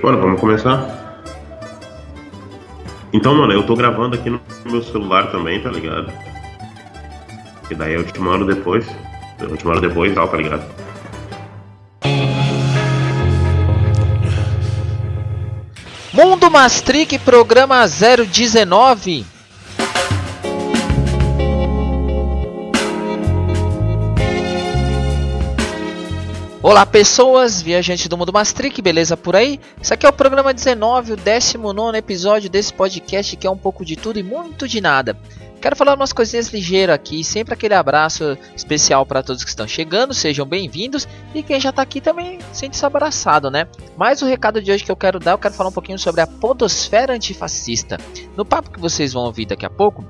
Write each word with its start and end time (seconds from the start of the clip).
Bora, 0.00 0.16
vamos 0.16 0.40
começar? 0.40 1.22
Então, 3.12 3.34
mano, 3.34 3.52
eu 3.52 3.66
tô 3.66 3.76
gravando 3.76 4.16
aqui 4.16 4.30
no 4.30 4.40
meu 4.64 4.82
celular 4.82 5.30
também, 5.30 5.60
tá 5.60 5.70
ligado? 5.70 6.10
E 7.70 7.74
daí 7.74 7.94
eu 7.94 8.04
te 8.04 8.18
mando 8.18 8.46
depois. 8.46 8.86
Eu 9.38 9.54
te 9.56 9.66
mando 9.66 9.82
depois 9.82 10.10
e 10.10 10.14
tal, 10.14 10.26
tá 10.26 10.36
ligado? 10.38 10.64
Mundo 16.12 16.50
Mastric, 16.50 17.18
programa 17.18 17.86
019. 17.86 19.26
Olá 26.70 26.86
pessoas, 26.86 27.60
viajantes 27.60 28.06
do 28.06 28.16
Mundo 28.16 28.32
Mastric, 28.32 28.80
beleza 28.80 29.16
por 29.16 29.34
aí? 29.34 29.58
Isso 29.82 29.92
aqui 29.92 30.06
é 30.06 30.08
o 30.08 30.12
programa 30.12 30.54
19, 30.54 31.14
o 31.14 31.16
19 31.16 31.98
episódio 31.98 32.48
desse 32.48 32.72
podcast 32.72 33.36
que 33.36 33.44
é 33.44 33.50
um 33.50 33.56
pouco 33.56 33.84
de 33.84 33.96
tudo 33.96 34.20
e 34.20 34.22
muito 34.22 34.68
de 34.68 34.80
nada. 34.80 35.18
Quero 35.60 35.74
falar 35.74 35.96
umas 35.96 36.12
coisinhas 36.12 36.46
ligeiras 36.50 36.94
aqui, 36.94 37.24
sempre 37.24 37.54
aquele 37.54 37.74
abraço 37.74 38.38
especial 38.54 39.04
para 39.04 39.20
todos 39.20 39.42
que 39.42 39.50
estão 39.50 39.66
chegando, 39.66 40.14
sejam 40.14 40.46
bem-vindos 40.46 41.08
e 41.34 41.42
quem 41.42 41.58
já 41.58 41.70
está 41.70 41.82
aqui 41.82 42.00
também 42.00 42.38
sente-se 42.52 42.86
abraçado, 42.86 43.50
né? 43.50 43.66
Mas 43.96 44.22
o 44.22 44.26
recado 44.26 44.62
de 44.62 44.70
hoje 44.70 44.84
que 44.84 44.92
eu 44.92 44.96
quero 44.96 45.18
dar, 45.18 45.32
eu 45.32 45.38
quero 45.38 45.54
falar 45.54 45.70
um 45.70 45.72
pouquinho 45.72 45.98
sobre 45.98 46.20
a 46.20 46.26
podosfera 46.28 47.14
antifascista. 47.14 47.98
No 48.36 48.44
papo 48.44 48.70
que 48.70 48.78
vocês 48.78 49.12
vão 49.12 49.24
ouvir 49.24 49.46
daqui 49.46 49.66
a 49.66 49.70
pouco, 49.70 50.04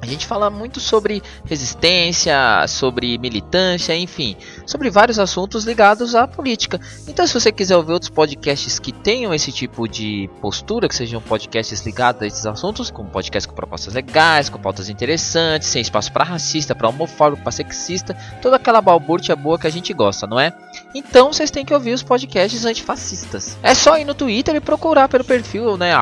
a 0.00 0.06
gente 0.06 0.26
fala 0.26 0.48
muito 0.48 0.78
sobre 0.78 1.22
resistência, 1.44 2.66
sobre 2.68 3.18
militância, 3.18 3.96
enfim, 3.96 4.36
sobre 4.64 4.90
vários 4.90 5.18
assuntos 5.18 5.64
ligados 5.64 6.14
à 6.14 6.26
política. 6.26 6.80
Então, 7.08 7.26
se 7.26 7.34
você 7.34 7.50
quiser 7.50 7.76
ouvir 7.76 7.92
outros 7.92 8.10
podcasts 8.10 8.78
que 8.78 8.92
tenham 8.92 9.34
esse 9.34 9.50
tipo 9.50 9.88
de 9.88 10.30
postura, 10.40 10.88
que 10.88 10.94
sejam 10.94 11.20
podcasts 11.20 11.84
ligados 11.84 12.22
a 12.22 12.26
esses 12.26 12.46
assuntos, 12.46 12.90
como 12.90 13.10
podcasts 13.10 13.46
com 13.46 13.54
propostas 13.54 13.94
legais, 13.94 14.48
com 14.48 14.58
pautas 14.58 14.88
interessantes, 14.88 15.68
sem 15.68 15.82
espaço 15.82 16.12
para 16.12 16.24
racista, 16.24 16.74
para 16.74 16.88
homofóbico, 16.88 17.42
para 17.42 17.52
sexista, 17.52 18.14
toda 18.40 18.56
aquela 18.56 18.80
balbúrdia 18.80 19.34
boa 19.34 19.58
que 19.58 19.66
a 19.66 19.70
gente 19.70 19.92
gosta, 19.92 20.26
não 20.26 20.38
é? 20.38 20.52
Então, 20.94 21.32
vocês 21.32 21.50
têm 21.50 21.64
que 21.64 21.74
ouvir 21.74 21.92
os 21.92 22.02
podcasts 22.02 22.64
antifascistas. 22.64 23.56
É 23.62 23.74
só 23.74 23.98
ir 23.98 24.04
no 24.04 24.14
Twitter 24.14 24.54
e 24.56 24.60
procurar 24.60 25.08
pelo 25.08 25.24
perfil, 25.24 25.76
né, 25.76 25.92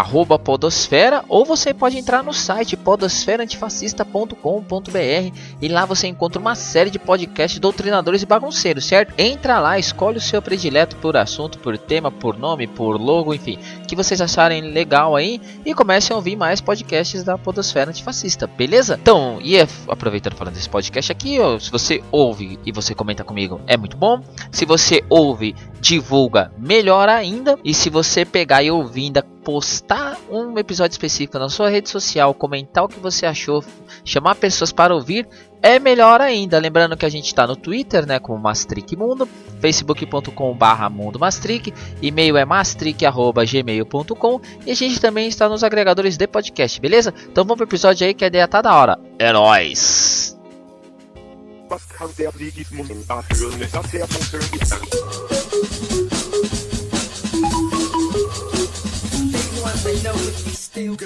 @podosfera, 0.45 1.25
ou 1.29 1.45
você 1.45 1.75
pode 1.75 1.99
entrar 1.99 2.23
no 2.23 2.33
site 2.33 2.77
podosfera 2.77 3.43
antifascista 3.43 3.67
marxista.com.br 4.05 5.37
e 5.61 5.69
lá 5.69 5.85
você 5.85 6.07
encontra 6.07 6.41
uma 6.41 6.55
série 6.55 6.91
de 6.91 6.99
podcasts 6.99 7.59
doutrinadores 7.59 8.23
e 8.23 8.27
bagunceiros, 8.27 8.85
certo? 8.85 9.13
Entra 9.19 9.59
lá, 9.59 9.79
escolhe 9.79 10.19
o 10.19 10.21
seu 10.21 10.41
predileto 10.41 10.97
por 10.97 11.17
assunto, 11.17 11.59
por 11.59 11.77
tema, 11.77 12.11
por 12.11 12.39
nome, 12.39 12.67
por 12.67 13.01
logo, 13.01 13.35
enfim, 13.35 13.59
que 13.87 13.97
vocês 13.97 14.21
acharem 14.21 14.61
legal 14.61 15.17
aí 15.17 15.41
e 15.65 15.75
comecem 15.75 16.15
a 16.15 16.17
ouvir 16.17 16.37
mais 16.37 16.61
podcasts 16.61 17.23
da 17.23 17.37
Podosfera 17.37 17.91
Antifascista, 17.91 18.47
beleza? 18.47 18.99
Então, 19.01 19.39
e 19.43 19.57
é, 19.57 19.67
aproveitando 19.89 20.35
falando 20.35 20.55
desse 20.55 20.69
podcast 20.69 21.13
aqui, 21.13 21.39
se 21.61 21.71
você 21.71 22.03
ouve 22.11 22.59
e 22.65 22.73
você 22.73 22.95
comenta 22.95 23.25
comigo, 23.25 23.61
é 23.67 23.77
muito 23.77 23.97
bom. 23.97 24.23
Se 24.51 24.65
você 24.65 24.76
ouve, 25.09 25.55
divulga, 25.81 26.53
melhor 26.59 27.09
ainda. 27.09 27.59
E 27.65 27.73
se 27.73 27.89
você 27.91 28.25
pegar 28.25 28.63
e 28.63 28.71
ouvir 28.71 29.05
ainda 29.05 29.23
postar 29.23 30.19
um 30.31 30.59
episódio 30.59 30.95
específico 30.95 31.39
na 31.39 31.49
sua 31.49 31.69
rede 31.69 31.89
social, 31.89 32.35
comentar 32.35 32.85
o 32.85 32.89
que 32.89 32.99
você 32.99 33.27
achou, 33.27 33.63
chamar 34.05 34.35
pessoas 34.35 34.73
para 34.73 34.95
ouvir, 34.95 35.29
é 35.63 35.79
melhor 35.79 36.21
ainda. 36.21 36.59
Lembrando 36.59 36.97
que 36.97 37.07
a 37.07 37.09
gente 37.09 37.27
está 37.27 37.47
no 37.47 37.55
Twitter, 37.55 38.05
né, 38.07 38.19
como 38.19 38.39
Mastric 38.39 38.97
Mundo, 38.97 39.29
facebook.com/barra 39.61 40.91
Mundo 40.91 41.19
Mastric, 41.19 41.73
e-mail 42.03 42.37
é 42.37 42.45
mastric@gmail.com 42.45 44.41
e 44.67 44.71
a 44.73 44.75
gente 44.75 45.01
também 45.01 45.29
está 45.29 45.49
nos 45.49 45.63
agregadores 45.63 46.17
de 46.17 46.27
podcast, 46.27 46.81
beleza? 46.81 47.15
Então 47.31 47.45
vamos 47.45 47.57
pro 47.57 47.67
episódio 47.67 48.07
aí 48.07 48.15
que 48.15 48.25
a 48.25 48.29
ideia 48.29 48.49
tá 48.49 48.61
da 48.61 48.75
hora. 48.75 48.99
É 49.19 49.33
nóis! 49.33 50.36
Was 51.69 51.89
kann 51.89 52.11
der 52.17 52.33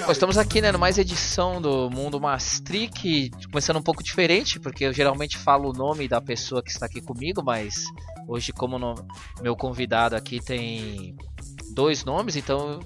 Bom, 0.05 0.11
estamos 0.11 0.37
aqui 0.37 0.61
né, 0.61 0.71
mais 0.73 0.97
edição 0.97 1.61
do 1.61 1.89
Mundo 1.89 2.19
Mastric, 2.19 3.31
começando 3.51 3.77
um 3.77 3.81
pouco 3.81 4.03
diferente, 4.03 4.59
porque 4.59 4.85
eu 4.85 4.93
geralmente 4.93 5.37
falo 5.37 5.69
o 5.69 5.73
nome 5.73 6.07
da 6.07 6.21
pessoa 6.21 6.61
que 6.61 6.69
está 6.69 6.85
aqui 6.85 7.01
comigo, 7.01 7.41
mas 7.43 7.85
hoje, 8.27 8.51
como 8.51 8.77
no, 8.77 8.95
meu 9.41 9.55
convidado 9.55 10.15
aqui 10.15 10.39
tem 10.39 11.15
dois 11.73 12.03
nomes, 12.03 12.35
então 12.35 12.79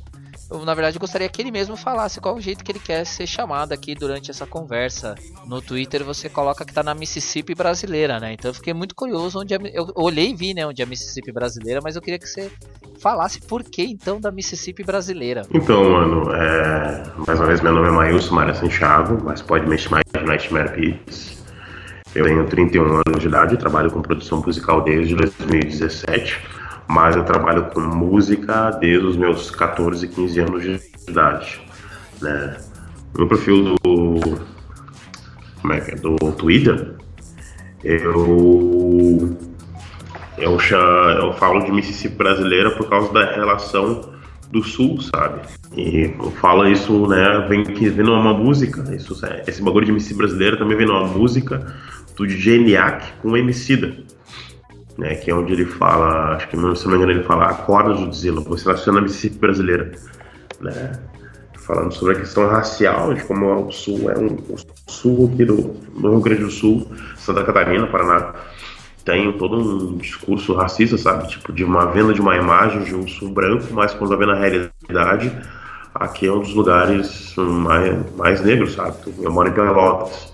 eu, 0.49 0.63
na 0.63 0.73
verdade, 0.73 0.99
gostaria 0.99 1.27
que 1.27 1.41
ele 1.41 1.51
mesmo 1.51 1.75
falasse 1.75 2.21
qual 2.21 2.35
o 2.35 2.41
jeito 2.41 2.63
que 2.63 2.71
ele 2.71 2.79
quer 2.79 3.03
ser 3.05 3.25
chamado 3.25 3.71
aqui 3.71 3.95
durante 3.95 4.29
essa 4.29 4.45
conversa. 4.45 5.15
No 5.47 5.61
Twitter 5.61 6.03
você 6.03 6.29
coloca 6.29 6.63
que 6.63 6.73
tá 6.73 6.83
na 6.83 6.93
Mississippi 6.93 7.55
brasileira, 7.55 8.19
né? 8.19 8.33
Então 8.33 8.49
eu 8.49 8.53
fiquei 8.53 8.73
muito 8.73 8.93
curioso 8.93 9.39
onde 9.39 9.53
eu 9.53 9.91
olhei 9.95 10.29
e 10.29 10.35
vi, 10.35 10.53
né, 10.53 10.65
onde 10.65 10.81
é 10.81 10.85
a 10.85 10.87
Mississippi 10.87 11.31
brasileira, 11.31 11.79
mas 11.83 11.95
eu 11.95 12.01
queria 12.01 12.19
que 12.19 12.27
você 12.27 12.51
falasse 12.99 13.41
por 13.41 13.63
que 13.63 13.83
então 13.83 14.19
da 14.19 14.31
Mississippi 14.31 14.83
brasileira. 14.83 15.43
Então, 15.51 15.83
mano, 15.89 16.31
é... 16.33 17.03
mais 17.25 17.39
uma 17.39 17.47
vez 17.47 17.61
meu 17.61 17.73
nome 17.73 17.87
é 17.87 17.91
Maílson 17.91 18.35
Maria 18.35 18.53
Santiago, 18.53 19.17
mas 19.23 19.41
pode 19.41 19.67
me 19.67 19.77
chamar 19.77 20.01
de 20.03 20.23
Nightmare 20.23 20.75
Beats. 20.75 21.43
Eu 22.13 22.25
tenho 22.25 22.45
31 22.45 23.01
anos 23.07 23.19
de 23.19 23.27
idade, 23.27 23.57
trabalho 23.57 23.91
com 23.91 24.01
produção 24.01 24.41
musical 24.41 24.81
desde 24.81 25.15
2017 25.15 26.54
mas 26.87 27.15
eu 27.15 27.23
trabalho 27.23 27.65
com 27.71 27.81
música 27.81 28.71
desde 28.71 29.05
os 29.05 29.17
meus 29.17 29.49
14, 29.51 30.07
15 30.07 30.39
anos 30.39 30.63
de 30.63 30.79
idade. 31.07 31.61
Né? 32.21 32.57
Meu 33.17 33.27
perfil 33.27 33.75
do, 33.83 34.19
como 35.61 35.73
é 35.73 35.81
que 35.81 35.91
é, 35.91 35.95
do 35.95 36.15
Twitter, 36.33 36.95
eu, 37.83 39.37
eu, 40.37 40.57
eu 40.59 41.33
falo 41.33 41.63
de 41.63 41.71
Mississippi 41.71 42.15
brasileira 42.15 42.71
por 42.71 42.89
causa 42.89 43.11
da 43.13 43.33
relação 43.33 44.13
do 44.51 44.63
sul, 44.63 45.01
sabe? 45.01 45.41
E 45.75 46.13
eu 46.17 46.31
falo 46.31 46.67
isso, 46.67 47.07
né, 47.07 47.45
vem 47.49 47.63
que 47.63 47.89
vem 47.89 48.05
numa 48.05 48.33
música, 48.33 48.83
isso, 48.95 49.19
esse 49.47 49.61
bagulho 49.61 49.85
de 49.85 49.91
Mississippi 49.91 50.19
brasileira 50.19 50.57
também 50.57 50.77
vem 50.77 50.87
numa 50.87 51.07
música 51.07 51.75
do 52.15 52.27
Geniac 52.27 53.13
com 53.21 53.35
Emicida 53.35 54.04
né, 54.97 55.15
que 55.15 55.29
é 55.29 55.35
onde 55.35 55.53
ele 55.53 55.65
fala, 55.65 56.35
acho 56.35 56.47
que 56.47 56.57
se 56.57 56.85
não 56.85 56.91
me 56.91 56.97
engano, 56.97 57.11
ele 57.11 57.23
fala 57.23 57.47
Acorda 57.47 57.95
Judzilla, 57.95 58.41
você 58.41 58.67
nasceu 58.69 58.93
na 58.93 59.01
Mississippi 59.01 59.37
brasileira, 59.37 59.91
né, 60.61 60.99
falando 61.55 61.93
sobre 61.93 62.15
a 62.15 62.19
questão 62.19 62.47
racial, 62.47 63.13
de 63.13 63.23
como 63.23 63.67
o 63.67 63.71
Sul 63.71 64.09
é 64.09 64.17
um 64.17 64.35
o 64.35 64.91
Sul 64.91 65.31
aqui 65.33 65.45
do, 65.45 65.55
do 65.97 66.09
Rio 66.09 66.21
Grande 66.21 66.43
do 66.43 66.51
Sul, 66.51 66.87
Santa 67.17 67.43
Catarina, 67.43 67.87
Paraná, 67.87 68.35
tem 69.03 69.31
todo 69.33 69.57
um 69.57 69.97
discurso 69.97 70.53
racista, 70.53 70.97
sabe, 70.97 71.27
tipo 71.27 71.51
de 71.51 71.63
uma 71.63 71.87
venda 71.87 72.13
de 72.13 72.21
uma 72.21 72.35
imagem 72.35 72.83
de 72.83 72.95
um 72.95 73.07
Sul 73.07 73.29
branco, 73.29 73.65
mas 73.71 73.93
quando 73.93 74.17
vê 74.17 74.25
na 74.25 74.35
realidade, 74.35 75.31
aqui 75.93 76.27
é 76.27 76.31
um 76.31 76.39
dos 76.39 76.53
lugares 76.53 77.35
mais, 77.37 78.15
mais 78.15 78.41
negros, 78.41 78.73
sabe, 78.73 78.95
eu 79.19 79.31
moro 79.31 79.49
em 79.49 79.53
Pelotas, 79.53 80.33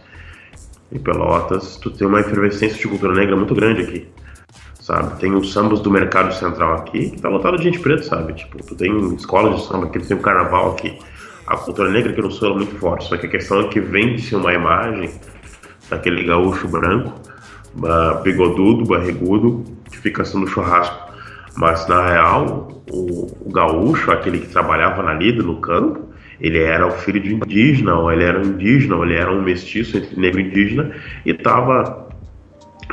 em 0.91 0.99
Pelotas, 0.99 1.77
tu 1.77 1.89
tem 1.89 2.07
uma 2.07 2.19
efervescência 2.19 2.77
de 2.77 2.87
cultura 2.87 3.13
negra 3.13 3.35
muito 3.35 3.55
grande 3.55 3.81
aqui 3.81 4.20
sabe? 4.81 5.19
Tem 5.19 5.33
os 5.33 5.53
sambas 5.53 5.79
do 5.79 5.89
Mercado 5.89 6.33
Central 6.33 6.73
aqui, 6.73 7.11
que 7.11 7.21
tá 7.21 7.29
lotado 7.29 7.57
de 7.57 7.63
gente 7.63 7.79
preta, 7.79 8.03
sabe? 8.03 8.33
Tipo, 8.33 8.57
tu 8.65 8.75
tem 8.75 9.15
escolas 9.15 9.61
de 9.61 9.67
samba 9.67 9.85
aqui, 9.85 9.99
tu 9.99 10.07
tem 10.07 10.17
o 10.17 10.21
carnaval 10.21 10.71
aqui. 10.71 10.97
A 11.47 11.55
cultura 11.55 11.89
negra 11.89 12.11
aqui 12.11 12.21
no 12.21 12.31
sul 12.31 12.51
é 12.51 12.55
muito 12.55 12.75
forte, 12.77 13.07
só 13.07 13.15
que 13.17 13.27
a 13.27 13.29
questão 13.29 13.61
é 13.61 13.67
que 13.67 13.79
vende-se 13.79 14.35
uma 14.35 14.53
imagem 14.53 15.11
daquele 15.89 16.23
gaúcho 16.23 16.67
branco, 16.67 17.13
bigodudo, 18.23 18.85
barrigudo, 18.85 19.63
que 19.89 19.97
fica 19.99 20.25
sendo 20.25 20.47
churrasco. 20.47 21.11
Mas 21.55 21.87
na 21.87 22.07
real, 22.07 22.83
o, 22.89 23.27
o 23.41 23.51
gaúcho, 23.51 24.11
aquele 24.11 24.39
que 24.39 24.47
trabalhava 24.47 25.03
na 25.03 25.13
lida, 25.13 25.43
no 25.43 25.57
campo, 25.57 26.09
ele 26.39 26.59
era 26.59 26.87
o 26.87 26.91
filho 26.91 27.21
de 27.21 27.35
indígena, 27.35 27.95
ou 27.95 28.11
ele 28.11 28.23
era 28.23 28.39
um 28.39 28.43
indígena, 28.43 28.95
ou 28.95 29.05
ele 29.05 29.15
era 29.15 29.31
um 29.31 29.41
mestiço 29.41 29.97
entre 29.97 30.19
negro 30.19 30.39
e 30.39 30.45
indígena, 30.45 30.91
e 31.25 31.31
estava 31.31 32.07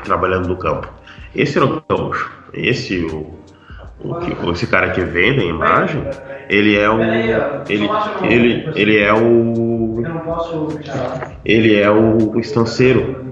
trabalhando 0.05 0.49
no 0.49 0.56
campo. 0.56 0.98
Esse 1.35 1.59
era 1.59 1.67
o 1.67 1.83
gaúcho. 1.89 2.31
Esse, 2.53 3.05
o, 3.05 3.35
o 4.03 4.53
esse 4.53 4.67
cara 4.67 4.91
que 4.91 5.01
vende 5.03 5.41
a 5.41 5.45
imagem, 5.45 6.03
ele 6.49 6.77
é 6.77 6.89
o. 6.89 7.01
Ele, 7.01 7.89
ele, 8.23 8.69
ele 8.75 8.99
é 8.99 9.13
o. 9.13 10.03
Ele 11.45 11.77
é 11.77 11.91
o 11.91 12.39
estanceiro. 12.39 13.29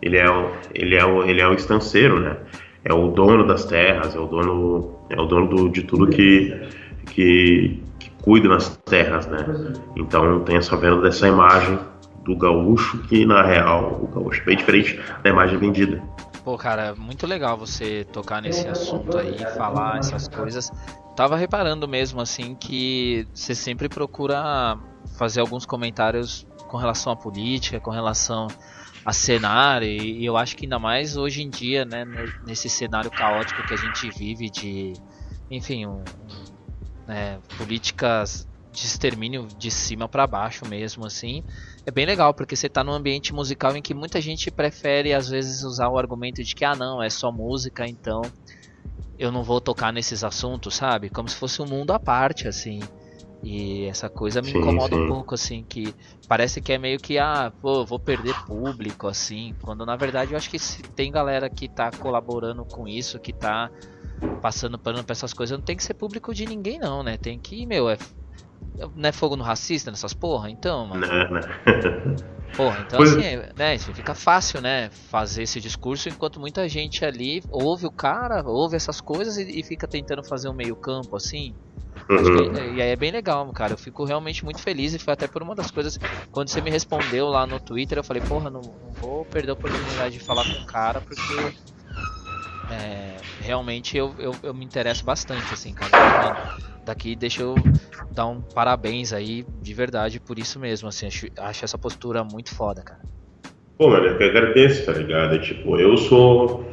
Ele 0.00 0.18
é 0.18 0.30
o, 0.30 0.50
ele 0.74 0.96
é 0.96 1.04
o, 1.04 1.22
ele 1.22 1.40
é 1.40 1.48
o 1.48 1.54
estanceiro, 1.54 2.20
né? 2.20 2.36
É 2.84 2.92
o 2.92 3.08
dono 3.08 3.46
das 3.46 3.64
terras, 3.64 4.14
é 4.14 4.18
o 4.18 4.26
dono, 4.26 4.98
é 5.08 5.18
o 5.18 5.24
dono 5.24 5.48
do, 5.48 5.68
de 5.70 5.82
tudo 5.82 6.08
que, 6.08 6.54
que, 7.06 7.82
que 7.98 8.10
cuida 8.22 8.46
nas 8.46 8.76
terras, 8.84 9.26
né? 9.26 9.46
Então 9.96 10.40
tem 10.40 10.56
essa 10.56 10.76
venda 10.76 11.00
dessa 11.00 11.26
imagem 11.26 11.78
do 12.22 12.36
gaúcho 12.36 12.98
que 13.04 13.24
na 13.24 13.42
real 13.42 13.98
o 14.02 14.06
gaúcho 14.06 14.42
é 14.42 14.44
bem 14.44 14.56
diferente 14.56 15.00
da 15.22 15.30
imagem 15.30 15.58
vendida. 15.58 16.02
Pô, 16.44 16.58
cara, 16.58 16.94
muito 16.94 17.26
legal 17.26 17.56
você 17.56 18.04
tocar 18.12 18.42
nesse 18.42 18.68
assunto 18.68 19.16
aí, 19.16 19.38
falar 19.56 19.98
essas 19.98 20.28
coisas. 20.28 20.70
tava 21.16 21.36
reparando 21.36 21.88
mesmo, 21.88 22.20
assim, 22.20 22.54
que 22.54 23.26
você 23.32 23.54
sempre 23.54 23.88
procura 23.88 24.76
fazer 25.16 25.40
alguns 25.40 25.64
comentários 25.64 26.46
com 26.68 26.76
relação 26.76 27.10
à 27.12 27.16
política, 27.16 27.80
com 27.80 27.90
relação 27.90 28.48
a 29.06 29.12
cenário, 29.12 29.88
e 29.88 30.24
eu 30.24 30.36
acho 30.36 30.54
que 30.54 30.66
ainda 30.66 30.78
mais 30.78 31.16
hoje 31.16 31.42
em 31.42 31.48
dia, 31.48 31.84
né, 31.84 32.04
nesse 32.46 32.68
cenário 32.68 33.10
caótico 33.10 33.62
que 33.66 33.72
a 33.74 33.76
gente 33.76 34.10
vive 34.10 34.50
de, 34.50 34.92
enfim, 35.50 35.86
um, 35.86 36.04
né, 37.06 37.38
políticas 37.56 38.46
de 38.72 38.86
extermínio 38.86 39.46
de 39.46 39.70
cima 39.70 40.08
para 40.08 40.26
baixo 40.26 40.66
mesmo, 40.66 41.06
assim, 41.06 41.42
é 41.86 41.90
bem 41.90 42.06
legal, 42.06 42.32
porque 42.32 42.56
você 42.56 42.68
tá 42.68 42.82
num 42.82 42.92
ambiente 42.92 43.34
musical 43.34 43.76
em 43.76 43.82
que 43.82 43.92
muita 43.92 44.20
gente 44.20 44.50
prefere, 44.50 45.12
às 45.12 45.28
vezes, 45.28 45.62
usar 45.62 45.88
o 45.88 45.98
argumento 45.98 46.42
de 46.42 46.54
que, 46.54 46.64
ah, 46.64 46.74
não, 46.74 47.02
é 47.02 47.10
só 47.10 47.30
música, 47.30 47.86
então 47.86 48.22
eu 49.18 49.30
não 49.30 49.42
vou 49.42 49.60
tocar 49.60 49.92
nesses 49.92 50.24
assuntos, 50.24 50.74
sabe? 50.74 51.10
Como 51.10 51.28
se 51.28 51.36
fosse 51.36 51.60
um 51.60 51.66
mundo 51.66 51.92
à 51.92 52.00
parte, 52.00 52.48
assim. 52.48 52.80
E 53.42 53.84
essa 53.84 54.08
coisa 54.08 54.40
me 54.40 54.50
sim, 54.50 54.58
incomoda 54.58 54.96
sim. 54.96 55.04
um 55.04 55.08
pouco, 55.08 55.34
assim, 55.34 55.62
que 55.68 55.94
parece 56.26 56.62
que 56.62 56.72
é 56.72 56.78
meio 56.78 56.98
que, 56.98 57.18
ah, 57.18 57.52
pô, 57.60 57.84
vou 57.84 57.98
perder 57.98 58.34
público, 58.46 59.06
assim. 59.06 59.54
Quando 59.60 59.84
na 59.84 59.94
verdade 59.94 60.32
eu 60.32 60.38
acho 60.38 60.48
que 60.48 60.58
se 60.58 60.82
tem 60.82 61.12
galera 61.12 61.50
que 61.50 61.68
tá 61.68 61.90
colaborando 61.90 62.64
com 62.64 62.88
isso, 62.88 63.20
que 63.20 63.34
tá 63.34 63.70
passando 64.40 64.78
pano 64.78 65.04
pra 65.04 65.12
essas 65.12 65.34
coisas, 65.34 65.58
não 65.58 65.64
tem 65.64 65.76
que 65.76 65.84
ser 65.84 65.92
público 65.92 66.34
de 66.34 66.46
ninguém, 66.46 66.78
não, 66.78 67.02
né? 67.02 67.18
Tem 67.18 67.38
que, 67.38 67.66
meu, 67.66 67.90
é 67.90 67.98
não 68.94 69.08
é 69.08 69.12
fogo 69.12 69.36
no 69.36 69.44
racista 69.44 69.90
nessas 69.90 70.12
porra? 70.12 70.50
Então, 70.50 70.86
mano. 70.86 71.06
Não, 71.06 71.30
não. 71.30 72.34
Porra, 72.56 72.84
então 72.86 72.98
pois... 72.98 73.16
assim, 73.16 73.36
né, 73.56 73.76
fica 73.78 74.14
fácil, 74.14 74.60
né, 74.60 74.88
fazer 75.10 75.42
esse 75.42 75.60
discurso 75.60 76.08
enquanto 76.08 76.38
muita 76.38 76.68
gente 76.68 77.04
ali 77.04 77.42
ouve 77.50 77.84
o 77.84 77.90
cara, 77.90 78.44
ouve 78.46 78.76
essas 78.76 79.00
coisas 79.00 79.36
e, 79.36 79.58
e 79.58 79.64
fica 79.64 79.88
tentando 79.88 80.22
fazer 80.22 80.48
um 80.48 80.54
meio 80.54 80.76
campo, 80.76 81.16
assim. 81.16 81.52
Uhum. 82.08 82.52
Que, 82.52 82.60
e 82.76 82.82
aí 82.82 82.90
é 82.90 82.96
bem 82.96 83.10
legal, 83.10 83.50
cara. 83.52 83.72
Eu 83.72 83.78
fico 83.78 84.04
realmente 84.04 84.44
muito 84.44 84.60
feliz 84.60 84.94
e 84.94 84.98
foi 84.98 85.14
até 85.14 85.26
por 85.26 85.42
uma 85.42 85.54
das 85.54 85.70
coisas. 85.70 85.98
Quando 86.30 86.48
você 86.48 86.60
me 86.60 86.70
respondeu 86.70 87.26
lá 87.26 87.46
no 87.46 87.58
Twitter, 87.58 87.98
eu 87.98 88.04
falei, 88.04 88.22
porra, 88.22 88.50
não, 88.50 88.60
não 88.60 88.92
vou 89.00 89.24
perder 89.24 89.50
a 89.50 89.54
oportunidade 89.54 90.18
de 90.18 90.24
falar 90.24 90.44
com 90.44 90.62
o 90.62 90.66
cara, 90.66 91.00
porque 91.00 91.56
é, 92.70 93.16
realmente 93.40 93.96
eu, 93.96 94.14
eu, 94.18 94.34
eu, 94.42 94.54
me 94.54 94.64
interesso 94.64 95.04
bastante, 95.04 95.52
assim, 95.52 95.72
cara. 95.74 96.36
Daqui 96.84 97.16
deixa 97.16 97.42
eu 97.42 97.54
dar 98.10 98.26
um 98.26 98.40
parabéns 98.40 99.12
aí, 99.12 99.44
de 99.60 99.74
verdade, 99.74 100.20
por 100.20 100.38
isso 100.38 100.58
mesmo, 100.58 100.88
assim, 100.88 101.06
acho, 101.06 101.26
acho 101.38 101.64
essa 101.64 101.78
postura 101.78 102.22
muito 102.22 102.54
foda, 102.54 102.82
cara. 102.82 103.00
Pô, 103.76 103.88
mano, 103.88 104.06
eu 104.06 104.18
que 104.18 104.24
agradeço, 104.24 104.86
tá 104.86 104.92
ligado? 104.92 105.40
Tipo, 105.40 105.78
eu 105.78 105.96
sou. 105.96 106.64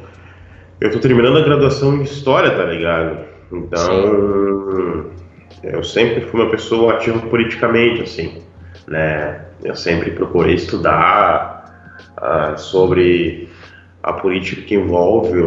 Eu 0.80 0.90
tô 0.90 0.98
terminando 1.00 1.38
a 1.38 1.42
graduação 1.42 1.96
em 1.96 2.02
História, 2.02 2.50
tá 2.50 2.64
ligado? 2.64 3.24
Então. 3.50 3.76
Sim. 3.76 5.22
Eu 5.62 5.84
sempre 5.84 6.22
fui 6.22 6.40
uma 6.40 6.50
pessoa 6.50 6.94
ativa 6.94 7.20
politicamente, 7.20 8.02
assim, 8.02 8.42
né? 8.88 9.44
Eu 9.62 9.76
sempre 9.76 10.10
procurei 10.10 10.54
estudar 10.54 11.92
uh, 12.20 12.58
sobre 12.58 13.48
a 14.02 14.12
política 14.12 14.62
que 14.62 14.74
envolve 14.74 15.40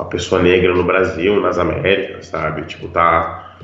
a 0.00 0.04
pessoa 0.04 0.42
negra 0.42 0.74
no 0.74 0.84
Brasil, 0.84 1.40
nas 1.40 1.58
Américas, 1.58 2.26
sabe? 2.26 2.62
Tipo, 2.62 2.88
tá, 2.88 3.56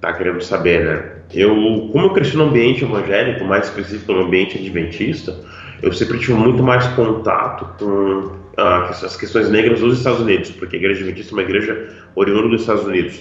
tá 0.00 0.12
querendo 0.12 0.40
saber, 0.42 0.84
né? 0.84 1.12
Eu, 1.32 1.88
como 1.92 2.06
eu 2.06 2.10
cresci 2.10 2.36
no 2.36 2.44
ambiente 2.44 2.84
evangélico, 2.84 3.44
mais 3.44 3.66
específico 3.66 4.12
no 4.12 4.22
ambiente 4.22 4.58
adventista, 4.58 5.36
eu 5.80 5.92
sempre 5.92 6.18
tive 6.18 6.34
muito 6.34 6.62
mais 6.62 6.86
contato 6.88 7.66
com 7.78 8.32
ah, 8.56 8.88
as 8.90 9.16
questões 9.16 9.48
negras 9.48 9.80
dos 9.80 9.98
Estados 9.98 10.20
Unidos, 10.20 10.50
porque 10.50 10.76
a 10.76 10.78
igreja 10.78 11.00
adventista 11.00 11.32
é 11.32 11.34
uma 11.36 11.42
igreja 11.42 11.88
oriunda 12.16 12.48
dos 12.48 12.62
Estados 12.62 12.84
Unidos. 12.84 13.20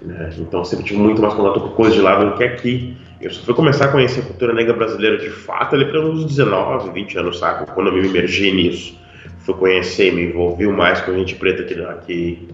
Né? 0.00 0.30
Então 0.38 0.60
eu 0.60 0.64
sempre 0.64 0.84
tive 0.84 1.00
muito 1.00 1.20
mais 1.20 1.34
contato 1.34 1.60
com 1.60 1.68
coisas 1.70 1.94
de 1.94 2.00
lá 2.00 2.22
do 2.22 2.36
que 2.36 2.44
aqui. 2.44 2.96
Eu 3.20 3.30
só 3.30 3.42
fui 3.42 3.54
começar 3.54 3.86
a 3.86 3.88
conhecer 3.88 4.20
a 4.20 4.24
cultura 4.24 4.52
negra 4.52 4.74
brasileira 4.74 5.18
de 5.18 5.30
fato 5.30 5.74
ali 5.74 5.86
pelos 5.86 6.24
19, 6.24 6.90
20 6.92 7.18
anos, 7.18 7.38
sabe? 7.38 7.66
Quando 7.72 7.88
eu 7.88 7.94
me 7.94 8.06
imergi 8.06 8.52
nisso 8.52 9.03
fui 9.44 9.54
conhecer, 9.54 10.12
me 10.12 10.24
envolvi 10.24 10.66
mais 10.66 11.00
com 11.00 11.14
gente 11.14 11.34
preta 11.36 11.62
aqui, 11.62 11.80
aqui, 11.80 12.48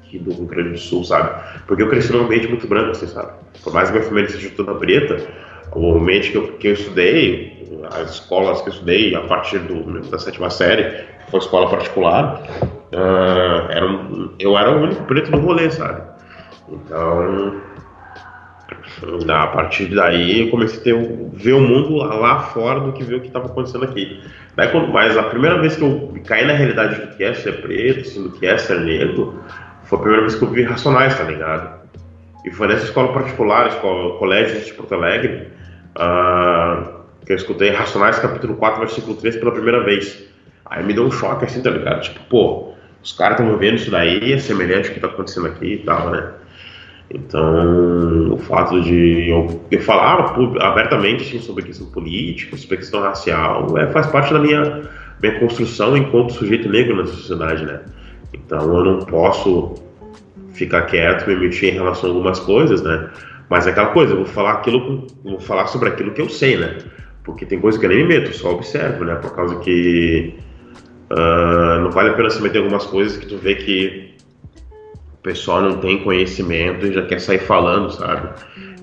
aqui, 0.00 0.18
do 0.18 0.32
Rio 0.32 0.46
Grande 0.46 0.70
do 0.70 0.78
Sul, 0.78 1.04
sabe? 1.04 1.42
Porque 1.66 1.82
eu 1.82 1.88
cresci 1.88 2.12
num 2.12 2.24
ambiente 2.24 2.46
muito 2.48 2.66
branco, 2.66 2.94
você 2.94 3.06
sabe? 3.06 3.32
Por 3.62 3.72
mais 3.72 3.90
que 3.90 3.96
minha 3.96 4.08
família 4.08 4.30
seja 4.30 4.50
toda 4.50 4.74
preta, 4.74 5.26
o 5.74 5.94
ambiente 5.94 6.30
que 6.30 6.36
eu, 6.36 6.52
que 6.52 6.68
eu 6.68 6.72
estudei, 6.72 7.66
as 7.92 8.12
escolas 8.12 8.62
que 8.62 8.68
eu 8.68 8.72
estudei 8.72 9.14
a 9.14 9.22
partir 9.22 9.58
do, 9.58 10.00
da 10.08 10.18
sétima 10.18 10.48
série, 10.48 11.04
foi 11.30 11.40
escola 11.40 11.68
particular, 11.68 12.42
uh, 12.92 13.70
era 13.70 13.86
eu 14.38 14.56
era 14.56 14.70
o 14.70 14.82
único 14.82 15.02
preto 15.04 15.30
do 15.32 15.38
rolê, 15.38 15.70
sabe? 15.70 16.02
Então, 16.68 17.60
a 19.28 19.46
partir 19.48 19.86
daí 19.94 20.40
eu 20.40 20.50
comecei 20.50 20.78
a 20.78 20.82
ter, 20.82 20.94
ver 21.34 21.52
o 21.52 21.60
mundo 21.60 21.96
lá 21.96 22.40
fora 22.40 22.80
do 22.80 22.92
que 22.92 23.04
ver 23.04 23.16
o 23.16 23.20
que 23.20 23.26
estava 23.26 23.46
acontecendo 23.46 23.84
aqui. 23.84 24.22
Daí, 24.54 24.68
quando, 24.68 24.88
mas 24.88 25.16
a 25.18 25.24
primeira 25.24 25.60
vez 25.60 25.76
que 25.76 25.82
eu 25.82 26.14
caí 26.24 26.46
na 26.46 26.54
realidade 26.54 27.00
do 27.00 27.14
que 27.14 27.22
é 27.22 27.34
ser 27.34 27.60
preto, 27.60 28.00
assim, 28.00 28.22
do 28.22 28.30
que 28.30 28.46
é 28.46 28.56
ser 28.56 28.80
negro, 28.80 29.38
foi 29.84 29.98
a 29.98 30.00
primeira 30.00 30.22
vez 30.22 30.34
que 30.34 30.42
eu 30.42 30.50
vi 30.50 30.62
Racionais, 30.62 31.16
tá 31.16 31.24
ligado? 31.24 31.76
E 32.44 32.50
foi 32.50 32.68
nessa 32.68 32.84
escola 32.84 33.12
particular, 33.12 33.68
escola, 33.68 34.18
colégio 34.18 34.60
de 34.60 34.72
Porto 34.72 34.94
Alegre, 34.94 35.48
uh, 35.96 36.96
que 37.24 37.32
eu 37.32 37.36
escutei 37.36 37.70
Racionais 37.70 38.18
capítulo 38.18 38.56
4, 38.56 38.80
versículo 38.80 39.16
3 39.16 39.36
pela 39.36 39.52
primeira 39.52 39.84
vez. 39.84 40.24
Aí 40.64 40.82
me 40.82 40.94
deu 40.94 41.04
um 41.04 41.10
choque 41.10 41.44
assim, 41.44 41.60
tá 41.60 41.70
ligado? 41.70 42.00
Tipo, 42.00 42.20
pô, 42.30 42.72
os 43.02 43.12
caras 43.12 43.38
estão 43.38 43.56
vendo 43.58 43.76
isso 43.76 43.90
daí, 43.90 44.32
é 44.32 44.38
semelhante 44.38 44.88
ao 44.88 44.94
que 44.94 45.00
tá 45.00 45.06
acontecendo 45.06 45.48
aqui 45.48 45.74
e 45.74 45.78
tal, 45.78 46.10
né? 46.10 46.32
Então, 47.10 48.32
o 48.32 48.38
fato 48.38 48.80
de 48.82 49.30
eu, 49.30 49.60
eu 49.70 49.80
falar 49.80 50.36
abertamente 50.60 51.22
assim, 51.22 51.38
sobre 51.38 51.64
questão 51.64 51.86
política, 51.86 52.56
sobre 52.56 52.78
questão 52.78 53.00
racial, 53.00 53.78
é, 53.78 53.86
faz 53.92 54.06
parte 54.08 54.32
da 54.32 54.40
minha, 54.40 54.82
minha 55.22 55.38
construção 55.38 55.96
enquanto 55.96 56.32
sujeito 56.32 56.68
negro 56.68 56.96
na 56.96 57.06
sociedade, 57.06 57.64
né? 57.64 57.80
Então, 58.34 58.76
eu 58.76 58.84
não 58.84 58.98
posso 59.00 59.74
ficar 60.52 60.82
quieto, 60.82 61.28
me 61.28 61.36
mexer 61.36 61.68
em 61.68 61.74
relação 61.74 62.10
a 62.10 62.12
algumas 62.12 62.40
coisas, 62.40 62.82
né? 62.82 63.08
Mas 63.48 63.66
é 63.66 63.70
aquela 63.70 63.88
coisa, 63.88 64.12
eu 64.12 64.16
vou 64.18 64.26
falar 64.26 64.54
aquilo, 64.54 65.06
vou 65.22 65.38
falar 65.38 65.68
sobre 65.68 65.88
aquilo 65.88 66.10
que 66.10 66.20
eu 66.20 66.28
sei, 66.28 66.56
né? 66.56 66.78
Porque 67.22 67.46
tem 67.46 67.60
coisas 67.60 67.78
que 67.78 67.86
eu 67.86 67.90
nem 67.90 67.98
me 67.98 68.08
meto, 68.08 68.34
só 68.34 68.52
observo, 68.52 69.04
né? 69.04 69.14
Por 69.16 69.34
causa 69.34 69.56
que 69.60 70.34
uh, 71.10 71.80
não 71.82 71.90
vale 71.90 72.10
a 72.10 72.14
pena 72.14 72.30
se 72.30 72.42
meter 72.42 72.58
em 72.58 72.62
algumas 72.62 72.86
coisas 72.86 73.16
que 73.16 73.26
tu 73.26 73.36
vê 73.36 73.54
que 73.54 74.05
pessoal 75.26 75.60
não 75.60 75.80
tem 75.80 76.04
conhecimento 76.04 76.86
e 76.86 76.92
já 76.92 77.04
quer 77.04 77.20
sair 77.20 77.40
falando, 77.40 77.90
sabe? 77.90 78.28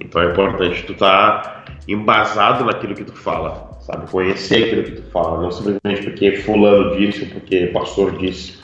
Então 0.01 0.21
é 0.21 0.31
importante 0.31 0.83
tu 0.83 0.91
estar 0.91 1.41
tá 1.41 1.65
embasado 1.87 2.65
naquilo 2.65 2.93
que 2.93 3.05
tu 3.05 3.13
fala, 3.13 3.79
sabe? 3.79 4.11
Conhecer 4.11 4.65
aquilo 4.65 4.83
que 4.83 4.91
tu 5.01 5.09
fala, 5.09 5.41
não 5.41 5.49
simplesmente 5.49 6.03
porque 6.03 6.35
fulano 6.37 6.97
disse 6.97 7.25
porque 7.27 7.67
pastor 7.67 8.17
disse. 8.17 8.59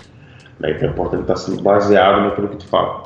Né? 0.60 0.72
Então 0.72 0.90
é 0.90 0.92
importante 0.92 1.22
estar 1.22 1.36
tá 1.36 1.40
sendo 1.40 1.64
baseado 1.64 2.22
naquilo 2.22 2.50
que 2.50 2.58
tu 2.58 2.68
fala. 2.68 3.04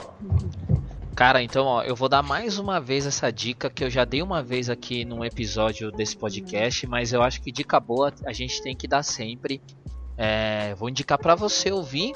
Cara, 1.15 1.43
então 1.43 1.65
ó, 1.67 1.83
eu 1.83 1.95
vou 1.95 2.09
dar 2.09 2.23
mais 2.23 2.57
uma 2.57 2.81
vez 2.81 3.05
essa 3.05 3.31
dica 3.31 3.69
que 3.69 3.83
eu 3.83 3.89
já 3.91 4.03
dei 4.03 4.23
uma 4.23 4.41
vez 4.41 4.71
aqui 4.71 5.05
num 5.05 5.23
episódio 5.23 5.91
desse 5.91 6.17
podcast, 6.17 6.87
mas 6.87 7.13
eu 7.13 7.21
acho 7.21 7.39
que 7.43 7.51
dica 7.51 7.79
boa 7.79 8.11
a 8.25 8.33
gente 8.33 8.59
tem 8.63 8.75
que 8.75 8.87
dar 8.87 9.03
sempre 9.03 9.61
é, 10.17 10.75
vou 10.75 10.89
indicar 10.89 11.17
para 11.17 11.35
você 11.35 11.71
ouvir. 11.71 12.13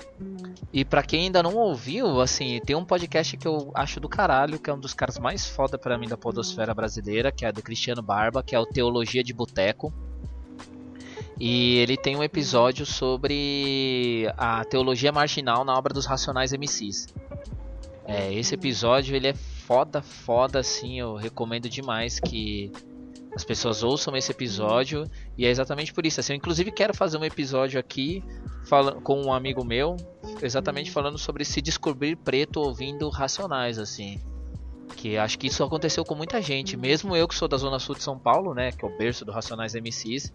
E 0.71 0.85
para 0.85 1.01
quem 1.01 1.25
ainda 1.25 1.41
não 1.41 1.55
ouviu, 1.55 2.21
assim, 2.21 2.59
tem 2.65 2.75
um 2.75 2.85
podcast 2.85 3.35
que 3.37 3.47
eu 3.47 3.71
acho 3.73 3.99
do 3.99 4.07
caralho, 4.07 4.59
que 4.59 4.69
é 4.69 4.73
um 4.73 4.79
dos 4.79 4.93
caras 4.93 5.17
mais 5.17 5.47
foda 5.47 5.77
para 5.77 5.97
mim 5.97 6.07
da 6.07 6.17
podosfera 6.17 6.73
brasileira, 6.73 7.31
que 7.31 7.45
é 7.45 7.51
do 7.51 7.61
Cristiano 7.61 8.01
Barba, 8.01 8.43
que 8.43 8.55
é 8.55 8.59
o 8.59 8.65
Teologia 8.65 9.23
de 9.23 9.33
Boteco. 9.33 9.93
E 11.39 11.77
ele 11.77 11.95
tem 11.97 12.15
um 12.15 12.23
episódio 12.23 12.85
sobre 12.85 14.31
a 14.37 14.65
teologia 14.65 15.11
marginal 15.11 15.63
na 15.63 15.77
obra 15.77 15.93
dos 15.93 16.05
Racionais 16.05 16.51
MCs. 16.51 17.07
É, 18.05 18.33
esse 18.33 18.55
episódio 18.55 19.15
ele 19.15 19.27
é 19.27 19.33
foda, 19.33 20.01
foda, 20.01 20.59
assim, 20.59 20.99
eu 20.99 21.15
recomendo 21.15 21.69
demais 21.69 22.19
que 22.19 22.71
as 23.37 23.43
pessoas 23.43 23.83
ouçam 23.83 24.17
esse 24.17 24.31
episódio 24.31 25.07
e 25.37 25.45
é 25.45 25.49
exatamente 25.49 25.93
por 25.93 26.07
isso. 26.07 26.19
Assim, 26.19 26.33
eu 26.33 26.37
inclusive 26.37 26.71
quero 26.71 26.91
fazer 26.91 27.19
um 27.19 27.23
episódio 27.23 27.79
aqui 27.79 28.23
fala, 28.65 28.93
com 28.93 29.21
um 29.21 29.31
amigo 29.31 29.63
meu, 29.63 29.95
exatamente 30.41 30.89
falando 30.89 31.19
sobre 31.19 31.45
se 31.45 31.61
descobrir 31.61 32.15
preto 32.15 32.59
ouvindo 32.59 33.07
Racionais, 33.09 33.77
assim. 33.77 34.19
Que 34.95 35.19
acho 35.19 35.37
que 35.37 35.45
isso 35.45 35.63
aconteceu 35.63 36.03
com 36.03 36.15
muita 36.15 36.41
gente, 36.41 36.75
mesmo 36.75 37.15
eu 37.15 37.27
que 37.27 37.35
sou 37.35 37.47
da 37.47 37.57
zona 37.57 37.77
sul 37.77 37.93
de 37.93 38.01
São 38.01 38.17
Paulo, 38.17 38.55
né, 38.55 38.71
que 38.71 38.83
é 38.83 38.87
o 38.87 38.97
berço 38.97 39.23
do 39.23 39.31
Racionais 39.31 39.75
MCs, 39.75 40.33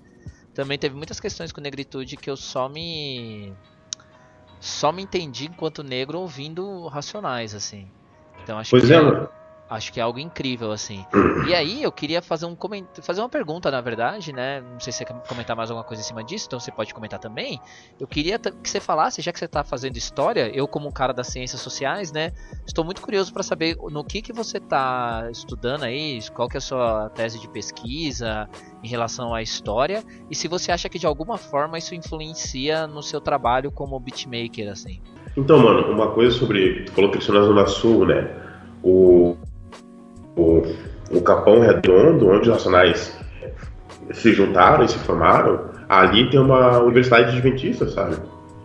também 0.55 0.79
teve 0.79 0.95
muitas 0.95 1.19
questões 1.19 1.51
com 1.51 1.61
negritude 1.61 2.17
que 2.17 2.31
eu 2.31 2.37
só 2.37 2.69
me 2.69 3.53
só 4.61 4.93
me 4.93 5.03
entendi 5.03 5.47
enquanto 5.47 5.83
negro 5.83 6.21
ouvindo 6.21 6.87
Racionais, 6.87 7.53
assim. 7.53 7.91
Então 8.45 8.61
acho 8.61 8.71
pois 8.71 8.87
que 8.87 8.95
é, 8.95 9.29
acho 9.73 9.93
que 9.93 10.00
é 10.00 10.02
algo 10.02 10.19
incrível, 10.19 10.73
assim. 10.73 11.05
E 11.47 11.55
aí 11.55 11.83
eu 11.83 11.91
queria 11.91 12.23
fazer 12.23 12.47
um 12.47 12.55
coment... 12.55 12.87
fazer 13.02 13.21
uma 13.21 13.29
pergunta, 13.29 13.69
na 13.69 13.81
verdade, 13.81 14.33
né? 14.33 14.61
Não 14.61 14.79
sei 14.79 14.93
se 14.93 14.99
você 14.99 15.05
quer 15.05 15.14
comentar 15.26 15.57
mais 15.57 15.71
alguma 15.71 15.85
coisa 15.85 16.00
em 16.00 16.05
cima 16.05 16.23
disso, 16.23 16.47
então 16.47 16.61
você 16.61 16.71
pode 16.71 16.95
comentar 16.95 17.19
também. 17.19 17.61
Eu 17.99 18.07
queria 18.07 18.38
que 18.38 18.71
você 18.71 18.79
falasse, 18.79 19.21
já 19.21 19.33
que 19.33 19.38
você 19.38 19.47
está 19.47 19.64
fazendo 19.64 19.97
história, 19.97 20.50
eu 20.55 20.69
como 20.69 20.88
um 20.88 20.93
cara 20.93 21.12
das 21.12 21.26
ciências 21.26 21.61
sociais, 21.61 22.12
né? 22.12 22.33
Estou 22.64 22.85
muito 22.85 23.02
curioso 23.02 23.33
para 23.33 23.43
saber 23.43 23.76
no 23.91 24.05
que, 24.05 24.23
que 24.23 24.33
você 24.33 24.59
está 24.59 25.29
estudando 25.33 25.83
aí, 25.83 26.21
qual 26.33 26.49
que 26.49 26.57
é 26.57 26.59
a 26.59 26.61
sua 26.61 27.11
tese 27.11 27.41
de 27.41 27.49
pesquisa 27.49 28.49
em 28.85 28.88
relação 28.88 29.35
à 29.35 29.43
história, 29.43 30.05
e 30.31 30.37
se 30.37 30.47
você 30.47 30.71
acha 30.71 30.88
que 30.88 30.99
de 30.99 31.07
alguma 31.07 31.37
forma 31.37 31.76
isso 31.79 31.95
influencia 31.95 32.87
no 32.87 33.02
seu 33.02 33.21
trabalho 33.21 33.71
como 33.73 33.99
beatmaker, 33.99 34.71
assim. 34.71 35.00
Então, 35.37 35.59
mano, 35.59 35.91
uma 35.93 36.11
coisa 36.11 36.37
sobre. 36.37 36.85
Tu 36.85 36.93
falou 36.93 37.11
que 37.11 37.19
na 37.33 37.43
Zona 37.43 37.67
Sul, 37.67 38.07
né? 38.07 38.29
O, 38.83 39.37
o, 40.37 40.62
o 41.11 41.21
Capão 41.23 41.61
Redondo, 41.61 42.29
onde 42.29 42.49
os 42.49 42.55
nacionais 42.55 43.19
se 44.12 44.33
juntaram 44.33 44.85
e 44.85 44.89
se 44.89 44.99
formaram, 44.99 45.71
ali 45.89 46.29
tem 46.31 46.41
uma 46.41 46.79
universidade 46.81 47.31
adventista, 47.31 47.89
sabe? 47.89 48.17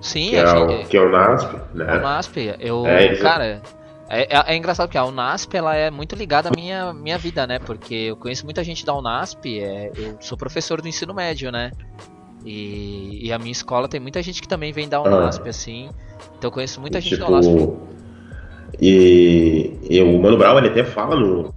Sim, 0.01 0.29
que 0.29 0.35
é, 0.35 0.53
o, 0.53 0.85
que 0.85 0.97
é 0.97 1.01
o 1.01 1.09
NASP, 1.09 1.55
né? 1.73 1.97
O 1.97 2.01
NASP, 2.01 2.55
eu, 2.59 2.85
é, 2.85 3.15
cara, 3.15 3.61
é, 4.09 4.37
é, 4.37 4.53
é, 4.53 4.55
engraçado 4.55 4.87
porque 4.87 4.97
a 4.97 5.05
Unasp 5.05 5.53
ela 5.55 5.75
é 5.75 5.91
muito 5.91 6.15
ligada 6.15 6.49
à 6.49 6.51
minha, 6.55 6.93
minha 6.93 7.17
vida, 7.17 7.45
né? 7.45 7.59
Porque 7.59 7.93
eu 7.93 8.15
conheço 8.15 8.45
muita 8.45 8.63
gente 8.63 8.85
da 8.85 8.95
Unasp, 8.95 9.45
é, 9.59 9.91
eu 9.95 10.17
sou 10.19 10.37
professor 10.37 10.81
do 10.81 10.87
ensino 10.87 11.13
médio, 11.13 11.51
né? 11.51 11.71
E, 12.45 13.27
e, 13.27 13.33
a 13.33 13.37
minha 13.37 13.51
escola 13.51 13.89
tem 13.89 13.99
muita 13.99 14.21
gente 14.23 14.41
que 14.41 14.47
também 14.47 14.71
vem 14.71 14.87
da 14.87 15.01
Unasp, 15.01 15.43
ah. 15.45 15.49
assim. 15.49 15.89
Então 16.37 16.47
eu 16.47 16.51
conheço 16.51 16.79
muita 16.79 17.01
gente 17.01 17.15
tipo, 17.15 17.29
da 17.29 17.37
Unasp. 17.37 17.77
E, 18.79 19.77
e 19.89 20.01
o 20.01 20.21
Mano 20.21 20.37
Brown 20.37 20.57
ele 20.57 20.69
até 20.69 20.83
fala 20.85 21.15
no. 21.15 21.53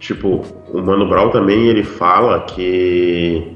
Tipo, 0.00 0.42
o 0.72 0.82
Mano 0.82 1.06
Brown 1.06 1.30
também 1.30 1.68
ele 1.68 1.84
fala 1.84 2.40
que. 2.46 3.54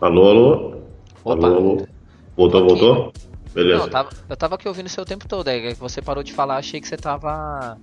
Alô, 0.00 0.30
alô? 0.30 0.74
Opa. 1.22 1.46
Alô, 1.46 1.56
alô? 1.56 1.86
Voltou, 2.34 2.66
voltou? 2.66 3.12
Beleza. 3.54 3.78
Não, 3.78 3.84
eu 3.84 3.90
tava, 3.90 4.08
eu 4.30 4.36
tava 4.36 4.54
aqui 4.54 4.66
ouvindo 4.66 4.86
o 4.86 4.90
seu 4.90 5.04
tempo 5.04 5.28
todo, 5.28 5.48
é 5.48 5.74
que 5.74 5.78
você 5.78 6.00
parou 6.00 6.22
de 6.22 6.32
falar, 6.32 6.56
achei 6.56 6.80
que 6.80 6.88
você 6.88 6.96
tava 6.96 7.76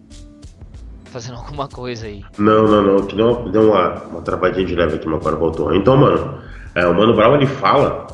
fazendo 1.05 1.35
alguma 1.37 1.67
coisa 1.67 2.07
aí. 2.07 2.25
Não, 2.39 2.67
não, 2.67 2.81
não, 2.81 3.05
que 3.05 3.15
deu, 3.15 3.47
deu 3.49 3.71
uma, 3.71 3.93
uma 4.05 4.21
travadinha 4.23 4.65
de 4.65 4.73
leve 4.75 4.95
aqui, 4.95 5.07
mas 5.07 5.19
agora 5.19 5.35
voltou. 5.35 5.75
Então, 5.75 5.95
mano, 5.95 6.41
é, 6.73 6.87
o 6.87 6.95
Mano 6.95 7.15
Brown 7.15 7.35
ele 7.35 7.45
fala 7.45 8.07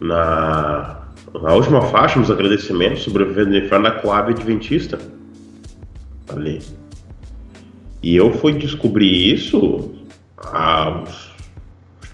na, 0.00 1.00
na 1.42 1.54
última 1.54 1.82
faixa, 1.82 2.20
nos 2.20 2.30
agradecimentos, 2.30 3.02
sobrevivendo 3.02 3.50
no 3.50 3.56
inferno 3.56 3.84
da 3.84 3.90
Coab 3.90 4.30
Adventista. 4.30 4.96
Ali. 6.28 6.62
E 8.04 8.16
eu 8.16 8.30
fui 8.34 8.52
descobrir 8.52 9.32
isso 9.32 9.94
há 10.36 10.90
uns, 10.90 11.32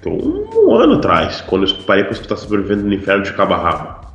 um 0.07 0.73
ano 0.73 0.95
atrás, 0.95 1.41
quando 1.41 1.67
eu 1.69 1.77
parei 1.79 2.05
para 2.05 2.13
escutar 2.13 2.37
sobrevivendo 2.37 2.85
no 2.85 2.95
inferno 2.95 3.25
de 3.25 3.33
Cabo. 3.33 4.09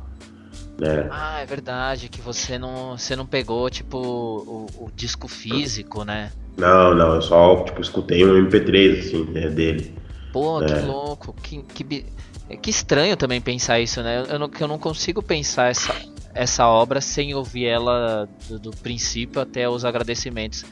Né? 0.78 1.06
Ah, 1.10 1.38
é 1.42 1.44
verdade, 1.44 2.08
que 2.08 2.22
você 2.22 2.58
não, 2.58 2.96
você 2.96 3.14
não 3.14 3.26
pegou, 3.26 3.68
tipo, 3.68 3.98
o, 3.98 4.86
o 4.86 4.90
disco 4.96 5.28
físico, 5.28 6.02
né? 6.02 6.32
Não, 6.56 6.94
não, 6.94 7.16
eu 7.16 7.20
só, 7.20 7.62
tipo, 7.64 7.82
escutei 7.82 8.24
um 8.24 8.48
MP3, 8.48 8.98
assim, 8.98 9.24
né, 9.24 9.50
dele. 9.50 9.94
Pô, 10.32 10.62
é. 10.62 10.64
que 10.64 10.86
louco, 10.86 11.34
que, 11.42 11.62
que, 11.62 12.06
que 12.56 12.70
estranho 12.70 13.18
também 13.18 13.38
pensar 13.38 13.80
isso, 13.80 14.02
né? 14.02 14.24
Eu 14.30 14.38
não, 14.38 14.50
eu 14.58 14.66
não 14.66 14.78
consigo 14.78 15.22
pensar 15.22 15.68
essa, 15.68 15.94
essa 16.32 16.66
obra 16.66 17.02
sem 17.02 17.34
ouvir 17.34 17.66
ela 17.66 18.26
do, 18.48 18.58
do 18.58 18.70
princípio 18.70 19.42
até 19.42 19.68
os 19.68 19.84
agradecimentos. 19.84 20.64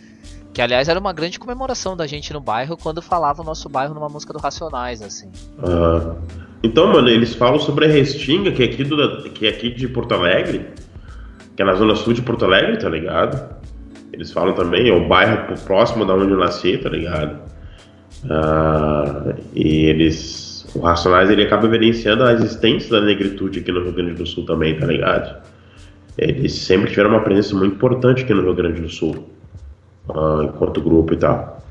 Que 0.54 0.62
aliás 0.62 0.88
era 0.88 1.00
uma 1.00 1.12
grande 1.12 1.36
comemoração 1.36 1.96
da 1.96 2.06
gente 2.06 2.32
no 2.32 2.40
bairro 2.40 2.76
quando 2.76 3.02
falava 3.02 3.42
o 3.42 3.44
nosso 3.44 3.68
bairro 3.68 3.92
numa 3.92 4.08
música 4.08 4.32
do 4.32 4.38
Racionais, 4.38 5.02
assim. 5.02 5.28
Ah. 5.60 6.14
Então, 6.62 6.92
mano, 6.92 7.08
eles 7.08 7.34
falam 7.34 7.58
sobre 7.58 7.86
a 7.86 7.88
Restinga, 7.88 8.52
que 8.52 8.62
é 8.62 8.66
aqui, 8.66 8.84
do, 8.84 9.24
que 9.30 9.46
é 9.46 9.50
aqui 9.50 9.70
de 9.70 9.88
Porto 9.88 10.14
Alegre, 10.14 10.64
que 11.56 11.62
é 11.62 11.64
na 11.64 11.74
zona 11.74 11.96
sul 11.96 12.12
de 12.12 12.22
Porto 12.22 12.44
Alegre, 12.44 12.76
tá 12.76 12.88
ligado? 12.88 13.52
Eles 14.12 14.30
falam 14.30 14.54
também, 14.54 14.88
é 14.88 14.92
o 14.92 15.08
bairro 15.08 15.58
próximo 15.66 16.06
da 16.06 16.14
onde 16.14 16.30
eu 16.30 16.38
nasci, 16.38 16.78
tá 16.78 16.88
ligado? 16.88 17.36
Ah, 18.30 19.34
e 19.56 19.86
eles. 19.86 20.66
O 20.72 20.80
Racionais 20.80 21.30
ele 21.30 21.42
acaba 21.42 21.66
evidenciando 21.66 22.22
a 22.22 22.32
existência 22.32 22.90
da 22.92 23.00
negritude 23.00 23.58
aqui 23.58 23.72
no 23.72 23.82
Rio 23.82 23.92
Grande 23.92 24.14
do 24.14 24.26
Sul 24.26 24.46
também, 24.46 24.78
tá 24.78 24.86
ligado? 24.86 25.42
Eles 26.16 26.52
sempre 26.52 26.90
tiveram 26.90 27.10
uma 27.10 27.22
presença 27.22 27.56
muito 27.56 27.74
importante 27.74 28.22
aqui 28.22 28.32
no 28.32 28.42
Rio 28.42 28.54
Grande 28.54 28.80
do 28.80 28.88
Sul 28.88 29.34
uh, 30.08 30.42
enquanto 30.42 30.80
grupo 30.80 31.14
e 31.14 31.16
tal. 31.16 31.62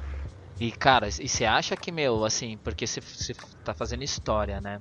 E 0.60 0.72
cara, 0.72 1.08
e 1.08 1.28
você 1.28 1.46
acha 1.46 1.76
que, 1.76 1.92
meu, 1.92 2.24
assim, 2.24 2.58
porque 2.64 2.88
você, 2.88 3.02
tá 3.64 3.74
fazendo 3.74 4.04
história, 4.04 4.62
né? 4.62 4.80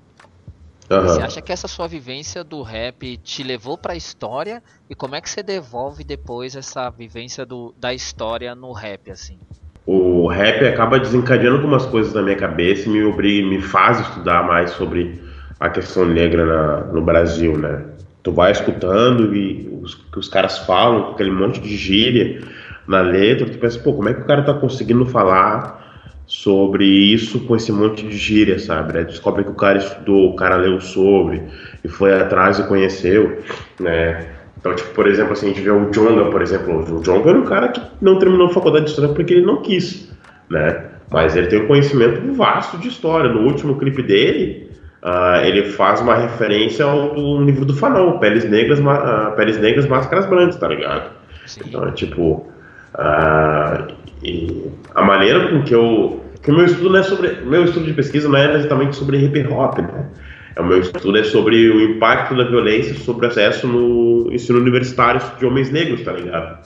Uhum. 0.91 1.03
Você 1.03 1.23
acha 1.23 1.41
que 1.41 1.53
essa 1.53 1.67
sua 1.67 1.89
vivência 1.89 2.45
do 2.45 2.63
rap 2.63 3.17
te 3.19 3.43
levou 3.43 3.79
pra 3.79 3.97
história? 3.97 4.63
E 4.91 4.95
como 4.95 5.15
é 5.15 5.21
que 5.21 5.31
você 5.31 5.43
devolve 5.43 6.05
depois 6.05 6.55
essa 6.55 6.91
vivência 6.91 7.47
do, 7.47 7.75
da 7.79 7.95
história 7.95 8.55
no 8.55 8.73
rap, 8.73 9.11
assim? 9.11 9.39
O 9.87 10.29
rap 10.29 10.65
acaba 10.65 11.01
desencadeando 11.01 11.57
algumas 11.57 11.87
coisas 11.87 12.13
na 12.13 12.23
minha 12.23 12.37
cabeça 12.37 12.89
e 12.89 12.93
me 12.93 13.03
obriga, 13.03 13.49
me 13.49 13.61
faz 13.61 14.01
estudar 14.01 14.47
mais 14.47 14.71
sobre 14.73 15.21
a 15.59 15.71
questão 15.71 16.05
negra 16.05 16.45
na, 16.45 16.81
no 16.93 17.03
Brasil, 17.03 17.57
né? 17.57 17.85
Tu 18.23 18.31
vai 18.31 18.53
escutando 18.53 19.35
e 19.35 19.69
os 19.83 19.95
que 19.95 20.19
os 20.19 20.29
caras 20.29 20.59
falam, 20.59 21.13
aquele 21.13 21.31
monte 21.31 21.61
de 21.61 21.77
gíria, 21.77 22.41
na 22.87 23.01
letra, 23.01 23.49
tu 23.49 23.59
pensa, 23.59 23.79
pô, 23.79 23.93
como 23.93 24.09
é 24.09 24.15
que 24.15 24.23
o 24.23 24.27
cara 24.27 24.43
tá 24.43 24.55
conseguindo 24.55 25.07
falar 25.07 25.83
sobre 26.27 26.85
isso 26.87 27.41
com 27.41 27.55
esse 27.55 27.71
monte 27.71 28.07
de 28.07 28.17
gíria, 28.17 28.59
sabe? 28.59 28.95
Né? 28.95 29.05
Descobre 29.05 29.45
que 29.45 29.51
o 29.51 29.55
cara 29.55 29.79
estudou, 29.79 30.31
o 30.31 30.37
cara 30.37 30.57
leu 30.57 30.81
sobre 30.81 31.43
e 31.85 31.89
foi 31.89 32.13
atrás 32.15 32.59
e 32.59 32.67
conheceu, 32.67 33.39
né? 33.79 34.27
Então, 34.59 34.75
tipo, 34.75 34.91
por 34.95 35.09
exemplo, 35.09 35.33
assim, 35.33 35.47
a 35.47 35.49
gente 35.49 35.61
vê 35.61 35.71
o 35.71 35.91
Jonga, 35.91 36.31
por 36.31 36.41
exemplo. 36.41 36.97
O 36.97 37.03
Jonga 37.03 37.31
era 37.31 37.39
um 37.39 37.45
cara 37.45 37.69
que 37.69 37.83
não 38.01 38.19
terminou 38.19 38.47
a 38.47 38.51
faculdade 38.51 38.85
de 38.85 38.91
história 38.93 39.13
porque 39.13 39.35
ele 39.35 39.45
não 39.45 39.61
quis, 39.61 40.09
né? 40.49 40.85
Mas 41.11 41.37
ele 41.37 41.49
tem 41.49 41.63
um 41.63 41.67
conhecimento 41.67 42.33
vasto 42.33 42.79
de 42.79 42.89
história. 42.89 43.31
No 43.31 43.41
último 43.41 43.77
clipe 43.77 44.03
dele, 44.03 44.71
uh, 45.03 45.45
ele 45.45 45.65
faz 45.65 46.01
uma 46.01 46.15
referência 46.15 46.85
ao 46.85 47.13
do 47.13 47.43
livro 47.43 47.65
do 47.65 47.75
Fanão, 47.75 48.19
Peles 48.19 48.49
Negras, 48.49 48.79
uh, 48.79 49.35
Peles 49.37 49.59
Negras, 49.59 49.87
Máscaras 49.87 50.27
Brancas, 50.27 50.57
tá 50.57 50.69
ligado? 50.69 51.11
Sim. 51.45 51.63
Então, 51.67 51.87
é 51.87 51.91
tipo, 51.91 52.52
ah, 52.95 53.89
e 54.23 54.71
a 54.95 55.03
maneira 55.03 55.49
com 55.49 55.63
que 55.63 55.75
eu. 55.75 56.23
Que 56.43 56.51
o 56.51 56.55
meu 56.55 56.65
estudo 56.65 56.91
não 56.91 56.99
é 56.99 57.03
sobre. 57.03 57.29
Meu 57.45 57.65
estudo 57.65 57.87
de 57.87 57.93
pesquisa 57.93 58.29
não 58.29 58.37
é 58.37 58.57
exatamente 58.57 58.97
sobre 58.97 59.19
hip 59.19 59.47
hop, 59.49 59.79
né? 59.79 60.09
É, 60.57 60.61
o 60.61 60.65
meu 60.65 60.81
estudo 60.81 61.17
é 61.17 61.25
sobre 61.25 61.71
o 61.71 61.81
impacto 61.81 62.35
da 62.35 62.45
violência 62.45 62.95
sobre 62.95 63.27
o 63.27 63.29
acesso 63.29 63.67
no 63.67 64.33
ensino 64.33 64.59
universitário 64.59 65.21
de 65.39 65.47
homens 65.47 65.71
negros, 65.71 66.03
tá 66.03 66.13
ligado? 66.13 66.59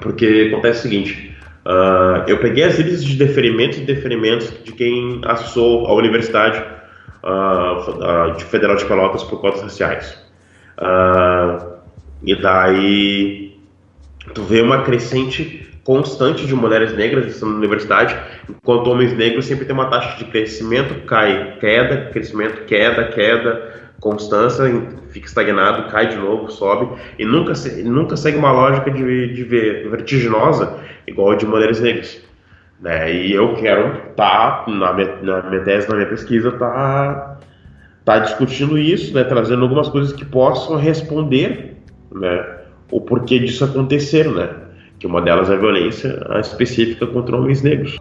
Porque 0.00 0.50
acontece 0.50 0.80
o 0.80 0.82
seguinte: 0.82 1.36
uh, 1.64 2.24
eu 2.26 2.38
peguei 2.38 2.64
as 2.64 2.78
listas 2.78 3.04
de 3.04 3.16
deferimentos 3.16 3.78
e 3.78 3.82
deferimentos 3.82 4.52
de 4.64 4.72
quem 4.72 5.20
acessou 5.24 5.86
a 5.86 5.94
Universidade 5.94 6.64
uh, 7.22 8.36
de 8.36 8.44
Federal 8.44 8.76
de 8.76 8.84
Pelotas 8.84 9.22
por 9.22 9.40
cotas 9.40 9.62
raciais. 9.62 10.18
Uh, 10.78 11.78
e 12.22 12.34
daí 12.34 13.49
tu 14.34 14.42
vê 14.42 14.60
uma 14.60 14.82
crescente 14.82 15.68
constante 15.84 16.46
de 16.46 16.54
mulheres 16.54 16.94
negras 16.94 17.40
na 17.40 17.48
universidade, 17.48 18.16
enquanto 18.48 18.90
homens 18.90 19.16
negros 19.16 19.46
sempre 19.46 19.64
tem 19.64 19.74
uma 19.74 19.86
taxa 19.86 20.18
de 20.18 20.30
crescimento, 20.30 21.06
cai, 21.06 21.56
queda, 21.58 22.10
crescimento, 22.12 22.64
queda, 22.66 23.04
queda, 23.04 23.70
constância, 23.98 24.64
fica 25.08 25.26
estagnado, 25.26 25.90
cai 25.90 26.08
de 26.08 26.16
novo, 26.16 26.50
sobe, 26.50 26.88
e 27.18 27.24
nunca, 27.24 27.52
nunca 27.84 28.16
segue 28.16 28.38
uma 28.38 28.52
lógica 28.52 28.90
de, 28.90 29.34
de 29.34 29.44
vertiginosa 29.44 30.78
igual 31.06 31.32
a 31.32 31.36
de 31.36 31.46
mulheres 31.46 31.80
negras. 31.80 32.20
Né? 32.80 33.12
E 33.12 33.32
eu 33.32 33.54
quero 33.54 34.10
estar, 34.10 34.64
tá, 34.64 34.70
na, 34.70 34.92
minha, 34.92 35.16
na 35.22 35.42
minha 35.42 35.62
tese, 35.62 35.88
na 35.88 35.96
minha 35.96 36.08
pesquisa, 36.08 36.52
tá, 36.52 37.38
tá 38.04 38.18
discutindo 38.20 38.78
isso, 38.78 39.14
né? 39.14 39.24
trazendo 39.24 39.62
algumas 39.62 39.88
coisas 39.88 40.12
que 40.12 40.24
possam 40.24 40.76
responder 40.76 41.70
né? 42.12 42.49
O 42.90 43.00
porquê 43.00 43.38
disso 43.38 43.64
acontecer, 43.64 44.30
né? 44.30 44.50
Que 44.98 45.06
uma 45.06 45.22
delas 45.22 45.48
é 45.50 45.54
a 45.54 45.56
violência 45.56 46.26
específica 46.40 47.06
contra 47.06 47.36
homens 47.36 47.62
negros. 47.62 47.96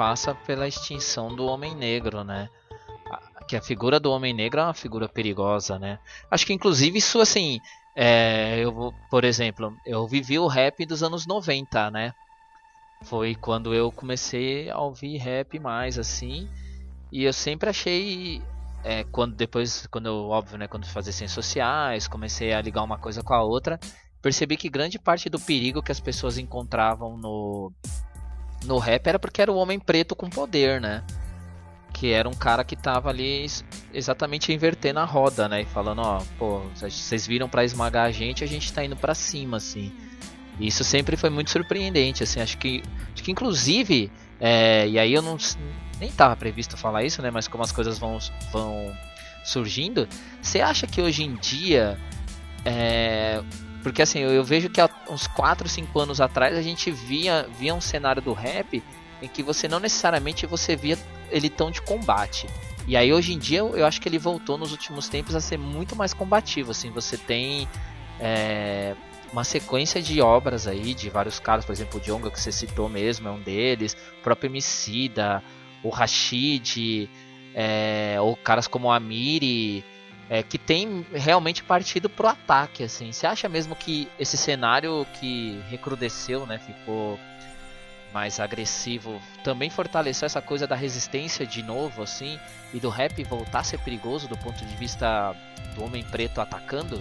Passa 0.00 0.34
pela 0.34 0.66
extinção 0.66 1.36
do 1.36 1.44
homem 1.44 1.74
negro, 1.74 2.24
né? 2.24 2.48
Que 3.46 3.54
a 3.54 3.60
figura 3.60 4.00
do 4.00 4.10
homem 4.10 4.32
negro 4.32 4.58
é 4.58 4.64
uma 4.64 4.72
figura 4.72 5.06
perigosa, 5.06 5.78
né? 5.78 5.98
Acho 6.30 6.46
que 6.46 6.54
inclusive 6.54 6.96
isso 6.96 7.20
assim, 7.20 7.60
é, 7.94 8.60
eu 8.60 8.94
por 9.10 9.24
exemplo, 9.24 9.76
eu 9.84 10.08
vivi 10.08 10.38
o 10.38 10.46
rap 10.46 10.86
dos 10.86 11.02
anos 11.02 11.26
90, 11.26 11.90
né? 11.90 12.14
Foi 13.02 13.34
quando 13.34 13.74
eu 13.74 13.92
comecei 13.92 14.70
a 14.70 14.78
ouvir 14.78 15.18
rap 15.18 15.58
mais 15.58 15.98
assim, 15.98 16.48
e 17.12 17.24
eu 17.24 17.32
sempre 17.34 17.68
achei 17.68 18.42
é, 18.82 19.04
quando 19.04 19.34
depois, 19.36 19.86
quando 19.88 20.06
eu, 20.06 20.30
óbvio, 20.30 20.56
né, 20.56 20.66
quando 20.66 20.86
fazer 20.86 21.12
ciências 21.12 21.44
sociais, 21.44 22.08
comecei 22.08 22.54
a 22.54 22.62
ligar 22.62 22.82
uma 22.84 22.96
coisa 22.96 23.22
com 23.22 23.34
a 23.34 23.42
outra, 23.42 23.78
percebi 24.22 24.56
que 24.56 24.70
grande 24.70 24.98
parte 24.98 25.28
do 25.28 25.38
perigo 25.38 25.82
que 25.82 25.92
as 25.92 26.00
pessoas 26.00 26.38
encontravam 26.38 27.18
no 27.18 27.70
no 28.64 28.78
rap 28.78 29.06
era 29.06 29.18
porque 29.18 29.40
era 29.40 29.52
o 29.52 29.56
homem 29.56 29.78
preto 29.78 30.14
com 30.14 30.28
poder, 30.28 30.80
né? 30.80 31.02
Que 31.92 32.12
era 32.12 32.28
um 32.28 32.34
cara 32.34 32.64
que 32.64 32.76
tava 32.76 33.10
ali 33.10 33.46
exatamente 33.92 34.52
invertendo 34.52 35.00
a 35.00 35.04
roda, 35.04 35.48
né? 35.48 35.62
E 35.62 35.64
falando, 35.64 36.00
ó, 36.02 36.22
pô, 36.38 36.60
vocês 36.74 37.26
viram 37.26 37.48
para 37.48 37.64
esmagar 37.64 38.06
a 38.06 38.12
gente, 38.12 38.44
a 38.44 38.46
gente 38.46 38.72
tá 38.72 38.84
indo 38.84 38.96
para 38.96 39.14
cima, 39.14 39.56
assim. 39.56 39.92
Isso 40.58 40.84
sempre 40.84 41.16
foi 41.16 41.30
muito 41.30 41.50
surpreendente, 41.50 42.22
assim. 42.22 42.40
Acho 42.40 42.58
que, 42.58 42.82
acho 43.12 43.22
que 43.22 43.32
inclusive, 43.32 44.10
é, 44.38 44.86
e 44.88 44.98
aí 44.98 45.12
eu 45.12 45.22
não 45.22 45.36
nem 45.98 46.08
estava 46.08 46.36
previsto 46.36 46.76
falar 46.76 47.02
isso, 47.04 47.20
né? 47.22 47.30
Mas 47.30 47.48
como 47.48 47.62
as 47.64 47.72
coisas 47.72 47.98
vão, 47.98 48.18
vão 48.52 48.94
surgindo, 49.44 50.08
você 50.40 50.60
acha 50.60 50.86
que 50.86 51.00
hoje 51.00 51.24
em 51.24 51.34
dia 51.34 51.98
é, 52.64 53.42
porque 53.82 54.02
assim, 54.02 54.20
eu, 54.20 54.30
eu, 54.30 54.44
vejo 54.44 54.68
que 54.68 54.80
há 54.80 54.88
uns 55.08 55.26
4, 55.26 55.68
5 55.68 56.00
anos 56.00 56.20
atrás 56.20 56.56
a 56.56 56.62
gente 56.62 56.90
via, 56.90 57.48
via 57.58 57.74
um 57.74 57.80
cenário 57.80 58.20
do 58.20 58.32
rap 58.32 58.82
em 59.22 59.28
que 59.28 59.42
você 59.42 59.68
não 59.68 59.80
necessariamente 59.80 60.46
você 60.46 60.76
via 60.76 60.98
ele 61.30 61.48
tão 61.48 61.70
de 61.70 61.80
combate. 61.82 62.46
E 62.86 62.96
aí 62.96 63.12
hoje 63.12 63.32
em 63.32 63.38
dia 63.38 63.58
eu 63.58 63.86
acho 63.86 64.00
que 64.00 64.08
ele 64.08 64.18
voltou 64.18 64.58
nos 64.58 64.72
últimos 64.72 65.08
tempos 65.08 65.34
a 65.34 65.40
ser 65.40 65.58
muito 65.58 65.94
mais 65.94 66.12
combativo. 66.12 66.70
Assim, 66.70 66.90
você 66.90 67.16
tem 67.16 67.68
é, 68.18 68.94
uma 69.32 69.44
sequência 69.44 70.02
de 70.02 70.20
obras 70.20 70.66
aí 70.66 70.94
de 70.94 71.08
vários 71.08 71.38
caras, 71.38 71.64
por 71.64 71.72
exemplo, 71.72 72.00
o 72.00 72.02
Jonga 72.02 72.30
que 72.30 72.40
você 72.40 72.52
citou 72.52 72.88
mesmo 72.88 73.28
é 73.28 73.30
um 73.30 73.40
deles, 73.40 73.96
o 74.18 74.22
próprio 74.22 74.48
Emicida, 74.48 75.42
o 75.82 75.88
Rashid, 75.88 77.08
é, 77.54 78.16
ou 78.20 78.36
caras 78.36 78.66
como 78.66 78.90
a 78.90 78.98
Miri, 78.98 79.84
é, 80.30 80.44
que 80.44 80.56
tem 80.56 81.04
realmente 81.12 81.64
partido 81.64 82.08
pro 82.08 82.28
ataque, 82.28 82.84
assim. 82.84 83.10
Você 83.10 83.26
acha 83.26 83.48
mesmo 83.48 83.74
que 83.74 84.08
esse 84.16 84.36
cenário 84.36 85.04
que 85.14 85.60
recrudesceu, 85.68 86.46
né, 86.46 86.60
ficou 86.64 87.18
mais 88.14 88.38
agressivo, 88.38 89.20
também 89.42 89.68
fortaleceu 89.68 90.26
essa 90.26 90.40
coisa 90.40 90.68
da 90.68 90.76
resistência 90.76 91.44
de 91.44 91.64
novo, 91.64 92.02
assim, 92.02 92.38
e 92.72 92.78
do 92.78 92.88
rap 92.88 93.22
voltar 93.24 93.60
a 93.60 93.64
ser 93.64 93.78
perigoso 93.80 94.28
do 94.28 94.36
ponto 94.38 94.64
de 94.64 94.76
vista 94.76 95.34
do 95.74 95.84
homem 95.84 96.04
preto 96.04 96.40
atacando? 96.40 97.00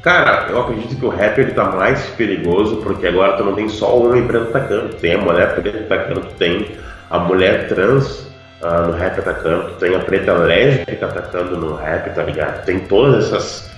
Cara, 0.00 0.48
eu 0.48 0.60
acredito 0.60 0.96
que 0.96 1.04
o 1.04 1.08
rap 1.08 1.38
ele 1.40 1.52
tá 1.52 1.72
mais 1.72 2.06
perigoso 2.10 2.82
porque 2.82 3.06
agora 3.06 3.36
tu 3.36 3.44
não 3.44 3.54
tem 3.54 3.68
só 3.68 3.96
o 3.96 4.08
homem 4.08 4.26
preto 4.28 4.48
atacando, 4.48 4.94
tem 4.96 5.14
a 5.14 5.18
mulher 5.18 5.54
preta 5.56 5.78
atacando, 5.78 6.26
tem 6.34 6.76
a 7.10 7.18
mulher 7.18 7.68
trans 7.68 8.31
uh, 8.62 8.86
no 8.86 8.92
rap 8.92 9.18
atacando, 9.18 9.74
tem 9.74 9.94
a 9.94 10.00
preta 10.00 10.32
lésbica 10.32 11.06
atacando 11.06 11.56
no 11.58 11.74
rap, 11.74 12.14
tá 12.14 12.22
ligado? 12.22 12.64
Tem 12.64 12.78
todas 12.80 13.26
essas, 13.26 13.70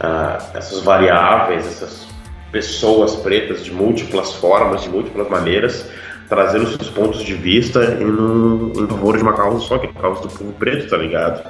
uh, 0.00 0.56
essas 0.56 0.82
variáveis, 0.82 1.66
essas 1.66 2.08
pessoas 2.52 3.16
pretas 3.16 3.64
de 3.64 3.72
múltiplas 3.72 4.34
formas, 4.34 4.82
de 4.82 4.88
múltiplas 4.88 5.28
maneiras, 5.28 5.90
trazendo 6.28 6.66
seus 6.68 6.90
pontos 6.90 7.22
de 7.22 7.34
vista 7.34 7.98
em, 8.00 8.82
em 8.82 8.86
favor 8.86 9.16
de 9.16 9.22
uma 9.22 9.32
causa 9.32 9.60
só, 9.60 9.78
que 9.78 9.86
é 9.86 9.90
a 9.90 10.00
causa 10.00 10.22
do 10.22 10.28
povo 10.28 10.52
preto, 10.52 10.88
tá 10.88 10.96
ligado? 10.96 11.42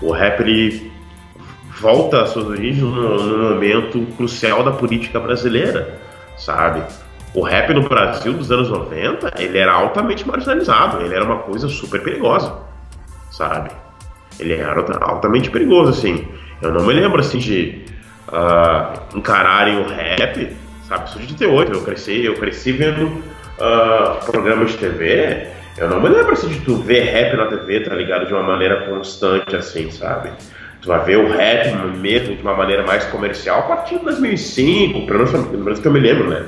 O 0.00 0.12
rap 0.12 0.40
ele 0.40 0.92
volta 1.80 2.22
às 2.22 2.30
suas 2.30 2.46
origens 2.46 2.82
num 2.82 3.50
momento 3.54 4.06
crucial 4.16 4.62
da 4.62 4.72
política 4.72 5.18
brasileira, 5.20 5.98
sabe? 6.36 6.82
O 7.34 7.42
rap 7.42 7.74
no 7.74 7.82
Brasil 7.88 8.32
dos 8.32 8.50
anos 8.52 8.70
90, 8.70 9.34
ele 9.42 9.58
era 9.58 9.72
altamente 9.72 10.26
marginalizado, 10.26 11.04
ele 11.04 11.12
era 11.12 11.24
uma 11.24 11.38
coisa 11.38 11.66
super 11.66 12.00
perigosa, 12.00 12.54
sabe? 13.32 13.70
Ele 14.38 14.54
era 14.54 14.80
altamente 15.00 15.50
perigoso, 15.50 15.90
assim. 15.90 16.28
Eu 16.62 16.72
não 16.72 16.86
me 16.86 16.92
lembro, 16.94 17.18
assim, 17.18 17.38
de 17.38 17.84
uh, 18.28 19.16
encararem 19.18 19.80
o 19.80 19.88
rap, 19.88 20.56
sabe? 20.88 21.08
Isso 21.08 21.18
de 21.18 21.44
88, 21.44 21.72
eu 21.72 21.82
cresci, 21.82 22.24
eu 22.24 22.34
cresci 22.34 22.70
vendo 22.70 23.06
uh, 23.06 24.24
programas 24.24 24.70
de 24.70 24.78
TV, 24.78 25.48
eu 25.76 25.88
não 25.88 26.00
me 26.00 26.08
lembro, 26.08 26.34
assim, 26.34 26.46
de 26.46 26.60
tu 26.60 26.76
ver 26.76 27.00
rap 27.00 27.36
na 27.36 27.46
TV, 27.46 27.80
tá 27.80 27.96
ligado? 27.96 28.26
De 28.26 28.32
uma 28.32 28.44
maneira 28.44 28.88
constante, 28.88 29.56
assim, 29.56 29.90
sabe? 29.90 30.30
Tu 30.80 30.86
vai 30.86 31.02
ver 31.04 31.16
o 31.16 31.28
rap 31.28 31.74
mesmo 31.98 32.36
de 32.36 32.42
uma 32.42 32.54
maneira 32.54 32.86
mais 32.86 33.04
comercial 33.06 33.58
a 33.58 33.62
partir 33.62 33.98
de 33.98 34.04
2005, 34.04 35.04
pelo 35.04 35.64
menos 35.64 35.80
que 35.80 35.88
eu 35.88 35.92
me 35.92 35.98
lembro, 35.98 36.30
né? 36.30 36.44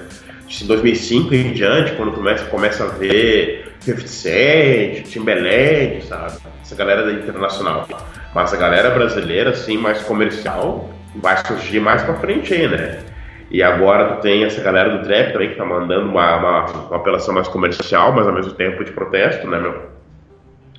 De 0.46 0.64
2005 0.64 1.34
em 1.34 1.52
diante, 1.52 1.92
quando 1.92 2.12
começa, 2.12 2.44
começa 2.46 2.84
a 2.84 2.88
ver 2.88 3.72
50 3.80 4.06
Cent, 4.06 5.02
Timberland, 5.04 6.04
sabe? 6.04 6.38
Essa 6.62 6.74
galera 6.74 7.10
internacional. 7.12 7.86
Mas 8.34 8.52
a 8.52 8.56
galera 8.56 8.90
brasileira, 8.90 9.50
assim, 9.50 9.76
mais 9.76 10.02
comercial, 10.02 10.90
vai 11.16 11.36
surgir 11.46 11.80
mais 11.80 12.02
pra 12.02 12.14
frente 12.14 12.52
aí, 12.52 12.68
né? 12.68 12.98
E 13.50 13.62
agora 13.62 14.16
tu 14.16 14.22
tem 14.22 14.44
essa 14.44 14.60
galera 14.60 14.98
do 14.98 15.04
trap 15.04 15.32
também 15.32 15.50
que 15.50 15.54
tá 15.54 15.64
mandando 15.64 16.08
uma, 16.08 16.36
uma, 16.36 16.66
uma 16.66 16.96
apelação 16.96 17.32
mais 17.32 17.46
comercial, 17.46 18.12
mas 18.12 18.26
ao 18.26 18.34
mesmo 18.34 18.52
tempo 18.52 18.84
de 18.84 18.90
protesto, 18.90 19.46
né, 19.48 19.58
meu? 19.58 19.82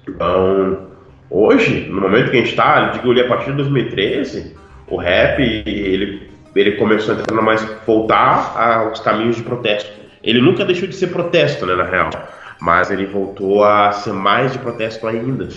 Então, 0.07 0.87
hoje, 1.29 1.87
no 1.89 2.01
momento 2.01 2.29
que 2.29 2.37
a 2.37 2.39
gente 2.41 2.55
tá, 2.55 2.87
eu 2.87 2.99
digo 2.99 3.11
ali 3.11 3.21
a 3.21 3.27
partir 3.27 3.51
de 3.51 3.57
2013, 3.57 4.55
o 4.87 4.97
rap, 4.97 5.41
ele 5.41 6.26
ele 6.59 6.73
começou 6.73 7.15
a 7.15 7.19
entrar 7.19 7.41
mais 7.41 7.63
voltar 7.85 8.55
aos 8.57 8.99
caminhos 8.99 9.35
de 9.35 9.43
protesto. 9.43 9.91
Ele 10.23 10.41
nunca 10.41 10.65
deixou 10.65 10.87
de 10.87 10.95
ser 10.95 11.07
protesto, 11.07 11.65
né, 11.65 11.75
na 11.75 11.83
real, 11.83 12.09
mas 12.59 12.91
ele 12.91 13.05
voltou 13.05 13.63
a 13.63 13.91
ser 13.91 14.13
mais 14.13 14.53
de 14.53 14.59
protesto 14.59 15.07
ainda, 15.07 15.47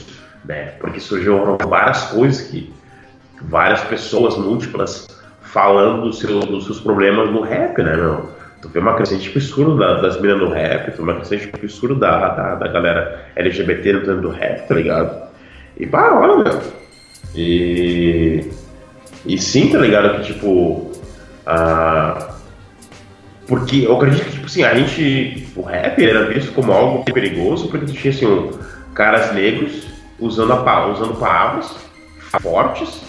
né? 0.45 0.75
Porque 0.79 1.01
surgiu 1.01 1.57
várias 1.67 2.03
coisas 2.05 2.43
que 2.43 2.73
várias 3.43 3.83
pessoas 3.85 4.37
múltiplas 4.37 5.09
falando 5.41 6.03
do 6.03 6.13
seu, 6.13 6.41
dos 6.41 6.67
seus 6.67 6.81
problemas 6.81 7.31
no 7.31 7.41
rap, 7.41 7.83
né, 7.83 7.97
meu? 7.97 8.29
Tu 8.63 8.69
vê 8.69 8.79
uma 8.79 8.95
crescente 8.95 9.31
absurda 9.31 9.75
da, 9.75 10.01
das 10.03 10.21
minas 10.21 10.39
no 10.39 10.51
rap, 10.51 10.91
tu 10.91 10.99
vê 10.99 11.03
uma 11.03 11.15
crescente 11.15 11.51
absurda 11.55 11.95
da, 11.95 12.29
da, 12.29 12.55
da 12.57 12.69
galera 12.69 13.25
LGBT 13.35 13.93
dentro 13.95 14.21
do 14.21 14.29
rap, 14.29 14.69
tá 14.69 14.75
ligado? 14.75 15.31
E 15.79 15.87
pá, 15.87 16.13
olha, 16.13 16.45
meu. 16.45 16.61
E. 17.35 18.51
E 19.25 19.39
sim, 19.39 19.71
tá 19.71 19.79
ligado? 19.79 20.17
Que 20.17 20.33
tipo, 20.33 20.90
ah, 21.53 22.29
porque 23.49 23.85
eu 23.85 23.97
acredito 23.97 24.25
que, 24.25 24.31
tipo 24.31 24.47
assim, 24.47 24.63
a 24.63 24.73
gente. 24.75 25.49
O 25.57 25.63
rap 25.63 26.01
era 26.03 26.27
visto 26.27 26.53
como 26.53 26.71
algo 26.71 27.05
perigoso, 27.05 27.69
porque 27.69 27.93
tinha 27.93 28.13
assim, 28.13 28.25
um, 28.25 28.53
caras 28.95 29.35
negros 29.35 29.89
usando, 30.21 30.53
a, 30.53 30.87
usando 30.87 31.19
palavras 31.19 31.75
fortes 32.41 33.03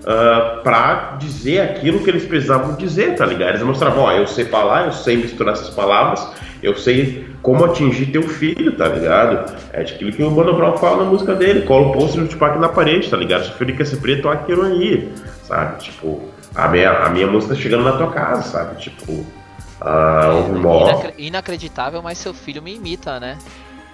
uh, 0.00 0.60
pra 0.64 1.16
dizer 1.20 1.60
aquilo 1.60 2.00
que 2.00 2.10
eles 2.10 2.24
precisavam 2.24 2.74
dizer, 2.74 3.14
tá 3.14 3.24
ligado? 3.24 3.50
Eles 3.50 3.62
mostravam, 3.62 4.02
ó, 4.02 4.10
eu 4.10 4.26
sei 4.26 4.46
falar, 4.46 4.86
eu 4.86 4.92
sei 4.92 5.16
misturar 5.16 5.54
essas 5.54 5.70
palavras, 5.70 6.28
eu 6.60 6.76
sei 6.76 7.28
como 7.40 7.64
atingir 7.64 8.06
teu 8.06 8.22
filho, 8.22 8.72
tá 8.72 8.88
ligado? 8.88 9.54
É 9.72 9.82
aquilo 9.82 10.10
que 10.10 10.24
o 10.24 10.30
Mano 10.32 10.56
Brown 10.56 10.76
fala 10.78 11.04
na 11.04 11.10
música 11.10 11.36
dele, 11.36 11.62
cola 11.62 11.86
o 11.86 11.92
pôster 11.92 12.20
do 12.20 12.28
Tupac 12.28 12.58
na 12.58 12.68
parede, 12.68 13.08
tá 13.08 13.16
ligado? 13.16 13.44
Se 13.44 13.50
o 13.50 13.54
filho 13.54 13.76
quer 13.76 13.86
ser 13.86 13.98
preto, 13.98 14.28
aquilo 14.28 14.64
aí, 14.64 15.12
sabe? 15.44 15.78
Tipo, 15.78 16.33
a 16.54 16.68
minha, 16.68 16.90
a 16.90 17.08
minha 17.10 17.26
música 17.26 17.54
tá 17.54 17.60
chegando 17.60 17.84
na 17.84 17.92
tua 17.92 18.12
casa, 18.12 18.42
sabe? 18.42 18.80
Tipo, 18.80 19.12
uh, 19.12 20.56
Inacre 20.56 21.14
Inacreditável, 21.18 22.02
mas 22.02 22.18
seu 22.18 22.32
filho 22.32 22.62
me 22.62 22.74
imita, 22.74 23.18
né? 23.18 23.38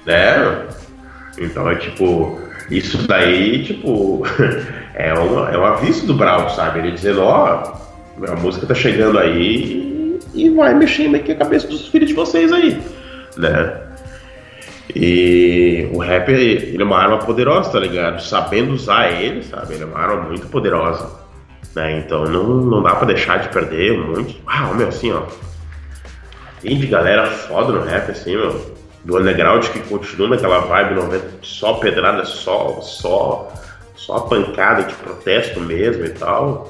É. 0.07 0.67
Então 1.39 1.71
é 1.71 1.77
tipo, 1.77 2.39
isso 2.71 3.07
daí, 3.07 3.65
tipo, 3.65 4.23
é, 4.95 5.15
um, 5.15 5.49
é 5.49 5.59
um 5.59 5.65
aviso 5.65 6.07
do 6.07 6.15
Brau, 6.15 6.51
sabe? 6.51 6.81
Ele 6.81 6.93
dizendo, 6.93 7.23
ó, 7.23 7.81
oh, 8.19 8.31
a 8.31 8.37
música 8.37 8.67
tá 8.67 8.75
chegando 8.75 9.19
aí 9.19 10.19
e 10.35 10.51
vai 10.51 10.75
mexendo 10.75 11.17
aqui 11.17 11.33
a 11.33 11.37
cabeça 11.37 11.67
dos 11.67 11.89
filhos 11.89 12.09
de 12.09 12.15
vocês 12.15 12.53
aí, 12.53 12.81
né? 13.37 13.81
E 14.95 15.89
o 15.93 15.99
rap, 15.99 16.31
ele 16.31 16.83
é 16.83 16.85
uma 16.85 16.99
arma 16.99 17.19
poderosa, 17.19 17.71
tá 17.71 17.79
ligado? 17.79 18.21
Sabendo 18.21 18.73
usar 18.73 19.11
ele, 19.13 19.43
sabe? 19.45 19.75
Ele 19.75 19.85
é 19.85 19.87
uma 19.87 19.99
arma 19.99 20.23
muito 20.23 20.49
poderosa. 20.49 21.20
Né? 21.75 21.99
Então 21.99 22.25
não, 22.25 22.45
não 22.45 22.83
dá 22.83 22.95
pra 22.95 23.07
deixar 23.07 23.39
de 23.39 23.49
perder 23.49 23.99
muito. 23.99 24.37
Ah, 24.47 24.73
meu, 24.75 24.89
assim, 24.89 25.13
ó. 25.13 25.23
Tem 26.61 26.79
de 26.79 26.87
galera 26.87 27.27
foda 27.27 27.73
no 27.73 27.83
rap, 27.85 28.11
assim, 28.11 28.37
meu. 28.37 28.79
Do 29.05 29.19
underground 29.19 29.65
que 29.69 29.81
continua 29.81 30.29
naquela 30.29 30.59
vibe 30.61 30.95
90, 30.95 31.25
só 31.43 31.75
pedrada, 31.75 32.25
só, 32.27 32.81
só, 32.83 33.51
só 33.97 34.21
pancada 34.21 34.83
de 34.83 34.95
protesto 34.95 35.59
mesmo 35.61 36.05
e 36.05 36.11
tal. 36.11 36.69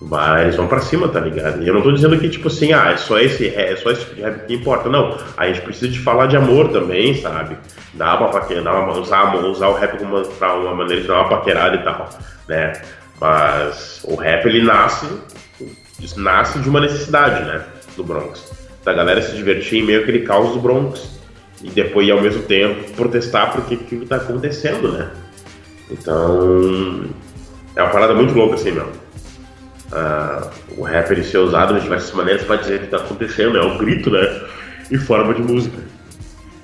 Vai, 0.00 0.44
eles 0.44 0.56
vão 0.56 0.68
pra 0.68 0.80
cima, 0.80 1.08
tá 1.08 1.18
ligado? 1.18 1.62
E 1.62 1.66
eu 1.66 1.74
não 1.74 1.82
tô 1.82 1.90
dizendo 1.90 2.18
que, 2.18 2.28
tipo 2.28 2.46
assim, 2.46 2.72
ah, 2.72 2.92
é 2.92 2.96
só 2.96 3.18
esse, 3.18 3.48
é 3.48 3.74
só 3.76 3.90
esse 3.90 4.02
tipo 4.02 4.14
de 4.14 4.22
rap 4.22 4.46
que 4.46 4.54
importa. 4.54 4.88
Não, 4.88 5.16
a 5.36 5.46
gente 5.46 5.60
precisa 5.60 5.88
de 5.88 5.98
falar 5.98 6.26
de 6.26 6.36
amor 6.36 6.68
também, 6.68 7.14
sabe? 7.20 7.56
Dá 7.94 8.16
uma 8.16 8.28
paquerada, 8.28 8.92
usar, 8.92 9.34
usar 9.36 9.68
o 9.68 9.74
rap 9.74 9.98
como 9.98 10.16
uma, 10.16 10.24
pra 10.24 10.54
uma 10.54 10.74
maneira 10.74 11.02
de 11.02 11.08
dar 11.08 11.20
uma 11.20 11.28
paquerada 11.28 11.76
e 11.76 11.82
tal, 11.82 12.08
né? 12.48 12.72
Mas 13.20 14.00
o 14.04 14.14
rap, 14.14 14.46
ele 14.46 14.62
nasce, 14.62 15.06
nasce 16.16 16.58
de 16.60 16.68
uma 16.68 16.80
necessidade, 16.80 17.44
né? 17.44 17.64
Do 17.96 18.04
Bronx. 18.04 18.44
Da 18.84 18.92
galera 18.92 19.20
se 19.22 19.34
divertir 19.34 19.80
em 19.80 19.86
meio 19.86 20.02
àquele 20.02 20.20
caos 20.20 20.52
do 20.52 20.60
Bronx. 20.60 21.18
E 21.62 21.70
depois, 21.70 22.08
ao 22.08 22.20
mesmo 22.20 22.42
tempo, 22.44 22.92
protestar 22.92 23.52
porque 23.52 23.74
aquilo 23.74 24.06
tá 24.06 24.16
acontecendo, 24.16 24.92
né? 24.92 25.10
Então, 25.90 27.06
é 27.74 27.82
uma 27.82 27.90
parada 27.90 28.14
muito 28.14 28.34
louca, 28.34 28.54
assim, 28.54 28.70
meu 28.70 28.88
uh, 29.92 30.50
o 30.76 30.82
rapper 30.82 31.24
ser 31.24 31.38
usado 31.38 31.74
de 31.74 31.80
diversas 31.80 32.12
maneiras 32.12 32.44
para 32.44 32.56
dizer 32.56 32.76
o 32.76 32.78
que 32.80 32.84
está 32.86 32.98
acontecendo, 32.98 33.58
é 33.58 33.64
um 33.64 33.78
grito, 33.78 34.10
né? 34.10 34.48
E 34.90 34.98
forma 34.98 35.34
de 35.34 35.42
música. 35.42 35.78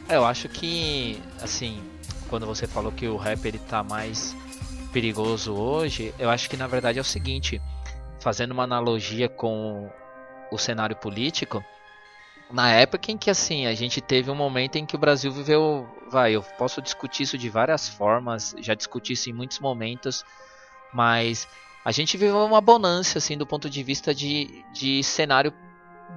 É, 0.08 0.16
eu 0.16 0.24
acho 0.24 0.48
que, 0.48 1.18
assim, 1.42 1.82
quando 2.28 2.46
você 2.46 2.66
falou 2.66 2.92
que 2.92 3.06
o 3.06 3.16
rap 3.16 3.44
ele 3.44 3.58
tá 3.58 3.82
mais 3.82 4.36
perigoso 4.94 5.52
hoje, 5.52 6.14
eu 6.20 6.30
acho 6.30 6.48
que 6.48 6.56
na 6.56 6.68
verdade 6.68 7.00
é 7.00 7.02
o 7.02 7.04
seguinte, 7.04 7.60
fazendo 8.20 8.52
uma 8.52 8.62
analogia 8.62 9.28
com 9.28 9.90
o 10.52 10.56
cenário 10.56 10.94
político, 10.94 11.64
na 12.48 12.70
época 12.70 13.10
em 13.10 13.18
que 13.18 13.28
assim 13.28 13.66
a 13.66 13.74
gente 13.74 14.00
teve 14.00 14.30
um 14.30 14.36
momento 14.36 14.76
em 14.76 14.86
que 14.86 14.94
o 14.94 14.98
Brasil 14.98 15.32
viveu, 15.32 15.84
vai, 16.08 16.36
eu 16.36 16.42
posso 16.56 16.80
discutir 16.80 17.24
isso 17.24 17.36
de 17.36 17.50
várias 17.50 17.88
formas, 17.88 18.54
já 18.60 18.74
discuti 18.74 19.14
isso 19.14 19.28
em 19.28 19.32
muitos 19.32 19.58
momentos, 19.58 20.24
mas 20.92 21.48
a 21.84 21.90
gente 21.90 22.16
viveu 22.16 22.46
uma 22.46 22.60
bonança, 22.60 23.18
assim, 23.18 23.36
do 23.36 23.44
ponto 23.44 23.68
de 23.68 23.82
vista 23.82 24.14
de, 24.14 24.64
de 24.72 25.02
cenário 25.02 25.52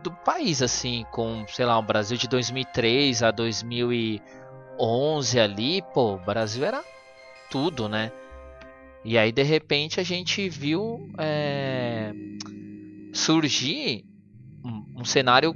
do 0.04 0.12
país, 0.12 0.62
assim, 0.62 1.04
com, 1.12 1.44
sei 1.48 1.66
lá, 1.66 1.80
o 1.80 1.82
Brasil 1.82 2.16
de 2.16 2.28
2003 2.28 3.24
a 3.24 3.32
2011 3.32 5.40
ali, 5.40 5.82
pô, 5.96 6.14
o 6.14 6.20
Brasil 6.20 6.64
era 6.64 6.84
tudo, 7.50 7.90
né? 7.90 8.12
E 9.08 9.18
aí, 9.18 9.32
de 9.32 9.42
repente, 9.42 10.02
a 10.02 10.04
gente 10.04 10.50
viu 10.50 11.10
é, 11.18 12.12
surgir 13.14 14.04
um, 14.62 15.00
um 15.00 15.06
cenário 15.06 15.56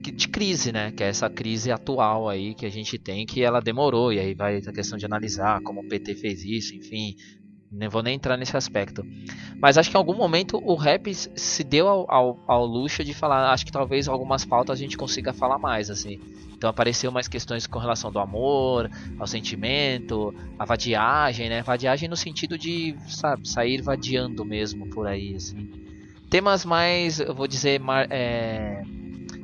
de 0.00 0.26
crise, 0.28 0.72
né? 0.72 0.90
Que 0.92 1.04
é 1.04 1.08
essa 1.08 1.28
crise 1.28 1.70
atual 1.70 2.26
aí 2.26 2.54
que 2.54 2.64
a 2.64 2.70
gente 2.70 2.98
tem, 2.98 3.26
que 3.26 3.42
ela 3.42 3.60
demorou. 3.60 4.14
E 4.14 4.18
aí 4.18 4.32
vai 4.32 4.56
a 4.56 4.72
questão 4.72 4.96
de 4.96 5.04
analisar 5.04 5.60
como 5.60 5.82
o 5.82 5.88
PT 5.90 6.14
fez 6.14 6.42
isso, 6.42 6.74
enfim, 6.74 7.14
nem 7.70 7.88
vou 7.88 8.02
nem 8.02 8.14
entrar 8.14 8.36
nesse 8.36 8.56
aspecto. 8.56 9.04
Mas 9.60 9.76
acho 9.76 9.90
que 9.90 9.96
em 9.96 9.98
algum 9.98 10.14
momento 10.14 10.60
o 10.64 10.74
rap 10.74 11.12
se 11.14 11.64
deu 11.64 11.88
ao, 11.88 12.10
ao, 12.10 12.44
ao, 12.46 12.66
luxo 12.66 13.02
de 13.04 13.12
falar. 13.12 13.52
Acho 13.52 13.66
que 13.66 13.72
talvez 13.72 14.08
algumas 14.08 14.44
pautas 14.44 14.78
a 14.78 14.80
gente 14.80 14.96
consiga 14.96 15.32
falar 15.32 15.58
mais, 15.58 15.90
assim. 15.90 16.20
Então 16.54 16.70
apareceu 16.70 17.10
mais 17.12 17.28
questões 17.28 17.66
com 17.66 17.78
relação 17.78 18.10
do 18.10 18.18
amor, 18.18 18.90
ao 19.18 19.26
sentimento, 19.26 20.34
a 20.58 20.64
vadiagem, 20.64 21.48
né? 21.48 21.62
Vadiagem 21.62 22.08
no 22.08 22.16
sentido 22.16 22.56
de, 22.56 22.96
sabe, 23.08 23.48
sair 23.48 23.82
vadiando 23.82 24.44
mesmo 24.44 24.88
por 24.88 25.06
aí, 25.06 25.34
assim. 25.34 25.70
Temas 26.30 26.64
mais, 26.64 27.20
eu 27.20 27.34
vou 27.34 27.46
dizer, 27.46 27.78
mar, 27.78 28.06
é, 28.10 28.82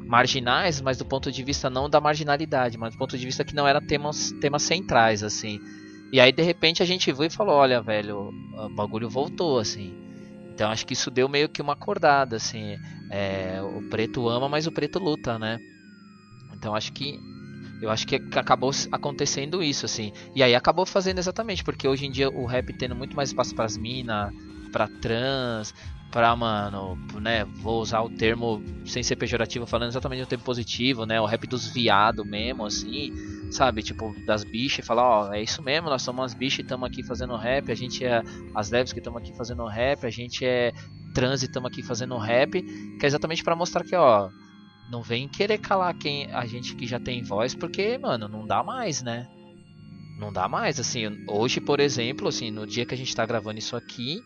marginais, 0.07 0.81
mas 0.81 0.99
do 0.99 1.05
ponto 1.05 1.31
de 1.31 1.43
vista 1.43 1.71
não 1.71 1.89
da 1.89 2.01
marginalidade, 2.01 2.77
mas 2.77 2.95
do 2.95 2.99
ponto 2.99 3.17
de 3.17 3.25
vista 3.25 3.45
que 3.45 3.55
não 3.55 3.67
eram 3.67 3.81
temas, 3.81 4.33
temas 4.41 4.63
centrais, 4.63 5.23
assim. 5.23 5.61
E 6.13 6.21
aí, 6.21 6.31
de 6.31 6.43
repente, 6.43 6.83
a 6.83 6.87
gente 6.87 7.11
viu 7.11 7.25
e 7.25 7.31
falou: 7.31 7.55
olha, 7.55 7.81
velho, 7.81 8.31
o 8.53 8.69
bagulho 8.69 9.09
voltou, 9.09 9.59
assim. 9.59 9.95
Então, 10.53 10.71
acho 10.71 10.85
que 10.87 10.93
isso 10.93 11.11
deu 11.11 11.27
meio 11.27 11.49
que 11.49 11.63
uma 11.63 11.73
acordada, 11.73 12.37
assim. 12.37 12.79
É, 13.11 13.61
o 13.63 13.89
preto 13.89 14.29
ama, 14.29 14.49
mas 14.49 14.67
o 14.67 14.73
preto 14.73 14.99
luta, 14.99 15.39
né? 15.39 15.59
Então, 16.53 16.75
acho 16.75 16.93
que. 16.93 17.19
Eu 17.81 17.91
acho 17.91 18.07
que 18.07 18.15
acabou 18.37 18.71
acontecendo 18.93 19.61
isso, 19.63 19.87
assim. 19.87 20.13
E 20.37 20.43
aí 20.43 20.55
acabou 20.55 20.87
fazendo 20.87 21.19
exatamente, 21.19 21.65
porque 21.65 21.89
hoje 21.89 22.07
em 22.07 22.13
dia 22.13 22.31
o 22.31 22.47
rap 22.47 22.73
tendo 22.75 22.95
muito 22.95 23.17
mais 23.17 23.31
espaço 23.31 23.57
para 23.57 23.65
as 23.65 23.77
minas, 23.77 24.33
para 24.71 24.87
trans, 24.87 25.75
pra, 26.13 26.37
mano, 26.37 26.99
né, 27.21 27.45
vou 27.45 27.81
usar 27.81 28.03
o 28.03 28.11
termo 28.11 28.63
sem 28.85 29.03
ser 29.03 29.17
pejorativo, 29.17 29.67
falando 29.67 29.89
exatamente 29.89 30.23
o 30.23 30.27
termo 30.27 30.45
positivo, 30.45 31.07
né, 31.07 31.19
o 31.19 31.25
rap 31.25 31.47
dos 31.47 31.67
viados 31.73 32.25
mesmo, 32.27 32.67
assim, 32.67 33.11
sabe, 33.51 33.83
tipo, 33.83 34.15
das 34.27 34.45
bichas, 34.45 34.87
falar, 34.87 35.03
ó, 35.03 35.33
é 35.33 35.43
isso 35.43 35.63
mesmo, 35.63 35.89
nós 35.89 36.03
somos 36.03 36.27
as 36.27 36.35
bichas 36.35 36.59
e 36.59 36.63
estamos 36.63 36.87
aqui 36.87 37.03
fazendo 37.03 37.35
rap, 37.35 37.73
a 37.73 37.75
gente 37.75 38.05
é 38.05 38.23
as 38.55 38.71
leves 38.71 38.93
que 38.93 38.99
estamos 38.99 39.23
aqui 39.23 39.35
fazendo 39.35 39.67
rap, 39.67 40.05
a 40.05 40.11
gente 40.11 40.45
é 40.45 40.71
trans 41.15 41.43
e 41.43 41.47
estamos 41.47 41.71
aqui 41.71 41.83
fazendo 41.83 42.19
rap, 42.19 42.61
que 42.61 43.05
é 43.05 43.07
exatamente 43.07 43.43
para 43.43 43.57
mostrar 43.57 43.83
que, 43.83 43.97
ó, 43.97 44.29
não 44.91 45.03
vem 45.03 45.27
querer 45.27 45.57
calar 45.57 45.95
quem 45.95 46.31
a 46.31 46.45
gente 46.45 46.77
que 46.77 46.87
já 46.87 47.01
tem 47.01 47.23
voz, 47.23 47.55
porque, 47.55 47.97
mano, 47.97 48.29
não 48.29 48.47
dá 48.47 48.63
mais, 48.63 49.03
né? 49.03 49.27
Não 50.19 50.31
dá 50.31 50.47
mais, 50.47 50.79
assim, 50.79 51.25
hoje, 51.27 51.59
por 51.59 51.81
exemplo, 51.81 52.29
assim, 52.29 52.51
no 52.51 52.67
dia 52.67 52.85
que 52.85 52.93
a 52.93 52.99
gente 52.99 53.17
tá 53.17 53.25
gravando 53.25 53.59
isso 53.59 53.75
aqui, 53.75 54.21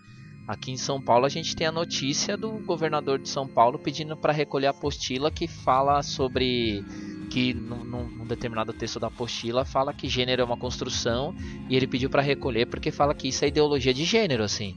Aqui 0.47 0.71
em 0.71 0.77
São 0.77 1.01
Paulo 1.01 1.27
a 1.27 1.29
gente 1.29 1.57
tem 1.57 1.67
a 1.67 1.73
notícia 1.73 2.37
do 2.37 2.53
governador 2.65 3.19
de 3.19 3.29
São 3.29 3.49
Paulo 3.49 3.79
pedindo 3.79 4.17
para 4.17 4.33
recolher 4.33 4.69
a 4.69 4.71
apostila 4.71 5.29
que 5.29 5.49
fala 5.49 6.03
sobre 6.05 6.85
que 7.31 7.53
num, 7.53 7.83
num, 7.85 8.27
determinado 8.27 8.73
texto 8.73 9.01
da 9.01 9.09
apostila 9.09 9.65
fala 9.65 9.93
que 9.93 10.09
gênero 10.09 10.43
é 10.43 10.45
uma 10.45 10.57
construção 10.57 11.35
e 11.69 11.75
ele 11.75 11.89
pediu 11.89 12.09
para 12.09 12.23
recolher 12.23 12.67
porque 12.67 12.93
fala 12.93 13.13
que 13.13 13.27
isso 13.29 13.45
é 13.45 13.49
ideologia 13.49 13.93
de 13.93 14.05
gênero 14.05 14.45
assim. 14.45 14.77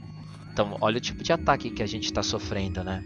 Então 0.52 0.76
olha 0.80 0.98
o 0.98 1.00
tipo 1.00 1.22
de 1.22 1.32
ataque 1.32 1.70
que 1.70 1.84
a 1.84 1.86
gente 1.86 2.06
está 2.06 2.22
sofrendo, 2.22 2.82
né? 2.82 3.04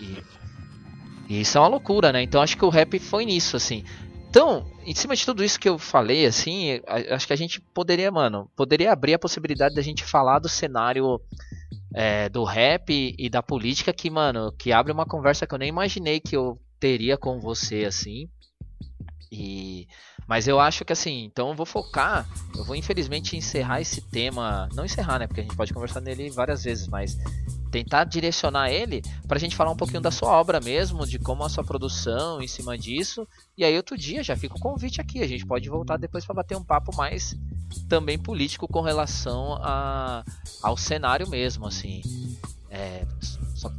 E, 0.00 1.34
e, 1.34 1.40
isso 1.42 1.58
é 1.58 1.60
uma 1.60 1.68
loucura, 1.68 2.12
né? 2.12 2.22
Então 2.24 2.42
acho 2.42 2.56
que 2.56 2.64
o 2.64 2.70
rap 2.70 2.98
foi 2.98 3.24
nisso 3.24 3.56
assim. 3.56 3.84
Então, 4.28 4.66
em 4.84 4.94
cima 4.94 5.16
de 5.16 5.24
tudo 5.24 5.42
isso 5.42 5.58
que 5.58 5.68
eu 5.68 5.78
falei, 5.78 6.26
assim, 6.26 6.80
acho 7.10 7.26
que 7.26 7.32
a 7.32 7.36
gente 7.36 7.62
poderia, 7.72 8.10
mano, 8.10 8.50
poderia 8.54 8.92
abrir 8.92 9.14
a 9.14 9.18
possibilidade 9.18 9.74
da 9.74 9.80
gente 9.80 10.04
falar 10.04 10.38
do 10.38 10.48
cenário 10.50 11.18
é, 11.94 12.28
do 12.28 12.44
rap 12.44 13.14
e 13.18 13.28
da 13.28 13.42
política 13.42 13.92
que, 13.92 14.10
mano, 14.10 14.52
que 14.52 14.72
abre 14.72 14.92
uma 14.92 15.06
conversa 15.06 15.46
que 15.46 15.54
eu 15.54 15.58
nem 15.58 15.68
imaginei 15.68 16.20
que 16.20 16.36
eu 16.36 16.60
teria 16.78 17.16
com 17.16 17.40
você, 17.40 17.84
assim. 17.84 18.28
E 19.30 19.86
mas 20.26 20.46
eu 20.46 20.60
acho 20.60 20.84
que 20.84 20.92
assim, 20.92 21.24
então 21.24 21.48
eu 21.48 21.54
vou 21.54 21.64
focar, 21.64 22.28
eu 22.54 22.62
vou 22.62 22.76
infelizmente 22.76 23.34
encerrar 23.34 23.80
esse 23.80 24.02
tema, 24.02 24.68
não 24.74 24.84
encerrar, 24.84 25.18
né, 25.18 25.26
porque 25.26 25.40
a 25.40 25.42
gente 25.42 25.56
pode 25.56 25.72
conversar 25.72 26.02
nele 26.02 26.28
várias 26.28 26.64
vezes, 26.64 26.86
mas 26.86 27.16
tentar 27.68 28.04
direcionar 28.04 28.70
ele 28.70 29.02
para 29.26 29.36
a 29.36 29.40
gente 29.40 29.56
falar 29.56 29.70
um 29.70 29.76
pouquinho 29.76 30.00
da 30.00 30.10
sua 30.10 30.30
obra 30.30 30.60
mesmo, 30.60 31.06
de 31.06 31.18
como 31.18 31.44
a 31.44 31.48
sua 31.48 31.64
produção 31.64 32.40
em 32.40 32.48
cima 32.48 32.76
disso. 32.76 33.26
E 33.56 33.64
aí 33.64 33.76
outro 33.76 33.96
dia 33.96 34.22
já 34.22 34.36
fica 34.36 34.56
o 34.56 34.60
convite 34.60 35.00
aqui, 35.00 35.22
a 35.22 35.26
gente 35.26 35.46
pode 35.46 35.68
voltar 35.68 35.96
depois 35.96 36.24
para 36.24 36.34
bater 36.34 36.56
um 36.56 36.64
papo 36.64 36.94
mais 36.96 37.36
também 37.88 38.18
político 38.18 38.66
com 38.66 38.80
relação 38.80 39.58
a, 39.60 40.24
ao 40.62 40.76
cenário 40.76 41.28
mesmo, 41.28 41.66
assim. 41.66 42.02
É, 42.70 43.06
só, 43.54 43.70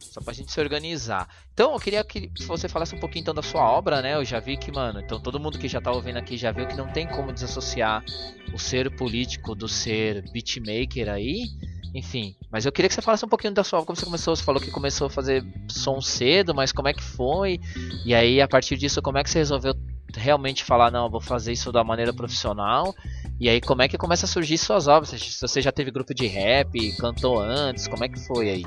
só 0.00 0.20
pra 0.20 0.32
gente 0.32 0.52
se 0.52 0.60
organizar. 0.60 1.28
Então, 1.52 1.72
eu 1.72 1.80
queria 1.80 2.04
que 2.04 2.30
você 2.46 2.68
falasse 2.68 2.94
um 2.94 3.00
pouquinho 3.00 3.22
então 3.22 3.34
da 3.34 3.42
sua 3.42 3.62
obra, 3.62 4.00
né? 4.00 4.14
Eu 4.14 4.24
já 4.24 4.40
vi 4.40 4.56
que, 4.56 4.70
mano, 4.70 5.00
então 5.00 5.20
todo 5.20 5.40
mundo 5.40 5.58
que 5.58 5.68
já 5.68 5.80
tá 5.80 5.90
ouvindo 5.90 6.16
aqui 6.16 6.36
já 6.36 6.52
viu 6.52 6.66
que 6.66 6.76
não 6.76 6.88
tem 6.88 7.06
como 7.06 7.32
desassociar 7.32 8.04
o 8.52 8.58
ser 8.58 8.94
político 8.96 9.54
do 9.54 9.68
ser 9.68 10.22
beatmaker 10.30 11.08
aí. 11.08 11.48
Enfim, 11.94 12.36
mas 12.50 12.66
eu 12.66 12.72
queria 12.72 12.88
que 12.88 12.94
você 12.94 13.02
falasse 13.02 13.24
um 13.24 13.28
pouquinho 13.28 13.54
da 13.54 13.64
sua 13.64 13.84
como 13.84 13.96
você 13.96 14.04
começou, 14.04 14.36
você 14.36 14.42
falou 14.42 14.60
que 14.60 14.70
começou 14.70 15.06
a 15.06 15.10
fazer 15.10 15.44
som 15.68 16.00
cedo, 16.00 16.54
mas 16.54 16.72
como 16.72 16.88
é 16.88 16.92
que 16.92 17.02
foi? 17.02 17.60
E 18.04 18.14
aí, 18.14 18.40
a 18.40 18.48
partir 18.48 18.76
disso, 18.76 19.00
como 19.00 19.18
é 19.18 19.24
que 19.24 19.30
você 19.30 19.38
resolveu 19.38 19.74
realmente 20.16 20.64
falar, 20.64 20.90
não, 20.90 21.10
vou 21.10 21.20
fazer 21.20 21.52
isso 21.52 21.70
da 21.70 21.84
maneira 21.84 22.12
profissional. 22.12 22.94
E 23.40 23.48
aí 23.48 23.60
como 23.60 23.82
é 23.82 23.88
que 23.88 23.96
começa 23.96 24.26
a 24.26 24.28
surgir 24.28 24.58
suas 24.58 24.88
obras? 24.88 25.10
Você 25.40 25.60
já 25.60 25.70
teve 25.70 25.90
grupo 25.90 26.14
de 26.14 26.26
rap, 26.26 26.70
cantou 26.98 27.38
antes, 27.40 27.86
como 27.86 28.04
é 28.04 28.08
que 28.08 28.18
foi 28.26 28.50
aí? 28.50 28.66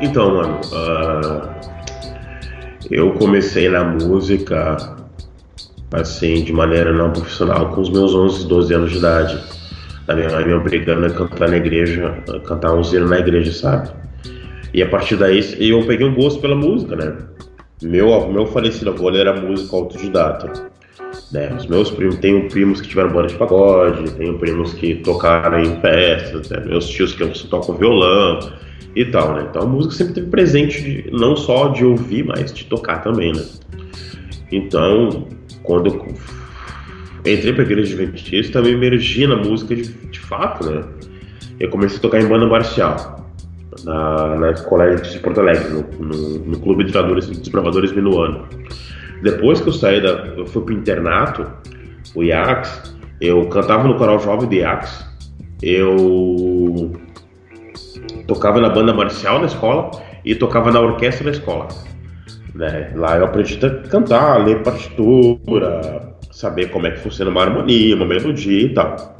Então, 0.00 0.36
mano, 0.36 0.60
uh, 0.66 1.50
eu 2.90 3.12
comecei 3.14 3.68
na 3.68 3.84
música 3.84 4.96
assim, 5.92 6.44
de 6.44 6.52
maneira 6.52 6.92
não 6.92 7.12
profissional, 7.12 7.74
com 7.74 7.80
os 7.80 7.90
meus 7.90 8.14
11, 8.14 8.46
12 8.46 8.74
anos 8.74 8.92
de 8.92 8.98
idade. 8.98 9.59
Da 10.10 10.16
minha 10.16 10.28
mãe 10.28 10.44
me 10.44 10.54
obrigando 10.54 11.06
a 11.06 11.10
cantar 11.10 11.48
na 11.48 11.56
igreja, 11.56 12.18
a 12.34 12.40
cantar 12.40 12.74
um 12.74 12.82
zero 12.82 13.08
na 13.08 13.20
igreja, 13.20 13.52
sabe? 13.52 13.90
E 14.74 14.82
a 14.82 14.88
partir 14.88 15.14
daí 15.14 15.40
eu 15.60 15.86
peguei 15.86 16.04
um 16.04 16.12
gosto 16.12 16.40
pela 16.40 16.56
música, 16.56 16.96
né? 16.96 17.16
Meu, 17.80 18.28
meu 18.28 18.44
falecido 18.44 18.90
avô 18.90 19.08
era 19.10 19.40
músico 19.40 19.76
autodidata. 19.76 20.68
Né? 21.30 21.54
Os 21.56 21.64
meus 21.68 21.92
primos, 21.92 22.16
tenho 22.16 22.48
primos 22.48 22.80
que 22.80 22.88
tiveram 22.88 23.10
banda 23.12 23.28
de 23.28 23.36
pagode, 23.36 24.10
tenho 24.14 24.36
primos 24.36 24.72
que 24.72 24.96
tocaram 24.96 25.60
em 25.60 25.80
festas, 25.80 26.50
né? 26.50 26.60
meus 26.66 26.88
tios 26.88 27.14
que 27.14 27.46
tocam 27.46 27.76
violão 27.76 28.40
e 28.96 29.04
tal, 29.04 29.34
né? 29.34 29.46
Então 29.48 29.62
a 29.62 29.66
música 29.66 29.94
sempre 29.94 30.14
teve 30.14 30.26
presente, 30.26 30.82
de, 30.82 31.08
não 31.12 31.36
só 31.36 31.68
de 31.68 31.84
ouvir, 31.84 32.24
mas 32.24 32.52
de 32.52 32.64
tocar 32.64 33.04
também, 33.04 33.32
né? 33.32 33.44
Então, 34.50 35.28
quando 35.62 36.04
entrei 37.24 37.52
para 37.52 37.62
a 37.62 37.66
igreja 37.66 37.94
adventista, 37.94 38.54
também 38.54 38.74
emergi 38.74 39.26
na 39.26 39.36
música 39.36 39.74
de, 39.74 39.82
de 39.82 40.20
fato, 40.20 40.68
né? 40.68 40.84
Eu 41.58 41.68
comecei 41.68 41.98
a 41.98 42.00
tocar 42.00 42.20
em 42.20 42.26
banda 42.26 42.46
marcial. 42.46 43.26
na, 43.84 44.36
na 44.36 44.54
colégio 44.62 45.04
de 45.04 45.18
Porto 45.18 45.40
Alegre, 45.40 45.68
no, 45.68 45.82
no, 46.06 46.38
no 46.38 46.60
Clube 46.60 46.84
de 46.84 46.92
Jogadores 46.92 47.26
Desbravadores 47.26 47.92
Minuano. 47.92 48.46
Depois 49.22 49.60
que 49.60 49.68
eu 49.68 49.72
saí 49.72 50.00
da. 50.00 50.08
Eu 50.36 50.46
fui 50.46 50.62
pro 50.62 50.74
internato, 50.74 51.46
o 52.14 52.22
IAX, 52.22 52.94
eu 53.20 53.46
cantava 53.48 53.86
no 53.86 53.96
coral 53.96 54.18
jovem 54.18 54.48
do 54.48 54.54
IAX, 54.54 55.06
eu 55.62 56.92
tocava 58.26 58.60
na 58.60 58.70
banda 58.70 58.94
marcial 58.94 59.40
na 59.40 59.46
escola 59.46 59.90
e 60.24 60.34
tocava 60.34 60.70
na 60.70 60.80
orquestra 60.80 61.24
da 61.24 61.30
escola. 61.32 61.68
Né? 62.54 62.92
Lá 62.94 63.18
eu 63.18 63.24
aprendi 63.24 63.58
a 63.64 63.88
cantar, 63.88 64.44
ler 64.44 64.62
partitura, 64.62 66.14
saber 66.30 66.70
como 66.70 66.86
é 66.86 66.90
que 66.90 67.00
funciona 67.00 67.30
uma 67.30 67.42
harmonia, 67.42 67.94
uma 67.96 68.06
melodia 68.06 68.62
e 68.62 68.68
tal. 68.74 69.18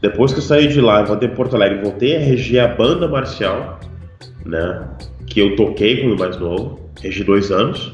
Depois 0.00 0.32
que 0.32 0.38
eu 0.38 0.42
saí 0.42 0.66
de 0.66 0.80
lá, 0.80 1.02
voltei 1.02 1.28
para 1.28 1.36
Porto 1.36 1.54
Alegre, 1.54 1.80
voltei 1.80 2.16
a 2.16 2.18
reger 2.18 2.64
a 2.64 2.68
banda 2.68 3.06
marcial, 3.06 3.78
né? 4.44 4.88
Que 5.26 5.40
eu 5.40 5.54
toquei 5.54 6.02
quando 6.02 6.18
mais 6.18 6.36
novo, 6.36 6.80
regi 7.00 7.22
dois 7.22 7.52
anos. 7.52 7.92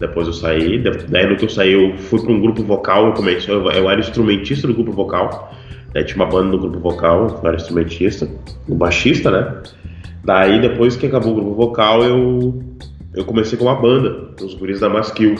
Depois 0.00 0.26
eu 0.26 0.32
saí, 0.32 0.82
daí 1.08 1.26
no 1.28 1.36
que 1.36 1.44
eu 1.44 1.50
saí 1.50 1.72
eu 1.72 1.98
fui 1.98 2.22
para 2.22 2.32
um 2.32 2.40
grupo 2.40 2.62
vocal, 2.62 3.08
eu 3.08 3.12
comecei, 3.12 3.52
eu, 3.52 3.68
eu 3.70 3.90
era 3.90 4.00
instrumentista 4.00 4.66
do 4.66 4.74
grupo 4.74 4.92
vocal, 4.92 5.52
né? 5.92 6.04
tinha 6.04 6.16
uma 6.16 6.26
banda 6.26 6.52
no 6.52 6.58
grupo 6.58 6.78
vocal, 6.78 7.40
eu 7.42 7.48
era 7.48 7.56
instrumentista, 7.56 8.28
o 8.68 8.74
baixista, 8.74 9.30
né? 9.30 9.62
Daí 10.24 10.60
depois 10.60 10.96
que 10.96 11.06
acabou 11.06 11.32
o 11.32 11.34
grupo 11.34 11.54
vocal, 11.54 12.04
eu 12.04 12.62
eu 13.14 13.24
comecei 13.24 13.58
com 13.58 13.64
uma 13.64 13.74
banda, 13.74 14.30
os 14.40 14.54
guris 14.54 14.80
da 14.80 14.88
Masquil, 14.88 15.34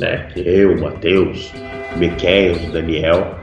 né? 0.00 0.26
Que 0.32 0.40
eu, 0.40 0.80
Matheus, 0.80 1.52
Miquel, 1.96 2.56
Daniel. 2.72 3.38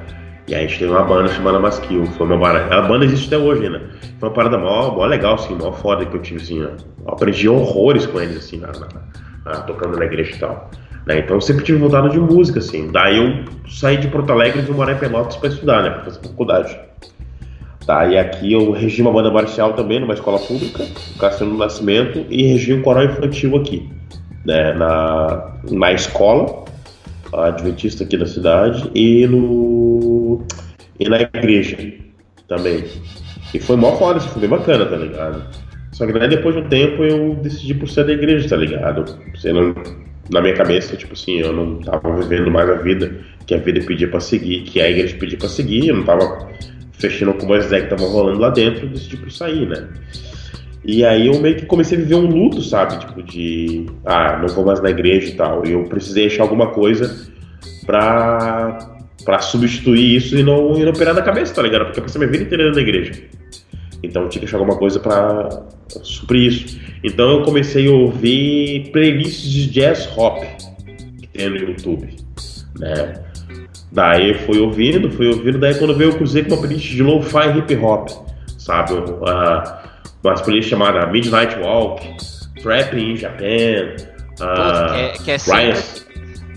E 0.48 0.56
a 0.56 0.60
gente 0.60 0.80
teve 0.80 0.92
uma 0.92 1.04
banda 1.04 1.28
chamada 1.30 1.60
Masquil. 1.60 2.06
Foi 2.06 2.26
uma 2.26 2.38
banda. 2.38 2.66
A 2.74 2.82
banda 2.82 3.06
existe 3.06 3.28
até 3.28 3.38
hoje, 3.38 3.70
né? 3.70 3.82
Foi 4.20 4.30
uma 4.30 4.36
parada 4.36 4.58
mó, 4.58 4.92
mó 4.92 5.06
legal, 5.06 5.36
assim, 5.36 5.56
mó 5.56 5.72
foda 5.72 6.06
que 6.06 6.16
eu 6.16 6.22
tive, 6.22 6.42
assim, 6.42 6.60
né? 6.60 6.72
Eu 7.06 7.14
aprendi 7.14 7.48
horrores 7.48 8.06
com 8.06 8.20
eles, 8.20 8.38
assim, 8.38 8.58
na, 8.58 8.68
na, 8.68 8.88
na, 9.46 9.62
tocando 9.62 9.98
na 9.98 10.06
igreja 10.06 10.36
e 10.36 10.40
tal. 10.40 10.72
Né? 11.06 11.20
Então 11.20 11.38
eu 11.38 11.42
sempre 11.42 11.64
tive 11.64 11.80
vontade 11.80 12.10
de 12.12 12.20
música, 12.20 12.60
assim. 12.60 12.92
Daí 12.92 13.18
eu 13.18 13.46
saí 13.70 13.98
de 13.98 14.08
Porto 14.08 14.32
Alegre 14.32 14.62
e 14.62 14.66
fui 14.66 14.76
morar 14.76 14.94
em 14.94 14.98
Pelotas 14.98 15.36
pra 15.36 15.50
estudar, 15.50 15.84
né? 15.84 15.90
Pra 15.92 16.04
fazer 16.06 16.20
faculdade. 16.22 16.80
Daí 17.86 18.18
aqui 18.18 18.52
eu 18.52 18.72
regi 18.72 19.02
uma 19.02 19.12
banda 19.12 19.32
marcial 19.32 19.74
também, 19.74 20.00
numa 20.00 20.14
escola 20.14 20.40
pública, 20.40 20.84
no 20.84 21.20
Castelo 21.20 21.52
do 21.52 21.58
Nascimento, 21.58 22.26
e 22.30 22.48
regi 22.48 22.74
um 22.74 22.82
coral 22.82 23.06
infantil 23.06 23.56
aqui, 23.56 23.90
né? 24.48 24.74
Na, 24.74 25.52
na 25.70 25.92
escola 25.92 26.64
adventista 27.34 28.06
aqui 28.06 28.16
da 28.18 28.26
cidade 28.26 28.90
e 28.96 29.28
no 29.28 30.42
e 30.98 31.10
na 31.10 31.22
igreja 31.22 31.78
também. 32.48 32.86
E 33.54 33.60
foi 33.60 33.76
mó 33.76 33.98
foda, 33.98 34.20
isso 34.20 34.30
foi 34.30 34.42
bem 34.42 34.50
bacana, 34.50 34.86
tá 34.86 34.96
ligado? 34.96 35.44
Só 35.92 36.06
que 36.06 36.14
daí 36.14 36.30
depois 36.30 36.56
de 36.56 36.62
um 36.62 36.70
tempo 36.70 37.04
eu 37.04 37.36
decidi 37.36 37.74
por 37.74 37.90
ser 37.90 38.06
da 38.06 38.14
igreja, 38.14 38.48
tá 38.48 38.56
ligado? 38.56 39.18
Sendo, 39.36 39.76
na 40.30 40.42
minha 40.42 40.54
cabeça, 40.54 40.96
tipo 40.96 41.14
assim, 41.14 41.40
eu 41.40 41.52
não 41.52 41.80
tava 41.82 42.16
vivendo 42.22 42.50
mais 42.50 42.70
a 42.70 42.76
vida 42.76 43.20
que 43.46 43.54
a 43.54 43.58
vida 43.58 43.82
pedia 43.86 44.08
pra 44.08 44.20
seguir, 44.20 44.62
que 44.62 44.80
a 44.80 44.90
igreja 44.90 45.18
pedia 45.18 45.38
pra 45.38 45.50
seguir, 45.50 45.90
eu 45.90 45.96
não 45.96 46.04
tava 46.04 46.50
fechando 46.94 47.34
com 47.34 47.52
as 47.54 47.66
ideias 47.66 47.86
que 47.86 47.96
tava 47.96 48.10
rolando 48.10 48.40
lá 48.40 48.50
dentro, 48.50 48.86
eu 48.86 48.90
decidi 48.90 49.18
por 49.18 49.32
sair, 49.32 49.68
né? 49.68 49.88
E 50.88 51.04
aí 51.04 51.28
eu 51.28 51.38
meio 51.42 51.58
que 51.58 51.66
comecei 51.66 51.98
a 51.98 52.02
viver 52.02 52.16
um 52.16 52.26
luto, 52.26 52.62
sabe? 52.62 52.98
Tipo, 52.98 53.22
de. 53.22 53.86
Ah, 54.06 54.40
não 54.42 54.48
vou 54.48 54.66
mais 54.66 54.82
na 54.82 54.90
igreja 54.90 55.28
e 55.28 55.36
tal. 55.36 55.68
E 55.68 55.74
eu 55.74 55.84
precisei 55.84 56.28
achar 56.28 56.44
alguma 56.44 56.68
coisa 56.68 57.28
pra, 57.86 58.80
pra 59.26 59.40
substituir 59.40 60.16
isso 60.16 60.38
e 60.38 60.44
não, 60.44 60.78
e 60.78 60.86
não 60.86 60.94
pegar 60.94 61.14
na 61.14 61.22
cabeça, 61.22 61.54
tá 61.54 61.62
ligado? 61.62 61.86
Porque 61.86 62.00
eu 62.00 62.04
passei 62.04 62.20
minha 62.20 62.32
vida 62.32 62.46
inteira 62.46 62.72
na 62.72 62.80
igreja. 62.80 63.22
Então 64.02 64.24
eu 64.24 64.30
tinha 64.30 64.40
que 64.40 64.46
achar 64.46 64.58
alguma 64.60 64.78
coisa 64.78 64.98
pra 64.98 65.50
suprir 66.04 66.54
isso. 66.54 66.80
Então 67.04 67.32
eu 67.32 67.44
comecei 67.44 67.88
a 67.90 67.92
ouvir 67.92 68.90
playlists 68.94 69.52
de 69.52 69.70
jazz 69.70 70.10
hop 70.16 70.42
que 71.20 71.28
tem 71.28 71.50
no 71.50 71.58
YouTube, 71.58 72.16
né? 72.80 73.14
Daí 73.92 74.36
fui 74.46 74.60
ouvindo, 74.60 75.12
fui 75.12 75.28
ouvindo, 75.28 75.58
daí 75.58 75.76
quando 75.76 75.96
veio 75.96 76.12
eu 76.12 76.18
cruzei 76.18 76.44
com 76.44 76.54
uma 76.54 76.60
playlist 76.60 76.92
de 76.92 77.04
lo-fi 77.04 77.58
hip 77.58 77.76
hop, 77.76 78.10
sabe? 78.58 78.94
Uh, 78.94 79.87
umas 80.24 80.42
playlists 80.42 80.70
chamadas 80.70 81.12
Midnight 81.12 81.58
Walk, 81.60 82.16
Trapping 82.62 83.12
in 83.12 83.18
Japan, 83.18 83.96
uh, 84.40 84.94
que, 84.94 85.00
é, 85.00 85.14
que, 85.24 85.32
é 85.32 85.38
sempre, 85.38 85.82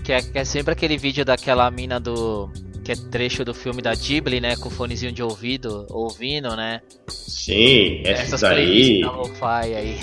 que, 0.03 0.13
é, 0.13 0.21
que 0.21 0.37
é 0.37 0.45
sempre 0.45 0.73
aquele 0.73 0.97
vídeo 0.97 1.23
daquela 1.25 1.69
mina 1.69 1.99
do. 1.99 2.49
Que 2.83 2.93
é 2.93 2.95
trecho 2.95 3.45
do 3.45 3.53
filme 3.53 3.79
da 3.79 3.93
Ghibli, 3.93 4.41
né? 4.41 4.55
Com 4.55 4.67
o 4.67 4.71
fonezinho 4.71 5.11
de 5.11 5.21
ouvido, 5.21 5.85
ouvindo, 5.91 6.55
né? 6.55 6.81
Sim, 7.07 8.01
essas 8.03 8.43
aí. 8.43 9.03
Lo-fi 9.03 9.75
aí. 9.75 9.99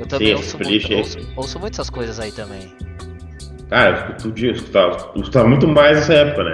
Eu 0.00 0.06
também 0.06 0.28
Sim, 0.28 0.34
ouço, 0.34 0.58
muito, 0.58 0.94
ouço, 0.94 1.18
ouço 1.36 1.58
muito 1.60 1.74
essas 1.74 1.90
coisas 1.90 2.18
aí 2.18 2.32
também. 2.32 2.72
Cara, 3.68 4.16
eu 4.24 4.52
escutava, 4.52 5.12
eu 5.14 5.20
escutava 5.20 5.48
muito 5.48 5.68
mais 5.68 5.98
nessa 5.98 6.14
época, 6.14 6.44
né? 6.44 6.52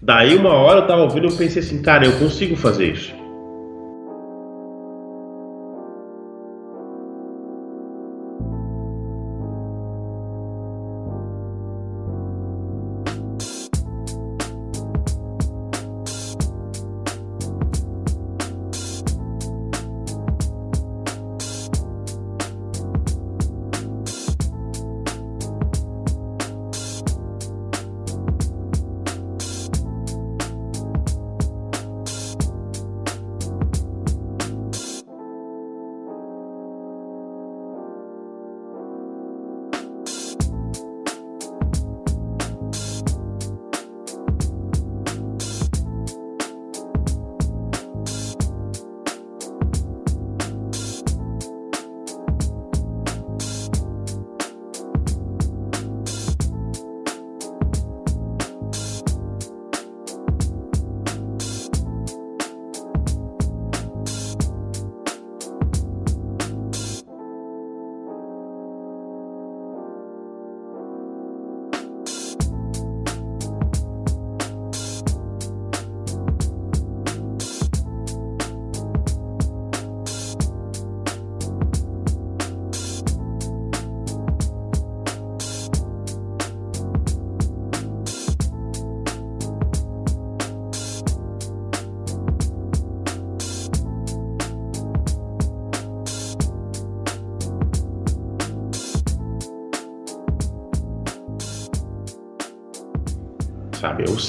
Daí 0.00 0.34
uma 0.34 0.54
hora 0.54 0.80
eu 0.80 0.86
tava 0.86 1.02
ouvindo 1.02 1.28
e 1.28 1.30
eu 1.30 1.36
pensei 1.36 1.60
assim, 1.62 1.82
cara, 1.82 2.06
eu 2.06 2.18
consigo 2.18 2.56
fazer 2.56 2.92
isso. 2.92 3.19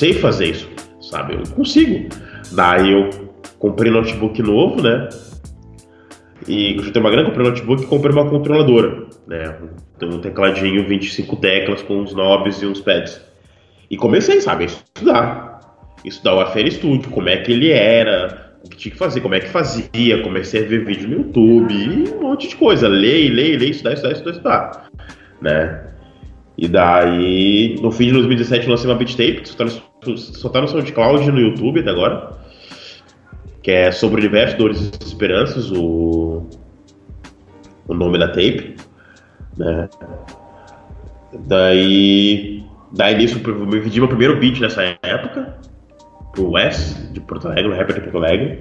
Sei 0.01 0.13
fazer 0.13 0.47
isso, 0.47 0.67
sabe? 0.99 1.35
Eu 1.35 1.43
consigo. 1.55 2.09
Daí 2.53 2.91
eu 2.91 3.07
comprei 3.59 3.91
notebook 3.91 4.41
novo, 4.41 4.81
né? 4.81 5.07
E 6.47 6.75
eu 6.75 7.01
uma 7.01 7.11
grana, 7.11 7.29
comprei 7.29 7.47
notebook 7.47 7.83
e 7.83 7.85
comprei 7.85 8.11
uma 8.11 8.27
controladora, 8.27 9.05
né? 9.27 9.55
Um 10.01 10.19
tecladinho 10.19 10.87
25 10.87 11.35
teclas 11.35 11.83
com 11.83 11.99
uns 11.99 12.15
knobs 12.15 12.63
e 12.63 12.65
uns 12.65 12.81
pads. 12.81 13.21
E 13.91 13.95
comecei, 13.95 14.41
sabe, 14.41 14.63
a 14.63 14.65
estudar. 14.65 15.59
Estudar 16.03 16.33
o 16.33 16.45
FL 16.47 16.71
Studio, 16.71 17.11
como 17.11 17.29
é 17.29 17.37
que 17.37 17.51
ele 17.51 17.69
era, 17.69 18.55
o 18.65 18.69
que 18.69 18.77
tinha 18.77 18.91
que 18.93 18.97
fazer, 18.97 19.21
como 19.21 19.35
é 19.35 19.39
que 19.39 19.49
fazia. 19.49 20.23
Comecei 20.23 20.65
a 20.65 20.67
ver 20.67 20.83
vídeo 20.83 21.07
no 21.07 21.17
YouTube 21.17 21.71
e 21.71 22.09
um 22.09 22.21
monte 22.23 22.47
de 22.47 22.55
coisa. 22.55 22.87
Ler, 22.87 23.29
ler, 23.29 23.59
ler, 23.59 23.69
estudar, 23.69 23.93
estudar, 23.93 24.13
estudar, 24.13 24.31
estudar. 24.31 24.89
Né? 25.39 25.90
E 26.57 26.67
daí, 26.67 27.75
no 27.81 27.91
fim 27.91 28.05
de 28.07 28.13
2017, 28.13 28.69
lancei 28.69 28.89
uma 28.89 28.97
beat 28.97 29.11
tape, 29.11 29.41
que 29.41 29.49
só 29.49 29.55
tá 29.55 29.65
no, 29.65 30.67
tá 30.67 30.67
SoundCloud 30.67 31.31
no 31.31 31.39
YouTube 31.39 31.79
até 31.79 31.89
agora. 31.89 32.37
que 33.63 33.71
é 33.71 33.91
sobre 33.91 34.21
o 34.21 34.23
universo 34.23 34.57
Dores 34.57 34.79
e 34.79 35.03
Esperanças, 35.03 35.71
o, 35.71 36.45
o 37.87 37.93
nome 37.93 38.17
da 38.17 38.27
tape, 38.27 38.75
né? 39.57 39.89
Daí, 41.47 42.63
daí 42.91 43.15
nisso 43.15 43.39
eu 43.45 43.65
me 43.65 43.79
vendi 43.79 43.99
meu 43.99 44.09
primeiro 44.09 44.37
beat 44.39 44.59
nessa 44.59 44.97
época, 45.01 45.57
pro 46.33 46.51
Wes, 46.51 47.09
de 47.13 47.21
Porto 47.21 47.47
Alegre, 47.47 47.71
o 47.71 47.75
rapper 47.75 47.95
de 47.95 48.01
Porto 48.01 48.17
Alegre, 48.17 48.59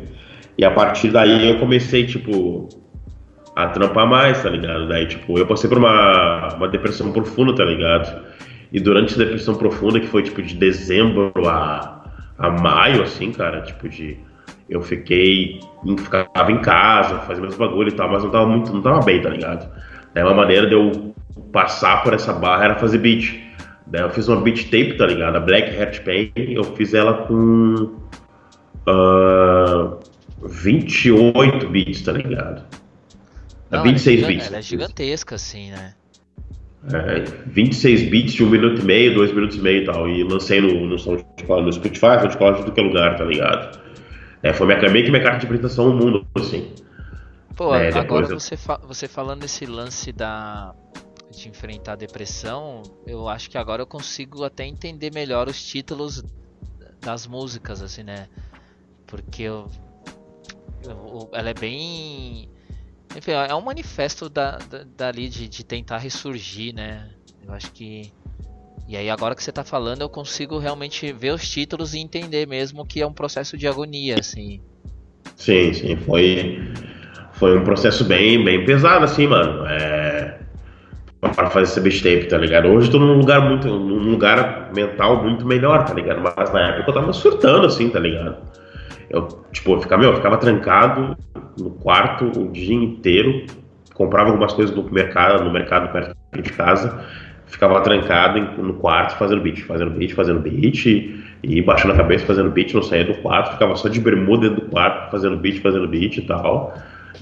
e 0.57 0.65
a 0.65 0.71
partir 0.71 1.11
daí 1.11 1.49
eu 1.49 1.59
comecei, 1.59 2.07
tipo, 2.07 2.69
a 3.57 3.67
trampar 3.69 4.07
mais, 4.07 4.43
tá 4.43 4.51
ligado? 4.51 4.89
Daí, 4.89 5.07
tipo, 5.07 5.39
eu 5.39 5.47
passei 5.47 5.69
por 5.69 5.79
uma, 5.79 6.55
uma 6.55 6.69
depressão 6.69 7.13
profunda, 7.13 7.55
tá 7.55 7.65
ligado? 7.65 8.25
E 8.73 8.81
durante 8.81 9.13
essa 9.13 9.25
depressão 9.25 9.55
profunda, 9.55 9.99
que 9.99 10.07
foi, 10.07 10.23
tipo, 10.23 10.41
de 10.43 10.55
dezembro 10.55 11.33
a, 11.47 12.05
a 12.39 12.51
maio, 12.51 13.03
assim, 13.03 13.33
cara, 13.33 13.61
tipo, 13.63 13.89
de 13.89 14.17
eu 14.69 14.81
fiquei, 14.81 15.59
ficava 15.99 16.53
em 16.53 16.63
casa, 16.63 17.19
fazia 17.21 17.43
meus 17.43 17.57
bagulho 17.57 17.89
e 17.89 17.93
tal, 17.93 18.09
mas 18.09 18.23
não 18.23 18.31
tava 18.31 18.47
muito, 18.47 18.73
não 18.73 18.81
tava 18.81 19.05
bem, 19.05 19.21
tá 19.21 19.29
ligado? 19.29 19.69
Daí 20.15 20.23
uma 20.23 20.35
maneira 20.35 20.69
de 20.69 20.75
eu 20.75 21.13
passar 21.53 22.05
por 22.05 22.15
essa 22.15 22.33
barra 22.33 22.65
era 22.65 22.75
fazer 22.77 22.99
beat. 22.99 23.41
Daí 23.89 24.03
eu 24.03 24.11
fiz 24.11 24.29
uma 24.29 24.41
beat 24.41 24.65
tape, 24.67 24.97
tá 24.97 25.07
ligado? 25.07 25.37
A 25.37 25.41
Black 25.41 25.75
Heart 25.75 26.03
Pain, 26.03 26.33
eu 26.37 26.63
fiz 26.63 26.95
ela 26.95 27.15
com 27.27 27.91
uh, 28.87 29.99
28 30.47 31.69
beats, 31.69 32.03
tá 32.03 32.13
ligado? 32.13 32.63
Não, 33.71 33.83
26 33.83 34.23
ela 34.23 34.33
é, 34.33 34.47
Ela 34.47 34.57
é 34.59 34.63
gigantesca, 34.63 35.35
assim, 35.35 35.71
né? 35.71 35.95
É, 36.93 37.21
26 37.47 38.11
bits 38.11 38.33
de 38.35 38.45
um 38.45 38.49
minuto 38.51 38.81
e 38.81 38.85
meio, 38.85 39.15
dois 39.15 39.33
minutos 39.33 39.57
e 39.57 39.61
meio 39.61 39.83
e 39.83 39.85
tal. 39.85 40.09
E 40.09 40.25
lancei 40.25 40.61
no, 40.61 40.87
no, 40.87 40.97
no 40.97 41.73
Spotify, 41.73 42.21
SoundCloud, 42.21 42.61
tudo 42.61 42.73
que 42.73 42.81
é 42.81 42.83
lugar, 42.83 43.17
tá 43.17 43.25
ligado? 43.25 43.79
É, 44.43 44.53
foi 44.53 44.67
minha, 44.67 44.91
meio 44.91 45.05
que 45.05 45.11
minha 45.11 45.23
carta 45.23 45.41
de 45.41 45.45
apresentação 45.47 45.89
ao 45.89 45.93
mundo, 45.95 46.27
assim. 46.35 46.73
Pô, 47.55 47.75
é, 47.75 47.93
agora 47.93 48.27
eu... 48.27 48.41
você, 48.41 48.57
fa 48.57 48.79
você 48.79 49.07
falando 49.07 49.43
desse 49.43 49.67
lance 49.67 50.13
da 50.13 50.75
de 51.31 51.49
enfrentar 51.49 51.93
a 51.93 51.97
depressão, 51.97 52.83
eu 53.07 53.29
acho 53.29 53.49
que 53.49 53.57
agora 53.57 53.83
eu 53.83 53.87
consigo 53.87 54.43
até 54.43 54.67
entender 54.67 55.13
melhor 55.15 55.49
os 55.49 55.63
títulos 55.63 56.25
das 57.01 57.27
músicas, 57.27 57.81
assim, 57.83 58.03
né? 58.03 58.29
Porque 59.07 59.45
eu, 59.45 59.71
eu, 60.85 61.31
ela 61.33 61.51
é 61.51 61.55
bem. 61.55 62.49
Enfim, 63.17 63.33
é 63.33 63.55
um 63.55 63.61
manifesto 63.61 64.29
da, 64.29 64.59
da, 64.59 64.85
dali 64.97 65.29
de, 65.29 65.49
de 65.49 65.65
tentar 65.65 65.99
ressurgir, 65.99 66.75
né? 66.75 67.09
Eu 67.47 67.53
acho 67.53 67.71
que 67.73 68.13
e 68.89 68.97
aí 68.97 69.09
agora 69.09 69.37
que 69.37 69.43
você 69.43 69.53
tá 69.53 69.63
falando, 69.63 70.01
eu 70.01 70.09
consigo 70.09 70.59
realmente 70.59 71.13
ver 71.13 71.33
os 71.33 71.49
títulos 71.49 71.95
e 71.95 71.99
entender 71.99 72.47
mesmo 72.47 72.85
que 72.85 73.01
é 73.01 73.07
um 73.07 73.13
processo 73.13 73.57
de 73.57 73.69
agonia, 73.69 74.17
assim. 74.19 74.61
Sim, 75.37 75.73
sim, 75.73 75.97
foi 75.97 76.61
foi 77.35 77.59
um 77.59 77.65
processo 77.65 78.05
bem 78.05 78.45
bem 78.45 78.65
pesado 78.65 79.05
assim, 79.05 79.27
mano. 79.27 79.65
É 79.67 80.41
para 81.21 81.51
fazer 81.51 81.65
esse 81.65 81.81
beat 81.81 82.03
tape, 82.03 82.29
tá 82.29 82.39
ligado? 82.39 82.69
Hoje 82.69 82.89
eu 82.89 82.93
tô 82.93 82.99
num 82.99 83.19
lugar 83.19 83.41
muito 83.43 83.69
num 83.69 84.11
lugar 84.11 84.71
mental 84.75 85.23
muito 85.23 85.47
melhor, 85.47 85.85
tá 85.85 85.93
ligado? 85.93 86.21
Mas 86.21 86.53
na 86.53 86.69
época 86.69 86.91
eu 86.91 86.95
tava 86.95 87.13
surtando 87.13 87.67
assim, 87.67 87.91
tá 87.91 88.01
ligado? 88.01 88.37
Eu, 89.11 89.27
tipo, 89.53 89.73
eu 89.73 89.81
ficava, 89.81 90.01
meu, 90.01 90.11
eu 90.11 90.17
ficava 90.17 90.37
trancado 90.39 91.17
no 91.59 91.71
quarto 91.71 92.27
o 92.27 92.49
dia 92.51 92.75
inteiro, 92.75 93.45
comprava 93.93 94.31
algumas 94.31 94.53
coisas 94.53 94.75
no 94.75 94.89
mercado, 94.91 95.45
no 95.45 95.53
mercado 95.53 95.93
perto 95.93 96.17
de 96.41 96.51
casa 96.53 97.05
ficava 97.51 97.81
trancado 97.81 98.63
no 98.63 98.75
quarto 98.75 99.19
fazendo 99.19 99.43
beat, 99.43 99.63
fazendo 99.63 99.91
beat, 99.91 100.15
fazendo 100.15 100.41
beat, 100.41 100.87
e, 100.87 101.21
e 101.43 101.63
baixando 101.63 101.95
a 101.95 101.97
cabeça 101.97 102.25
fazendo 102.25 102.51
beat, 102.51 102.73
não 102.73 102.83
saía 102.83 103.05
do 103.05 103.15
quarto, 103.15 103.53
ficava 103.53 103.77
só 103.77 103.89
de 103.89 104.01
bermuda 104.01 104.49
dentro 104.49 104.65
do 104.65 104.71
quarto 104.71 105.11
fazendo 105.11 105.37
beat, 105.37 105.61
fazendo 105.61 105.89
beat 105.89 106.17
e 106.17 106.23
tal. 106.23 106.75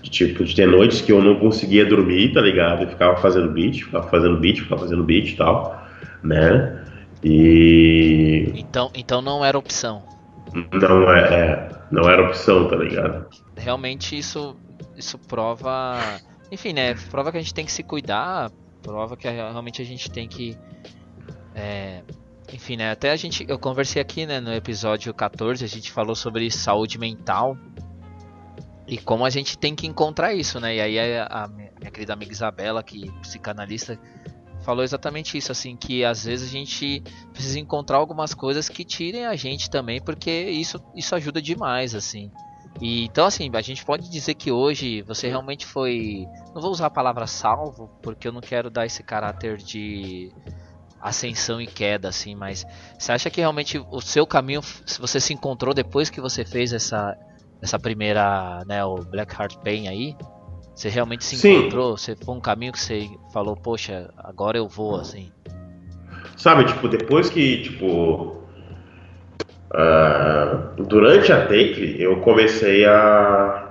De, 0.03 0.11
tipo, 0.11 0.44
de 0.44 0.55
ter 0.55 0.68
noites 0.68 1.01
que 1.01 1.11
eu 1.11 1.20
não 1.20 1.37
conseguia 1.37 1.85
dormir, 1.85 2.33
tá 2.33 2.40
ligado? 2.40 2.85
E 2.85 2.87
ficava 2.87 3.16
fazendo 3.16 3.51
beat, 3.51 3.83
ficava 3.83 4.07
fazendo 4.09 4.37
beat, 4.37 4.61
ficava 4.61 4.83
fazendo 4.83 5.03
beat 5.03 5.31
e 5.31 5.37
tal, 5.37 5.83
né? 6.22 6.85
E. 7.24 8.53
Então, 8.55 8.90
então 8.94 9.20
não 9.20 9.44
era 9.44 9.59
opção. 9.59 10.03
Não 10.72 11.11
é, 11.12 11.20
é 11.20 11.68
não 11.90 12.09
era 12.09 12.27
opção, 12.27 12.68
tá 12.68 12.77
ligado? 12.77 13.27
Realmente 13.57 14.16
isso, 14.16 14.57
isso 14.96 15.18
prova. 15.18 15.98
Enfim, 16.51 16.72
né? 16.72 16.94
Prova 17.11 17.31
que 17.31 17.38
a 17.38 17.40
gente 17.40 17.55
tem 17.55 17.64
que 17.64 17.72
se 17.72 17.83
cuidar 17.83 18.51
prova 18.83 19.16
que 19.16 19.29
realmente 19.29 19.83
a 19.83 19.85
gente 19.85 20.11
tem 20.11 20.29
que 20.29 20.57
é, 21.55 22.03
enfim, 22.53 22.77
né, 22.77 22.90
até 22.90 23.11
a 23.11 23.16
gente 23.16 23.44
eu 23.48 23.59
conversei 23.59 24.01
aqui, 24.01 24.24
né, 24.24 24.40
no 24.40 24.53
episódio 24.53 25.12
14, 25.12 25.64
a 25.64 25.68
gente 25.68 25.90
falou 25.92 26.14
sobre 26.14 26.51
saúde 26.51 26.98
mental 26.98 27.57
e 28.87 28.96
como 28.96 29.24
a 29.24 29.31
gente 29.31 29.59
tem 29.59 29.74
que 29.74 29.87
encontrar 29.87 30.33
isso, 30.33 30.59
né? 30.59 30.77
E 30.77 30.81
aí 30.81 31.18
a, 31.18 31.27
a 31.27 31.48
minha 31.48 31.90
querida 31.90 32.14
amiga 32.14 32.33
Isabela, 32.33 32.83
que 32.83 33.07
é 33.07 33.20
psicanalista, 33.20 34.01
falou 34.68 34.85
exatamente 34.85 35.38
isso, 35.38 35.50
assim, 35.50 35.74
que 35.74 36.04
às 36.04 36.26
vezes 36.26 36.46
a 36.46 36.52
gente 36.52 37.02
precisa 37.33 37.59
encontrar 37.59 37.96
algumas 37.96 38.35
coisas 38.35 38.68
que 38.68 38.85
tirem 38.85 39.24
a 39.24 39.35
gente 39.35 39.70
também, 39.70 39.98
porque 39.98 40.31
isso 40.31 40.78
isso 40.94 41.14
ajuda 41.14 41.40
demais, 41.40 41.94
assim. 41.94 42.31
E, 42.78 43.07
então, 43.07 43.24
assim, 43.24 43.50
a 43.54 43.62
gente 43.62 43.83
pode 43.83 44.11
dizer 44.11 44.35
que 44.35 44.52
hoje 44.52 45.00
você 45.00 45.26
realmente 45.26 45.64
foi. 45.64 46.26
Não 46.54 46.61
vou 46.61 46.70
usar 46.70 46.88
a 46.88 46.90
palavra 46.90 47.26
salvo, 47.26 47.88
porque 48.02 48.28
eu 48.28 48.33
não 48.33 48.42
quero 48.42 48.68
dar 48.68 48.85
esse 48.85 49.02
caráter 49.02 49.57
de 49.57 50.31
ascensão 51.00 51.62
e 51.62 51.66
queda, 51.66 52.11
assim, 52.11 52.35
mas 52.35 52.66
você 52.98 53.12
acha 53.12 53.31
que 53.31 53.40
realmente 53.40 53.78
o 53.90 54.02
seu 54.02 54.26
caminho, 54.26 54.61
se 54.62 55.00
você 55.00 55.18
se 55.18 55.33
encontrou 55.33 55.72
depois 55.72 56.11
que 56.11 56.20
você 56.20 56.44
fez 56.44 56.74
essa, 56.74 57.16
essa 57.62 57.78
primeira, 57.78 58.62
né, 58.66 58.85
o 58.85 58.96
Black 58.96 59.35
Heart 59.35 59.57
Pain 59.64 59.88
aí? 59.88 60.14
Você 60.78 60.88
realmente 60.88 61.24
se 61.24 61.36
Sim. 61.36 61.58
encontrou? 61.58 61.96
Você 61.96 62.14
foi 62.14 62.34
um 62.34 62.40
caminho 62.40 62.70
que 62.72 62.78
você 62.78 63.08
falou, 63.32 63.56
poxa, 63.56 64.10
agora 64.16 64.56
eu 64.56 64.68
vou, 64.68 64.94
assim? 64.94 65.32
Sabe, 66.36 66.64
tipo, 66.66 66.86
depois 66.86 67.28
que, 67.28 67.62
tipo, 67.62 68.38
Uh, 69.70 70.82
durante 70.82 71.30
a 71.30 71.42
take, 71.42 71.96
eu 72.00 72.16
comecei 72.20 72.86
a. 72.86 73.66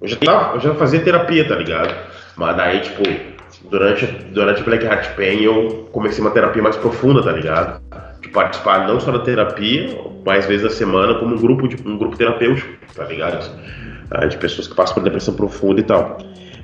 Eu 0.00 0.08
já, 0.08 0.16
tava, 0.16 0.56
eu 0.56 0.60
já 0.60 0.74
fazia 0.74 1.00
terapia, 1.00 1.46
tá 1.46 1.54
ligado? 1.54 1.94
Mas 2.36 2.56
daí, 2.56 2.80
tipo, 2.80 3.02
durante, 3.70 4.06
durante 4.06 4.64
Black 4.64 4.84
Heart 4.84 5.14
Pain, 5.14 5.42
eu 5.42 5.88
comecei 5.92 6.20
uma 6.20 6.32
terapia 6.32 6.60
mais 6.60 6.76
profunda, 6.76 7.22
tá 7.22 7.30
ligado? 7.30 7.80
De 8.20 8.28
participar 8.30 8.88
não 8.88 8.98
só 8.98 9.12
da 9.12 9.20
terapia, 9.20 9.96
mais 10.26 10.44
vezes 10.46 10.64
da 10.64 10.70
semana, 10.70 11.14
como 11.20 11.36
um 11.36 11.38
grupo, 11.38 11.68
de, 11.68 11.76
um 11.88 11.96
grupo 11.96 12.16
terapêutico, 12.16 12.72
tá 12.92 13.04
ligado? 13.04 13.48
Uh, 14.14 14.28
de 14.28 14.36
pessoas 14.36 14.68
que 14.68 14.74
passam 14.74 14.94
por 14.94 15.04
depressão 15.04 15.34
profunda 15.34 15.80
e 15.80 15.84
tal. 15.84 16.18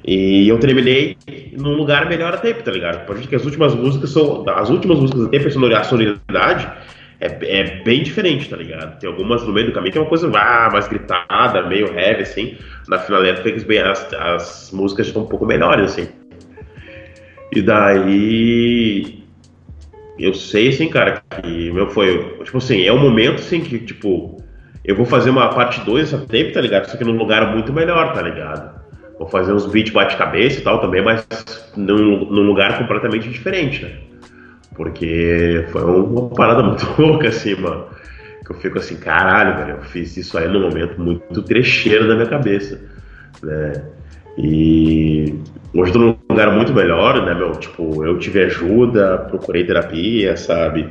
E 0.04 0.48
eu 0.48 0.58
terminei 0.58 1.16
num 1.52 1.74
lugar 1.74 2.08
melhor 2.08 2.34
a 2.34 2.36
tempo, 2.38 2.62
tá 2.62 2.70
ligado? 2.70 3.04
Por 3.06 3.16
que 3.28 3.36
as 3.36 3.44
últimas 3.44 3.74
músicas 3.74 4.10
são. 4.10 4.44
As 4.48 4.70
últimas 4.70 4.98
músicas 4.98 5.22
tempo, 5.28 5.46
a 5.80 5.84
sonoridade 5.84 6.70
é, 7.20 7.26
é 7.26 7.82
bem 7.82 8.02
diferente, 8.02 8.48
tá 8.48 8.56
ligado? 8.56 8.98
Tem 8.98 9.10
algumas 9.10 9.42
no 9.42 9.52
meio 9.52 9.66
do 9.66 9.72
caminho 9.72 9.92
que 9.92 9.98
é 9.98 10.00
uma 10.00 10.08
coisa 10.08 10.30
ah, 10.34 10.70
mais 10.72 10.86
gritada, 10.86 11.66
meio 11.66 11.92
heavy, 11.92 12.22
assim. 12.22 12.56
Na 12.86 12.98
finaleira 12.98 13.42
bem, 13.64 13.80
as, 13.80 14.12
as 14.14 14.70
músicas 14.72 15.08
estão 15.08 15.22
um 15.22 15.26
pouco 15.26 15.44
melhores, 15.44 15.92
assim. 15.92 16.08
E 17.52 17.60
daí. 17.60 19.18
Eu 20.18 20.34
sei, 20.34 20.68
assim, 20.68 20.88
cara, 20.88 21.22
que 21.42 21.70
meu 21.70 21.88
foi. 21.90 22.36
Tipo 22.44 22.58
assim, 22.58 22.84
é 22.84 22.92
um 22.92 23.00
momento, 23.00 23.40
assim, 23.40 23.60
que, 23.60 23.78
tipo. 23.78 24.37
Eu 24.88 24.96
vou 24.96 25.04
fazer 25.04 25.28
uma 25.28 25.50
parte 25.50 25.82
2 25.82 26.10
dessa 26.10 26.24
tape, 26.24 26.50
tá 26.50 26.62
ligado? 26.62 26.86
Só 26.86 26.96
que 26.96 27.04
num 27.04 27.12
lugar 27.12 27.52
muito 27.54 27.70
melhor, 27.74 28.14
tá 28.14 28.22
ligado? 28.22 28.80
Vou 29.18 29.28
fazer 29.28 29.52
uns 29.52 29.66
beats 29.66 29.92
bate-cabeça 29.92 30.60
e 30.60 30.62
tal 30.62 30.80
também, 30.80 31.04
mas 31.04 31.26
num, 31.76 32.24
num 32.24 32.42
lugar 32.44 32.78
completamente 32.78 33.28
diferente, 33.28 33.82
né? 33.84 33.98
Porque 34.74 35.66
foi 35.72 35.84
uma 35.84 36.30
parada 36.30 36.62
muito 36.62 36.86
louca, 36.98 37.28
assim, 37.28 37.54
mano. 37.56 37.84
Que 38.46 38.50
eu 38.50 38.56
fico 38.56 38.78
assim, 38.78 38.96
caralho, 38.96 39.58
velho, 39.58 39.76
eu 39.76 39.82
fiz 39.82 40.16
isso 40.16 40.38
aí 40.38 40.48
num 40.48 40.62
momento 40.62 40.98
muito 40.98 41.42
trecheiro 41.42 42.08
da 42.08 42.14
minha 42.14 42.26
cabeça, 42.26 42.80
né? 43.42 43.84
E 44.38 45.34
hoje 45.74 45.92
tô 45.92 45.98
num 45.98 46.16
lugar 46.30 46.50
muito 46.50 46.72
melhor, 46.72 47.26
né, 47.26 47.34
meu? 47.34 47.52
Tipo, 47.52 48.06
eu 48.06 48.18
tive 48.18 48.42
ajuda, 48.44 49.18
procurei 49.28 49.66
terapia, 49.66 50.34
sabe? 50.34 50.88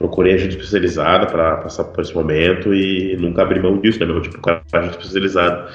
Procurei 0.00 0.32
ajuda 0.32 0.54
especializada 0.54 1.26
para 1.26 1.58
passar 1.58 1.84
por 1.84 2.00
esse 2.00 2.14
momento 2.14 2.72
e 2.72 3.18
nunca 3.18 3.42
abri 3.42 3.60
mão 3.60 3.78
disso, 3.78 4.00
né, 4.00 4.06
meu? 4.06 4.22
Tipo, 4.22 4.40
ajuda 4.72 4.96
especializada. 4.96 5.68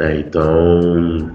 Né? 0.00 0.18
Então, 0.18 1.30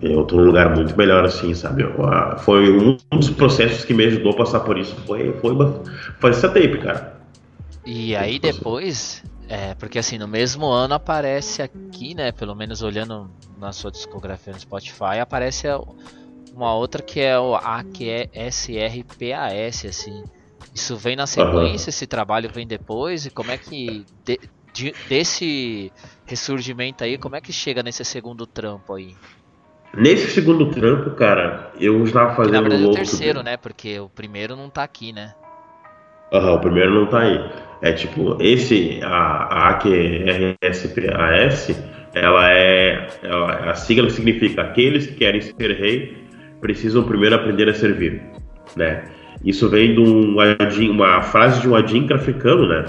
eu 0.00 0.24
tô 0.24 0.36
num 0.36 0.44
lugar 0.44 0.74
muito 0.74 0.96
melhor, 0.96 1.26
assim, 1.26 1.52
sabe? 1.52 1.82
Eu, 1.82 1.92
foi 2.38 2.70
um 2.70 2.96
dos 3.12 3.28
processos 3.28 3.84
que 3.84 3.92
me 3.92 4.06
ajudou 4.06 4.32
a 4.32 4.36
passar 4.36 4.60
por 4.60 4.78
isso. 4.78 4.96
Foi, 5.06 5.30
foi, 5.34 5.52
uma, 5.52 5.82
foi 6.18 6.30
essa 6.30 6.48
tape, 6.48 6.78
cara. 6.78 7.18
E 7.84 8.16
aí 8.16 8.38
depois, 8.38 9.22
é, 9.46 9.74
porque 9.74 9.98
assim, 9.98 10.16
no 10.16 10.26
mesmo 10.26 10.64
ano 10.64 10.94
aparece 10.94 11.60
aqui, 11.60 12.14
né? 12.14 12.32
Pelo 12.32 12.54
menos 12.54 12.80
olhando 12.80 13.30
na 13.58 13.72
sua 13.72 13.90
discografia 13.90 14.54
no 14.54 14.60
Spotify, 14.60 15.18
aparece 15.20 15.66
uma 16.54 16.74
outra 16.74 17.02
que 17.02 17.20
é 17.20 17.38
o 17.38 17.54
AQSRPAS, 17.54 18.24
assim. 19.84 20.24
Isso 20.78 20.96
vem 20.96 21.16
na 21.16 21.26
sequência, 21.26 21.86
uhum. 21.86 21.90
esse 21.90 22.06
trabalho 22.06 22.48
vem 22.48 22.64
depois, 22.64 23.26
e 23.26 23.30
como 23.30 23.50
é 23.50 23.58
que 23.58 24.06
de, 24.24 24.38
de, 24.72 24.94
desse 25.08 25.90
ressurgimento 26.24 27.02
aí, 27.02 27.18
como 27.18 27.34
é 27.34 27.40
que 27.40 27.52
chega 27.52 27.82
nesse 27.82 28.04
segundo 28.04 28.46
trampo 28.46 28.94
aí? 28.94 29.16
Nesse 29.92 30.30
segundo 30.30 30.70
trampo, 30.70 31.10
cara, 31.16 31.72
eu 31.80 32.04
estava 32.04 32.36
fazendo. 32.36 32.52
Na 32.52 32.60
verdade, 32.60 32.84
o 32.84 32.92
terceiro, 32.92 33.42
né? 33.42 33.56
Porque 33.56 33.98
o 33.98 34.08
primeiro 34.08 34.54
não 34.54 34.70
tá 34.70 34.84
aqui, 34.84 35.12
né? 35.12 35.34
Aham, 36.32 36.50
uhum, 36.50 36.54
o 36.54 36.60
primeiro 36.60 36.94
não 36.94 37.06
tá 37.06 37.22
aí. 37.22 37.50
É 37.82 37.90
tipo, 37.90 38.36
esse, 38.40 39.00
a, 39.02 39.08
a 39.08 39.70
AQRSPAS, 39.70 41.10
ela 42.14 42.52
é, 42.52 43.08
ela, 43.24 43.70
a 43.70 43.74
sigla 43.74 44.08
significa 44.10 44.62
aqueles 44.62 45.08
que 45.08 45.14
querem 45.14 45.40
ser 45.40 45.72
rei 45.72 46.28
precisam 46.60 47.02
primeiro 47.02 47.34
aprender 47.34 47.68
a 47.68 47.74
servir, 47.74 48.22
né? 48.76 49.17
Isso 49.44 49.68
vem 49.68 49.94
de 49.94 50.00
um, 50.00 50.36
uma 50.90 51.22
frase 51.22 51.60
de 51.60 51.68
um 51.68 51.74
adinca 51.74 52.14
africano, 52.16 52.68
né? 52.68 52.84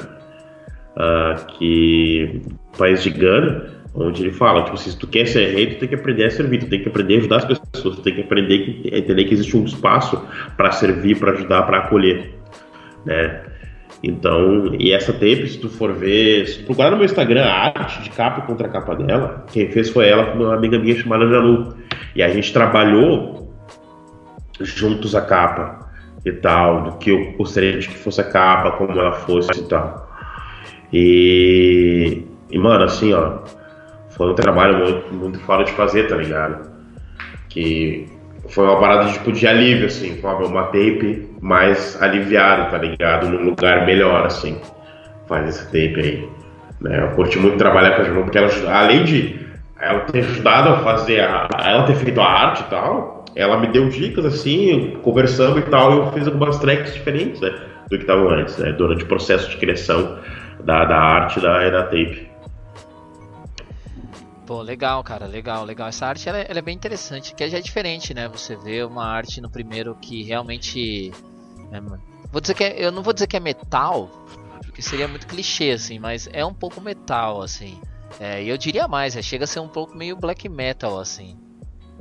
Uh, 0.97 1.45
que 1.57 2.41
país 2.77 3.03
de 3.03 3.09
Gana, 3.11 3.65
onde 3.93 4.23
ele 4.23 4.31
fala, 4.31 4.63
tipo, 4.63 4.77
se 4.77 4.97
tu 4.97 5.07
quer 5.07 5.25
ser 5.27 5.53
rei, 5.53 5.67
tu 5.67 5.79
tem 5.79 5.89
que 5.89 5.95
aprender 5.95 6.25
a 6.25 6.31
servir, 6.31 6.59
tu 6.59 6.67
tem 6.67 6.81
que 6.81 6.89
aprender 6.89 7.15
a 7.15 7.17
ajudar 7.19 7.37
as 7.37 7.45
pessoas, 7.45 7.95
tu 7.95 8.01
tem 8.01 8.15
que 8.15 8.21
aprender 8.21 8.59
que 8.59 8.95
entender 8.95 9.23
que 9.25 9.33
existe 9.33 9.55
um 9.55 9.63
espaço 9.63 10.21
para 10.57 10.71
servir, 10.71 11.17
para 11.17 11.31
ajudar, 11.31 11.63
para 11.63 11.77
acolher, 11.79 12.33
né? 13.05 13.41
Então, 14.01 14.73
e 14.79 14.93
essa 14.93 15.11
tape, 15.11 15.47
se 15.47 15.57
tu 15.57 15.67
for 15.69 15.93
ver, 15.93 16.47
se 16.47 16.63
procurar 16.63 16.89
no 16.89 16.97
meu 16.97 17.05
Instagram 17.05 17.43
a 17.43 17.65
arte 17.67 18.01
de 18.01 18.09
capa 18.11 18.41
contra 18.41 18.69
capa 18.69 18.95
dela, 18.95 19.45
quem 19.51 19.69
fez 19.69 19.89
foi 19.89 20.07
ela 20.07 20.33
uma 20.33 20.55
amiga 20.55 20.79
minha 20.79 20.95
chamada 20.95 21.27
Janu. 21.27 21.75
E 22.15 22.23
a 22.23 22.29
gente 22.29 22.53
trabalhou 22.53 23.53
juntos 24.61 25.15
a 25.15 25.21
capa 25.21 25.88
e 26.25 26.31
tal, 26.33 26.83
do 26.83 26.91
que 26.97 27.11
eu 27.11 27.33
gostaria 27.33 27.79
de 27.79 27.87
que 27.87 27.95
fosse 27.95 28.21
a 28.21 28.25
capa, 28.25 28.71
como 28.71 28.91
ela 28.91 29.13
fosse 29.13 29.59
e 29.59 29.63
tal. 29.63 30.09
E, 30.91 32.25
e 32.49 32.57
mano, 32.57 32.83
assim, 32.83 33.13
ó, 33.13 33.39
foi 34.09 34.31
um 34.31 34.35
trabalho 34.35 34.79
muito, 34.79 35.13
muito 35.13 35.39
fora 35.39 35.63
de 35.63 35.71
fazer, 35.71 36.07
tá 36.07 36.15
ligado? 36.15 36.69
Que 37.47 38.07
foi 38.49 38.65
uma 38.65 38.79
parada 38.79 39.11
tipo 39.11 39.31
de 39.31 39.47
alívio, 39.47 39.85
assim, 39.85 40.17
foi 40.19 40.45
uma 40.45 40.63
tape 40.63 41.29
mais 41.41 42.01
aliviada, 42.01 42.65
tá 42.65 42.77
ligado? 42.77 43.29
Num 43.29 43.45
lugar 43.45 43.85
melhor, 43.85 44.25
assim, 44.25 44.59
faz 45.27 45.47
essa 45.47 45.65
tape 45.65 45.95
aí. 45.99 46.29
Né? 46.81 47.03
Eu 47.03 47.15
curti 47.15 47.37
muito 47.37 47.57
trabalhar 47.57 47.95
com 47.95 48.01
a 48.01 48.05
João, 48.05 48.23
porque 48.23 48.37
ela, 48.37 48.49
além 48.71 49.03
de 49.03 49.47
ela 49.79 50.01
ter 50.01 50.19
ajudado 50.19 50.69
a 50.69 50.79
fazer, 50.79 51.21
a, 51.21 51.47
ela 51.63 51.83
ter 51.83 51.95
feito 51.95 52.19
a 52.19 52.25
arte 52.25 52.61
e 52.61 52.69
tal, 52.69 53.18
ela 53.35 53.59
me 53.59 53.67
deu 53.67 53.89
dicas, 53.89 54.25
assim, 54.25 54.97
conversando 55.01 55.59
e 55.59 55.63
tal, 55.63 55.91
eu 55.93 56.11
fiz 56.11 56.27
algumas 56.27 56.57
tracks 56.59 56.93
diferentes, 56.93 57.39
né? 57.41 57.49
Do 57.89 57.97
que 57.97 58.03
estavam 58.03 58.29
antes, 58.29 58.57
né? 58.57 58.71
Durante 58.71 59.03
o 59.03 59.07
processo 59.07 59.49
de 59.49 59.57
criação 59.57 60.19
da, 60.63 60.85
da 60.85 60.97
arte 60.97 61.39
da, 61.39 61.69
da 61.69 61.83
tape. 61.83 62.29
Pô, 64.45 64.61
legal, 64.61 65.03
cara, 65.03 65.27
legal, 65.27 65.63
legal. 65.63 65.87
Essa 65.87 66.07
arte 66.07 66.27
ela, 66.27 66.39
é, 66.39 66.47
ela 66.49 66.59
é 66.59 66.61
bem 66.61 66.75
interessante, 66.75 67.35
que 67.35 67.47
já 67.47 67.59
é 67.59 67.61
diferente, 67.61 68.13
né? 68.13 68.27
Você 68.29 68.55
vê 68.55 68.83
uma 68.83 69.05
arte 69.05 69.39
no 69.39 69.49
primeiro 69.49 69.95
que 70.01 70.23
realmente. 70.23 71.11
É, 71.71 71.79
vou 72.31 72.41
dizer 72.41 72.55
que 72.55 72.63
é, 72.63 72.83
eu 72.83 72.91
não 72.91 73.03
vou 73.03 73.13
dizer 73.13 73.27
que 73.27 73.37
é 73.37 73.39
metal, 73.39 74.09
porque 74.63 74.81
seria 74.81 75.07
muito 75.07 75.27
clichê, 75.27 75.71
assim, 75.71 75.99
mas 75.99 76.27
é 76.33 76.43
um 76.43 76.53
pouco 76.53 76.81
metal, 76.81 77.41
assim. 77.41 77.79
É, 78.19 78.43
e 78.43 78.49
eu 78.49 78.57
diria 78.57 78.87
mais, 78.87 79.15
é, 79.15 79.21
chega 79.21 79.43
a 79.43 79.47
ser 79.47 79.59
um 79.59 79.67
pouco 79.67 79.95
meio 79.95 80.15
black 80.15 80.49
metal, 80.49 80.99
assim. 80.99 81.37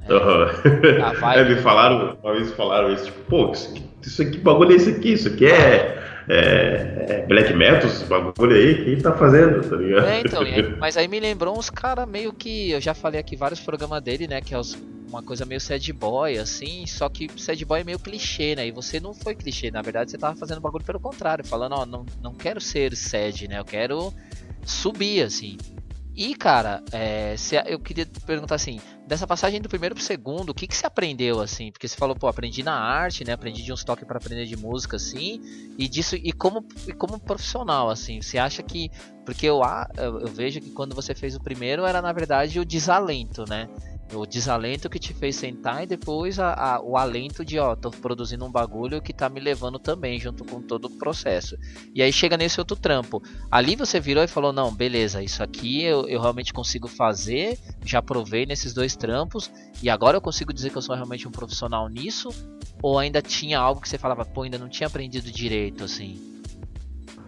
Uhum. 0.09 1.33
é, 1.35 1.45
me 1.45 1.57
falaram, 1.57 2.17
uma 2.23 2.33
vez 2.33 2.53
falaram 2.53 2.93
isso, 2.93 3.07
tipo, 3.07 3.21
pô, 3.29 3.53
isso 3.53 3.71
aqui, 3.71 3.85
isso 4.03 4.23
aqui 4.23 4.39
bagulho 4.39 4.73
é 4.73 4.77
isso 4.77 4.91
aqui, 4.91 5.13
isso 5.13 5.29
aqui 5.29 5.47
é 5.47 5.99
é, 6.31 7.07
é, 7.09 7.27
black 7.27 7.55
metal, 7.55 7.89
esse 7.89 8.05
bagulho 8.05 8.55
aí, 8.55 8.85
quem 8.85 9.01
tá 9.01 9.17
fazendo, 9.17 9.67
tá 9.67 9.77
ligado? 9.77 10.07
É, 10.07 10.21
então, 10.21 10.43
aí, 10.43 10.63
mas 10.77 10.97
aí 10.97 11.09
me 11.09 11.19
lembrou 11.19 11.59
uns 11.59 11.71
caras 11.71 12.07
meio 12.07 12.33
que. 12.33 12.71
Eu 12.71 12.81
já 12.81 12.93
falei 12.93 13.19
aqui 13.19 13.35
vários 13.35 13.61
programas 13.61 14.03
dele, 14.03 14.29
né? 14.29 14.41
Que 14.43 14.55
é 14.55 14.59
os, 14.59 14.77
uma 15.09 15.23
coisa 15.23 15.47
meio 15.47 15.61
sad 15.61 15.91
boy, 15.95 16.37
assim, 16.37 16.87
só 16.87 17.09
que 17.09 17.31
sad 17.41 17.65
boy 17.65 17.81
é 17.81 17.85
meio 17.85 17.99
clichê, 17.99 18.55
né? 18.55 18.67
E 18.67 18.71
você 18.71 19.01
não 19.01 19.15
foi 19.15 19.35
clichê, 19.35 19.71
na 19.71 19.81
verdade 19.81 20.11
você 20.11 20.19
tava 20.19 20.37
fazendo 20.37 20.61
bagulho 20.61 20.85
pelo 20.85 21.01
contrário, 21.01 21.47
falando, 21.47 21.73
ó, 21.73 21.87
não, 21.87 22.05
não 22.23 22.35
quero 22.35 22.61
ser 22.61 22.95
sad, 22.95 23.49
né? 23.49 23.59
Eu 23.59 23.65
quero 23.65 24.13
subir, 24.67 25.23
assim. 25.23 25.57
E, 26.15 26.35
cara, 26.35 26.83
é, 26.93 27.37
se, 27.39 27.57
eu 27.67 27.79
queria 27.79 28.07
perguntar 28.27 28.57
assim, 28.57 28.81
dessa 29.09 29.27
passagem 29.27 29.61
do 29.61 29.69
primeiro 29.69 29.95
pro 29.95 30.05
segundo, 30.05 30.51
o 30.51 30.55
que, 30.55 30.67
que 30.67 30.77
você 30.77 30.87
aprendeu, 30.87 31.41
assim? 31.41 31.73
Porque 31.73 31.89
você 31.89 31.97
falou, 31.97 32.15
pô, 32.15 32.29
aprendi 32.29 32.63
na 32.63 32.75
arte, 32.75 33.25
né? 33.25 33.33
Aprendi 33.33 33.63
de 33.63 33.73
uns 33.73 33.83
toques 33.83 34.07
para 34.07 34.19
aprender 34.19 34.45
de 34.45 34.57
música, 34.57 34.97
assim, 34.97 35.41
e 35.79 35.89
disso, 35.89 36.15
e 36.15 36.31
como, 36.31 36.65
e 36.87 36.93
como 36.93 37.19
profissional, 37.19 37.89
assim, 37.89 38.21
você 38.21 38.39
acha 38.39 38.63
que. 38.63 38.91
Porque 39.25 39.47
eu, 39.47 39.61
eu, 39.97 40.27
vejo 40.29 40.61
que 40.61 40.71
quando 40.71 40.95
você 40.95 41.15
fez 41.15 41.35
o 41.35 41.41
primeiro 41.41 41.85
era, 41.85 42.01
na 42.01 42.13
verdade, 42.13 42.61
o 42.61 42.65
desalento, 42.65 43.45
né? 43.49 43.69
O 44.13 44.27
desalento 44.27 44.89
que 44.89 44.99
te 44.99 45.13
fez 45.13 45.37
sentar 45.37 45.83
e 45.83 45.87
depois 45.87 46.39
a, 46.39 46.53
a, 46.53 46.81
o 46.81 46.97
alento 46.97 47.45
de, 47.45 47.59
ó, 47.59 47.77
tô 47.77 47.91
produzindo 47.91 48.45
um 48.45 48.51
bagulho 48.51 49.03
que 49.03 49.13
tá 49.13 49.29
me 49.29 49.41
levando 49.41 49.79
também 49.79 50.19
junto 50.19 50.45
com 50.45 50.63
todo 50.63 50.87
o 50.87 50.99
processo. 50.99 51.57
E 51.95 52.03
aí 52.03 52.13
chega 52.13 52.37
nesse 52.37 52.61
outro 52.61 52.77
trampo. 52.77 53.23
Ali 53.51 53.77
você 53.77 54.01
virou 54.01 54.25
e 54.25 54.29
falou: 54.29 54.53
não, 54.53 54.75
beleza, 54.75 55.23
isso 55.23 55.43
aqui 55.43 55.83
eu, 55.85 56.09
eu 56.09 56.21
realmente 56.21 56.53
consigo 56.53 56.89
fazer, 56.89 57.59
já 57.85 58.01
provei 58.01 58.47
nesses 58.47 58.73
dois 58.73 58.97
trampos 58.97 59.51
e 59.83 59.91
agora 59.91 60.17
eu 60.17 60.21
consigo 60.21 60.53
dizer 60.53 60.71
que 60.71 60.79
eu 60.79 60.83
sou 60.83 60.95
realmente 60.95 61.29
um 61.29 61.31
profissional 61.31 61.89
nisso? 61.89 62.29
Ou 62.83 62.99
ainda 62.99 63.21
tinha 63.21 63.59
algo 63.59 63.81
que 63.81 63.89
você 63.89 63.99
falava, 63.99 64.25
pô, 64.25 64.43
ainda 64.43 64.59
não 64.59 64.69
tinha 64.69 64.87
aprendido 64.87 65.31
direito 65.31 65.85
assim? 65.85 66.39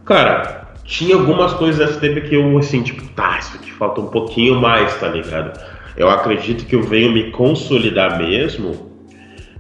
Cara, 0.05 0.75
tinha 0.85 1.15
algumas 1.15 1.53
coisas 1.53 1.79
dessa 1.79 2.01
tempo 2.01 2.27
que 2.29 2.35
eu, 2.35 2.59
assim, 2.59 2.83
tipo, 2.83 3.07
tá, 3.15 3.39
isso 3.39 3.57
aqui 3.57 3.71
falta 3.73 4.01
um 4.01 4.09
pouquinho 4.09 4.61
mais, 4.61 4.99
tá 4.99 5.09
ligado? 5.09 5.59
Eu 6.01 6.09
acredito 6.09 6.65
que 6.65 6.75
eu 6.75 6.83
venho 6.83 7.13
me 7.13 7.31
consolidar 7.31 8.19
mesmo 8.19 8.91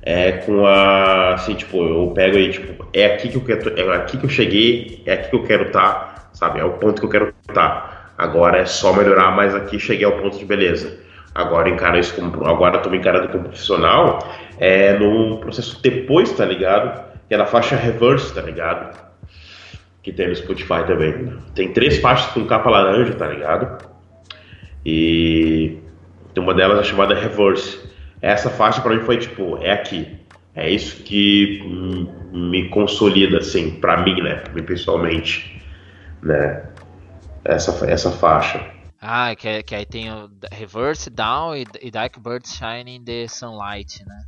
é 0.00 0.32
com 0.32 0.64
a 0.64 1.34
assim 1.34 1.54
tipo 1.54 1.76
eu 1.76 2.10
pego 2.14 2.38
aí 2.38 2.50
tipo 2.50 2.88
é 2.94 3.04
aqui 3.04 3.28
que 3.28 3.36
eu 3.36 3.42
quero 3.42 3.78
é 3.78 3.96
aqui 3.96 4.16
que 4.16 4.24
eu 4.24 4.30
cheguei 4.30 5.02
é 5.04 5.12
aqui 5.12 5.28
que 5.28 5.36
eu 5.36 5.42
quero 5.42 5.66
estar 5.66 5.92
tá, 5.92 6.30
sabe? 6.32 6.58
É 6.58 6.64
o 6.64 6.70
ponto 6.70 6.98
que 6.98 7.06
eu 7.06 7.10
quero 7.10 7.34
estar 7.46 7.54
tá. 7.54 8.12
agora 8.16 8.56
é 8.56 8.64
só 8.64 8.90
melhorar 8.94 9.36
mas 9.36 9.54
aqui 9.54 9.78
cheguei 9.78 10.06
ao 10.06 10.12
ponto 10.12 10.38
de 10.38 10.46
beleza. 10.46 10.98
Agora 11.34 11.68
encaro 11.68 11.98
isso 11.98 12.14
como 12.14 12.46
agora 12.46 12.78
estou 12.78 12.90
me 12.90 12.96
encarando 12.96 13.28
como 13.28 13.44
profissional 13.44 14.18
é 14.58 14.98
no 14.98 15.36
processo 15.40 15.82
depois 15.82 16.32
tá 16.32 16.46
ligado? 16.46 17.04
Que 17.28 17.34
é 17.34 17.36
na 17.36 17.44
faixa 17.44 17.76
reverse 17.76 18.32
tá 18.32 18.40
ligado? 18.40 18.98
Que 20.02 20.10
tem 20.10 20.28
no 20.28 20.34
Spotify 20.34 20.86
também. 20.86 21.34
Tem 21.54 21.70
três 21.74 21.98
faixas 21.98 22.32
com 22.32 22.46
capa 22.46 22.70
laranja 22.70 23.12
tá 23.12 23.26
ligado? 23.26 23.90
E 24.86 25.78
uma 26.38 26.54
delas 26.54 26.78
é 26.80 26.82
chamada 26.84 27.14
Reverse. 27.14 27.80
Essa 28.22 28.50
faixa 28.50 28.80
para 28.80 28.94
mim 28.94 29.00
foi 29.00 29.18
tipo, 29.18 29.56
é 29.62 29.72
aqui. 29.72 30.18
É 30.54 30.68
isso 30.68 31.02
que 31.02 31.62
me 32.32 32.68
consolida, 32.68 33.38
assim, 33.38 33.80
para 33.80 34.02
mim, 34.02 34.20
né? 34.20 34.36
Pra 34.36 34.52
mim 34.52 34.62
pessoalmente, 34.62 35.62
né? 36.22 36.68
Essa, 37.44 37.90
essa 37.90 38.10
faixa. 38.10 38.64
Ah, 39.00 39.34
que, 39.34 39.62
que 39.62 39.74
aí 39.74 39.86
tem 39.86 40.12
o 40.12 40.30
Reverse, 40.52 41.08
Down 41.08 41.56
e, 41.56 41.66
e 41.80 41.90
Dark 41.90 42.18
Birds 42.18 42.54
Shining 42.54 43.02
the 43.02 43.26
Sunlight, 43.26 44.04
né? 44.04 44.24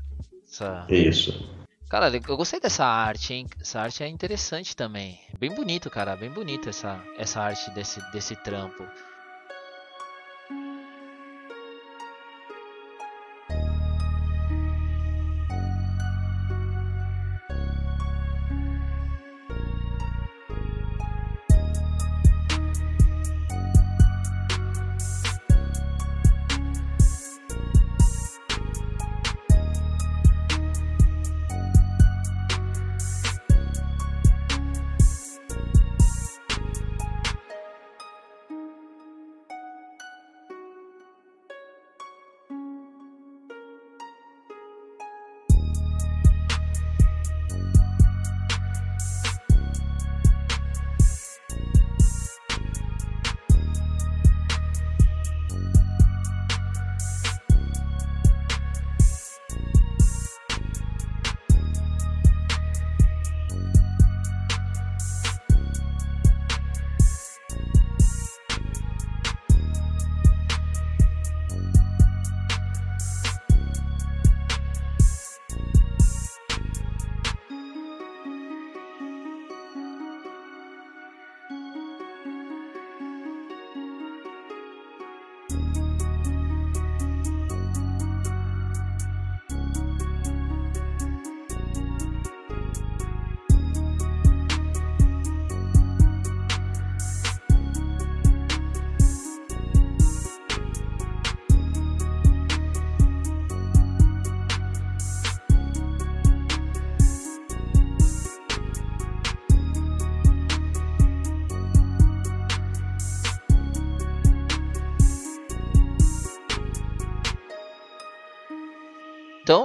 Essa... 0.49 0.87
Isso. 0.89 1.63
Cara, 1.91 2.09
eu 2.09 2.37
gostei 2.39 2.59
dessa 2.59 2.87
arte, 2.87 3.35
hein? 3.35 3.47
Essa 3.61 3.81
arte 3.83 4.03
é 4.03 4.09
interessante 4.09 4.75
também. 4.75 5.21
Bem 5.39 5.55
bonito, 5.55 5.91
cara. 5.91 6.17
Bem 6.17 6.31
bonita 6.31 6.71
essa, 6.71 6.99
essa 7.19 7.43
arte 7.43 7.71
desse, 7.73 8.01
desse 8.13 8.35
trampo. 8.37 8.83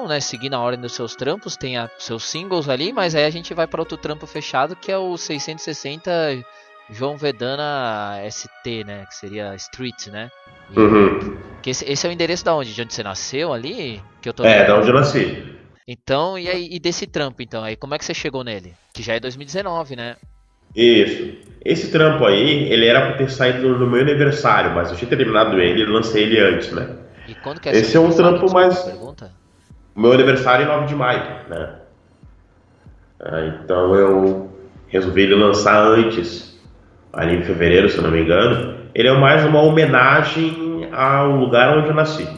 Né, 0.07 0.19
seguindo 0.19 0.53
a 0.53 0.59
ordem 0.59 0.81
dos 0.81 0.93
seus 0.93 1.15
trampos, 1.15 1.57
tem 1.57 1.77
a, 1.77 1.89
seus 1.97 2.23
singles 2.23 2.69
ali, 2.69 2.93
mas 2.93 3.15
aí 3.15 3.25
a 3.25 3.29
gente 3.29 3.53
vai 3.53 3.67
para 3.67 3.81
outro 3.81 3.97
trampo 3.97 4.25
fechado 4.25 4.75
que 4.75 4.91
é 4.91 4.97
o 4.97 5.17
660 5.17 6.11
João 6.89 7.17
Vedana 7.17 8.19
ST, 8.29 8.83
né, 8.85 9.05
que 9.05 9.15
seria 9.15 9.55
Street, 9.55 10.07
né? 10.07 10.29
E, 10.71 10.79
uhum. 10.79 11.37
que 11.61 11.69
esse, 11.69 11.85
esse, 11.85 12.05
é 12.05 12.09
o 12.09 12.13
endereço 12.13 12.45
da 12.45 12.55
onde? 12.55 12.73
De 12.73 12.81
onde 12.81 12.93
você 12.93 13.03
nasceu 13.03 13.53
ali? 13.53 14.01
Que 14.21 14.29
eu 14.29 14.33
tô 14.33 14.43
é, 14.43 14.65
da 14.65 14.77
onde 14.77 14.87
eu 14.87 14.93
nasci. 14.93 15.55
Então, 15.87 16.37
e 16.37 16.49
aí 16.49 16.67
e 16.71 16.79
desse 16.79 17.07
trampo 17.07 17.41
então, 17.41 17.63
aí 17.63 17.75
como 17.75 17.95
é 17.95 17.97
que 17.97 18.05
você 18.05 18.13
chegou 18.13 18.43
nele? 18.43 18.73
Que 18.93 19.01
já 19.01 19.13
é 19.13 19.19
2019, 19.19 19.95
né? 19.95 20.15
Isso. 20.75 21.33
Esse 21.63 21.91
trampo 21.91 22.25
aí, 22.25 22.71
ele 22.71 22.85
era 22.85 23.07
pra 23.07 23.17
ter 23.17 23.31
saído 23.31 23.77
no 23.77 23.87
meu 23.87 24.01
aniversário, 24.01 24.75
mas 24.75 24.91
eu 24.91 24.97
tinha 24.97 25.09
terminado 25.09 25.59
ele 25.59 25.81
e 25.81 25.85
lancei 25.85 26.23
ele 26.23 26.39
antes, 26.39 26.71
né? 26.71 26.95
E 27.27 27.35
quando 27.35 27.59
que 27.59 27.67
é 27.67 27.73
Esse 27.73 27.97
é 27.97 27.99
um 27.99 28.11
trampo 28.11 28.51
mais. 28.51 28.79
Pergunta? 28.83 29.31
O 29.97 29.99
meu 29.99 30.11
aniversário 30.11 30.63
é 30.63 30.67
9 30.67 30.85
de 30.85 30.95
maio, 30.95 31.23
né? 31.49 31.69
Ah, 33.19 33.41
então 33.47 33.95
eu 33.95 34.51
resolvi 34.89 35.23
ele 35.23 35.33
lançar 35.33 35.75
antes, 35.75 36.55
ali 37.11 37.35
em 37.35 37.41
fevereiro, 37.41 37.89
se 37.89 37.97
eu 37.97 38.03
não 38.03 38.11
me 38.11 38.21
engano. 38.21 38.77
Ele 38.93 39.07
é 39.07 39.13
mais 39.17 39.43
uma 39.43 39.59
homenagem 39.59 40.87
ao 40.93 41.31
lugar 41.31 41.75
onde 41.75 41.87
eu 41.87 41.95
nasci, 41.95 42.29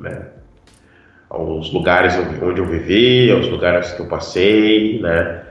né? 0.00 0.30
Aos 1.30 1.72
lugares 1.72 2.18
onde 2.42 2.60
eu 2.60 2.66
vivi, 2.66 3.30
aos 3.30 3.48
lugares 3.48 3.92
que 3.92 4.00
eu 4.00 4.08
passei, 4.08 5.00
né? 5.00 5.44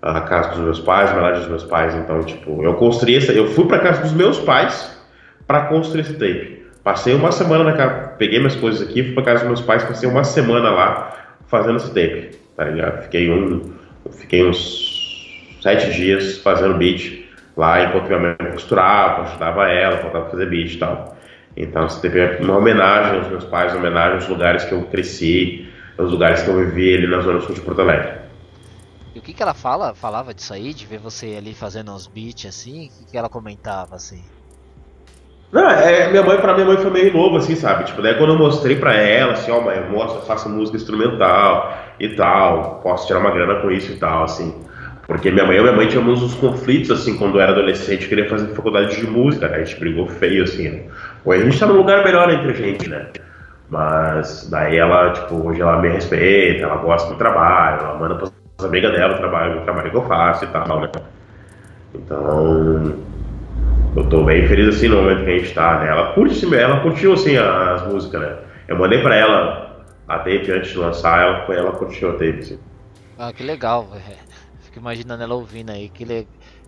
A 0.00 0.22
casa 0.22 0.52
dos 0.52 0.60
meus 0.60 0.80
pais, 0.80 1.10
a 1.10 1.14
melhor 1.16 1.34
dos 1.34 1.48
meus 1.48 1.64
pais. 1.64 1.94
Então, 1.96 2.22
tipo, 2.22 2.62
eu 2.62 2.74
construí 2.76 3.16
essa. 3.16 3.30
Eu 3.30 3.48
fui 3.48 3.66
para 3.66 3.78
casa 3.78 4.00
dos 4.00 4.12
meus 4.12 4.38
pais 4.38 4.98
para 5.46 5.66
construir 5.66 6.00
esse 6.00 6.14
tape. 6.14 6.63
Passei 6.84 7.14
uma 7.14 7.32
semana 7.32 7.64
na 7.64 7.72
casa, 7.72 8.08
peguei 8.18 8.38
minhas 8.38 8.56
coisas 8.56 8.86
aqui, 8.86 9.02
fui 9.02 9.14
pra 9.14 9.22
casa 9.22 9.38
dos 9.38 9.48
meus 9.48 9.60
pais, 9.62 9.82
passei 9.84 10.06
uma 10.06 10.22
semana 10.22 10.68
lá 10.68 11.16
fazendo 11.46 11.76
esse 11.76 11.88
tape, 11.88 12.38
tá 12.54 12.64
ligado? 12.64 13.04
Fiquei 13.04 13.30
um, 13.30 13.72
fiquei 14.12 14.46
uns 14.46 15.58
sete 15.62 15.90
dias 15.94 16.36
fazendo 16.38 16.76
beat 16.76 17.24
lá 17.56 17.84
enquanto 17.84 18.08
minha 18.08 18.18
mãe 18.18 18.52
costurava, 18.52 19.22
ajudava 19.22 19.66
ela, 19.66 19.96
faltava 19.96 20.28
fazer 20.28 20.44
beat 20.50 20.74
e 20.74 20.78
tal. 20.78 21.16
Então 21.56 21.86
esse 21.86 22.02
tape 22.02 22.18
é 22.18 22.38
uma 22.42 22.58
homenagem 22.58 23.18
aos 23.18 23.28
meus 23.28 23.44
pais, 23.44 23.72
uma 23.72 23.80
homenagem 23.80 24.16
aos 24.16 24.28
lugares 24.28 24.64
que 24.64 24.72
eu 24.72 24.82
cresci, 24.82 25.66
aos 25.96 26.10
lugares 26.10 26.42
que 26.42 26.50
eu 26.50 26.58
vivi 26.58 26.96
ali 26.96 27.06
na 27.06 27.20
zona 27.20 27.40
sul 27.40 27.54
de 27.54 27.62
Porto 27.62 27.80
Alegre. 27.80 28.12
E 29.14 29.18
o 29.18 29.22
que 29.22 29.32
que 29.32 29.42
ela 29.42 29.54
fala, 29.54 29.94
falava 29.94 30.34
disso 30.34 30.52
aí, 30.52 30.74
de 30.74 30.84
ver 30.84 30.98
você 30.98 31.36
ali 31.38 31.54
fazendo 31.54 31.92
uns 31.92 32.06
beats 32.06 32.44
assim? 32.44 32.88
O 32.88 32.90
que 32.90 33.12
que 33.12 33.16
ela 33.16 33.30
comentava 33.30 33.94
assim? 33.94 34.22
Não, 35.54 35.70
é, 35.70 36.10
minha 36.10 36.24
mãe, 36.24 36.36
pra 36.38 36.52
minha 36.52 36.66
mãe 36.66 36.76
foi 36.78 36.90
meio 36.90 37.12
novo, 37.12 37.36
assim, 37.36 37.54
sabe? 37.54 37.84
Tipo, 37.84 38.02
daí 38.02 38.16
quando 38.16 38.32
eu 38.32 38.38
mostrei 38.38 38.74
pra 38.74 38.92
ela, 38.92 39.34
assim, 39.34 39.52
ó, 39.52 39.60
mãe, 39.60 39.76
eu 39.76 39.88
mostro, 39.88 40.18
eu 40.18 40.22
faço 40.22 40.48
música 40.48 40.76
instrumental 40.76 41.78
e 42.00 42.08
tal, 42.08 42.80
posso 42.82 43.06
tirar 43.06 43.20
uma 43.20 43.30
grana 43.30 43.60
com 43.60 43.70
isso 43.70 43.92
e 43.92 43.94
tal, 43.94 44.24
assim. 44.24 44.52
Porque 45.06 45.30
minha 45.30 45.46
mãe 45.46 45.56
e 45.56 45.60
minha 45.60 45.72
mãe 45.72 45.86
tínhamos 45.86 46.24
uns 46.24 46.34
conflitos, 46.34 46.90
assim, 46.90 47.16
quando 47.16 47.36
eu 47.36 47.40
era 47.40 47.52
adolescente, 47.52 48.08
queria 48.08 48.28
fazer 48.28 48.48
faculdade 48.48 48.96
de 48.96 49.06
música, 49.06 49.46
né? 49.46 49.58
A 49.58 49.62
gente 49.62 49.78
brigou 49.78 50.08
feio, 50.08 50.42
assim. 50.42 50.70
Né? 50.70 50.82
Hoje 51.24 51.42
a 51.42 51.44
gente 51.44 51.60
tá 51.60 51.66
num 51.66 51.76
lugar 51.76 52.02
melhor 52.02 52.28
entre 52.30 52.50
a 52.50 52.54
gente, 52.54 52.90
né? 52.90 53.06
Mas 53.70 54.48
daí 54.50 54.76
ela, 54.76 55.12
tipo, 55.12 55.36
hoje 55.36 55.60
ela 55.60 55.80
me 55.80 55.88
respeita, 55.88 56.64
ela 56.64 56.78
gosta 56.78 57.12
do 57.12 57.16
trabalho, 57.16 57.80
ela 57.80 57.96
manda 57.96 58.16
pras 58.16 58.32
amigas 58.60 58.90
dela 58.90 59.14
o 59.14 59.18
trabalho, 59.18 59.60
o 59.60 59.64
trabalho 59.64 59.90
que 59.92 59.96
eu 59.96 60.02
faço 60.02 60.46
e 60.46 60.48
tal, 60.48 60.80
né? 60.80 60.90
Então 61.94 63.13
eu 63.96 64.08
tô 64.08 64.24
bem 64.24 64.46
feliz 64.48 64.76
assim 64.76 64.88
no 64.88 64.96
momento 64.96 65.24
que 65.24 65.30
a 65.30 65.38
gente 65.38 65.54
tá, 65.54 65.78
né? 65.78 65.88
Ela 65.88 66.12
curte, 66.14 66.54
ela 66.54 66.80
curtiu 66.80 67.12
assim 67.12 67.36
as 67.36 67.86
músicas, 67.86 68.20
né? 68.20 68.38
Eu 68.66 68.76
mandei 68.76 69.00
pra 69.00 69.14
ela 69.14 69.86
a 70.08 70.18
tape 70.18 70.50
antes 70.50 70.72
de 70.72 70.78
lançar, 70.78 71.22
ela, 71.22 71.54
ela 71.54 71.72
curtiu 71.72 72.10
a 72.10 72.12
tape, 72.12 72.38
assim. 72.40 72.58
Ah, 73.16 73.32
que 73.32 73.42
legal, 73.42 73.86
velho. 73.92 74.18
Fico 74.62 74.78
imaginando 74.78 75.22
ela 75.22 75.34
ouvindo 75.34 75.70
aí, 75.70 75.88
que, 75.88 76.04
le... 76.04 76.26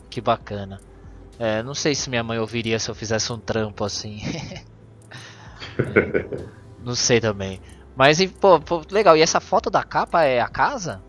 que 0.09 0.21
bacana. 0.21 0.81
É, 1.39 1.63
não 1.63 1.75
sei 1.75 1.95
se 1.95 2.09
minha 2.09 2.23
mãe 2.23 2.39
ouviria 2.39 2.79
se 2.79 2.89
eu 2.91 2.95
fizesse 2.95 3.33
um 3.33 3.39
trampo 3.39 3.85
assim. 3.85 4.21
é, 5.79 6.45
não 6.83 6.95
sei 6.95 7.21
também. 7.21 7.61
Mas, 7.97 8.25
pô, 8.33 8.61
pô, 8.61 8.83
legal. 8.91 9.17
E 9.17 9.23
essa 9.23 9.41
foto 9.41 9.69
da 9.69 9.83
capa 9.83 10.23
é 10.23 10.41
a 10.41 10.49
casa? 10.49 11.03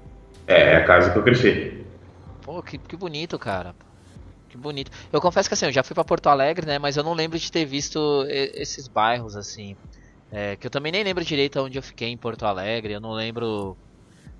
É, 0.48 0.74
é 0.74 0.76
a 0.78 0.86
casa 0.86 1.12
que 1.12 1.18
eu 1.20 1.24
cresci. 1.24 1.86
Pô, 2.42 2.64
que, 2.64 2.78
que 2.78 2.98
bonito, 2.98 3.38
cara 3.38 3.76
que 4.58 4.62
bonito. 4.62 4.92
Eu 5.14 5.22
confesso 5.22 5.48
que 5.48 5.54
assim, 5.54 5.68
eu 5.68 5.72
já 5.72 5.84
fui 5.84 5.94
para 5.94 6.04
Porto 6.04 6.28
Alegre, 6.28 6.66
né? 6.66 6.80
Mas 6.80 6.98
eu 6.98 7.04
não 7.04 7.14
lembro 7.14 7.38
de 7.38 7.52
ter 7.52 7.66
visto 7.66 8.26
esses 8.28 8.88
bairros 8.88 9.36
assim. 9.36 9.78
É, 10.32 10.56
que 10.58 10.68
eu 10.68 10.72
também 10.72 10.92
nem 10.92 11.04
lembro 11.04 11.24
direito 11.24 11.62
onde 11.62 11.78
eu 11.78 11.84
fiquei 11.84 12.10
em 12.10 12.18
Porto 12.18 12.46
Alegre. 12.46 12.94
Eu 12.94 13.00
não 13.00 13.14
lembro 13.14 13.78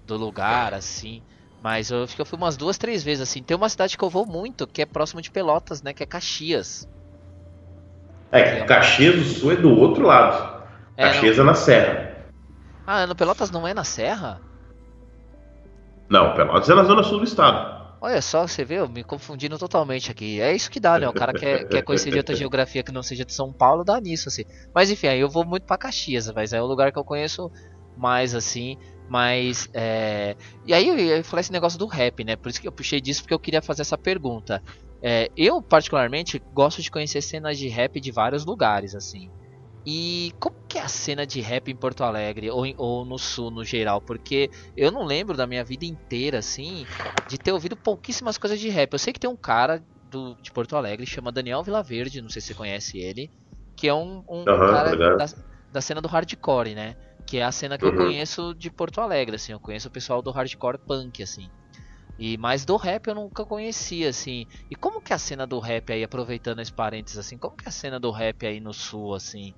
do 0.06 0.18
lugar 0.18 0.74
assim. 0.74 1.22
Mas 1.62 1.92
eu 1.92 2.06
que 2.08 2.20
eu 2.20 2.26
fui 2.26 2.38
umas 2.38 2.58
duas, 2.58 2.78
três 2.78 3.04
vezes 3.04 3.22
assim. 3.22 3.42
Tem 3.42 3.56
uma 3.56 3.70
cidade 3.70 3.98
que 3.98 4.04
eu 4.04 4.10
vou 4.10 4.26
muito, 4.26 4.68
que 4.68 4.82
é 4.82 4.86
próximo 4.86 5.22
de 5.22 5.32
Pelotas, 5.32 5.82
né? 5.82 5.94
Que 5.94 6.04
é 6.04 6.06
Caxias. 6.06 6.88
É, 8.32 8.62
Caxias 8.66 9.16
do 9.16 9.24
Sul 9.24 9.52
é 9.54 9.56
do 9.56 9.70
outro 9.70 10.06
lado. 10.06 10.64
É, 10.98 11.04
Caxias 11.04 11.38
não... 11.38 11.44
é 11.44 11.48
na 11.48 11.54
Serra. 11.54 12.18
Ah, 12.86 13.08
no 13.08 13.16
Pelotas 13.16 13.52
não 13.52 13.68
é 13.68 13.74
na 13.74 13.84
Serra? 13.84 14.42
Não, 16.10 16.34
Pelotas 16.34 16.70
é 16.70 16.76
na 16.76 16.84
zona 16.84 17.04
sul 17.04 17.20
do 17.20 17.26
estado. 17.26 17.77
Olha 18.00 18.22
só, 18.22 18.46
você 18.46 18.64
vê, 18.64 18.76
eu 18.76 18.88
me 18.88 19.04
confundindo 19.04 19.58
totalmente 19.58 20.12
aqui. 20.12 20.40
É 20.40 20.56
isso 20.56 20.70
que 20.70 20.80
dá, 20.80 21.00
né? 21.00 21.10
O 21.10 21.14
cara 21.14 21.34
quer, 21.34 21.68
quer 21.68 21.82
conhecer 21.82 22.12
de 22.12 22.18
outra 22.18 22.36
geografia 22.36 22.84
que 22.84 22.92
não 22.92 23.02
seja 23.02 23.26
de 23.26 23.34
São 23.34 23.52
Paulo, 23.52 23.84
dá 23.84 24.00
nisso, 24.00 24.30
assim. 24.30 24.44
Mas 24.74 24.92
enfim, 24.92 25.08
aí 25.08 25.20
eu 25.20 25.30
vou 25.30 25.44
muito 25.44 25.64
para 25.64 25.78
Caxias, 25.78 26.32
mas 26.32 26.54
é 26.54 26.62
o 26.62 26.66
lugar 26.66 26.92
que 26.92 27.00
eu 27.00 27.04
conheço 27.04 27.52
mais, 27.98 28.36
assim. 28.36 28.78
Mas, 29.10 29.70
é... 29.74 30.36
E 30.66 30.74
aí 30.74 30.88
eu 31.18 31.24
falei 31.24 31.42
esse 31.42 31.52
negócio 31.52 31.80
do 31.80 31.88
rap, 31.88 32.24
né? 32.24 32.36
Por 32.36 32.50
isso 32.50 32.62
que 32.62 32.68
eu 32.68 32.72
puxei 32.72 33.02
disso, 33.02 33.22
porque 33.24 33.34
eu 33.34 33.40
queria 33.40 33.62
fazer 33.62 33.82
essa 33.82 33.98
pergunta. 33.98 34.62
É, 35.02 35.32
eu, 35.36 35.62
particularmente, 35.62 36.42
gosto 36.54 36.82
de 36.82 36.92
conhecer 36.92 37.22
cenas 37.22 37.58
de 37.58 37.68
rap 37.68 38.00
de 38.00 38.12
vários 38.12 38.46
lugares, 38.46 38.94
assim. 38.94 39.32
E 39.86 40.34
como 40.40 40.57
que 40.78 40.80
é 40.80 40.84
a 40.84 40.88
cena 40.88 41.26
de 41.26 41.42
rap 41.42 41.72
em 41.72 41.76
Porto 41.76 42.04
Alegre 42.04 42.52
ou, 42.52 42.64
ou, 42.78 43.04
no 43.04 43.18
sul 43.18 43.50
no 43.50 43.66
geral? 43.66 44.00
Porque 44.00 44.50
eu 44.76 44.92
não 44.92 45.04
lembro 45.04 45.36
da 45.36 45.48
minha 45.48 45.64
vida 45.64 45.86
inteira 45.86 46.38
assim 46.38 46.86
de 47.28 47.38
ter 47.38 47.52
ouvido 47.52 47.76
pouquíssimas 47.76 48.38
coisas 48.38 48.60
de 48.60 48.70
rap. 48.70 48.94
Eu 48.94 49.00
sei 49.00 49.12
que 49.12 49.20
tem 49.20 49.30
um 49.30 49.36
cara 49.36 49.84
do, 50.04 50.36
de 50.36 50.52
Porto 50.52 50.76
Alegre 50.76 51.06
chama 51.08 51.32
Daniel 51.32 51.64
Vilaverde, 51.64 52.22
não 52.22 52.30
sei 52.30 52.42
se 52.42 52.50
você 52.50 52.54
conhece 52.54 53.00
ele, 53.00 53.32
que 53.76 53.88
é 53.88 53.94
um, 53.94 54.24
um 54.30 54.40
uhum, 54.40 54.46
cara 54.46 54.96
da, 54.96 55.26
da, 55.72 55.82
cena 55.82 56.00
do 56.00 56.08
hardcore, 56.08 56.76
né? 56.76 56.96
Que 57.26 57.38
é 57.38 57.44
a 57.44 57.52
cena 57.52 57.76
que 57.78 57.84
uhum. 57.84 57.92
eu 57.92 57.98
conheço 57.98 58.54
de 58.54 58.70
Porto 58.70 59.02
Alegre, 59.02 59.36
assim. 59.36 59.54
Eu 59.54 59.60
conheço 59.60 59.88
o 59.88 59.92
pessoal 59.92 60.22
do 60.22 60.30
hardcore 60.30 60.78
punk, 60.78 61.24
assim. 61.24 61.50
E 62.20 62.38
mais 62.38 62.66
do 62.66 62.78
rap 62.78 63.08
eu 63.08 63.16
nunca 63.16 63.44
conhecia, 63.44 64.10
assim. 64.10 64.46
E 64.70 64.76
como 64.76 65.02
que 65.02 65.12
é 65.12 65.16
a 65.16 65.20
cena 65.20 65.48
do 65.48 65.60
rap 65.60 65.92
aí, 65.92 66.04
aproveitando 66.04 66.62
esse 66.62 66.72
parênteses, 66.72 67.18
assim, 67.18 67.38
como 67.38 67.58
que 67.58 67.66
é 67.66 67.70
a 67.70 67.72
cena 67.72 68.00
do 68.00 68.12
rap 68.12 68.46
aí 68.46 68.60
no 68.60 68.74
sul, 68.74 69.16
assim? 69.16 69.54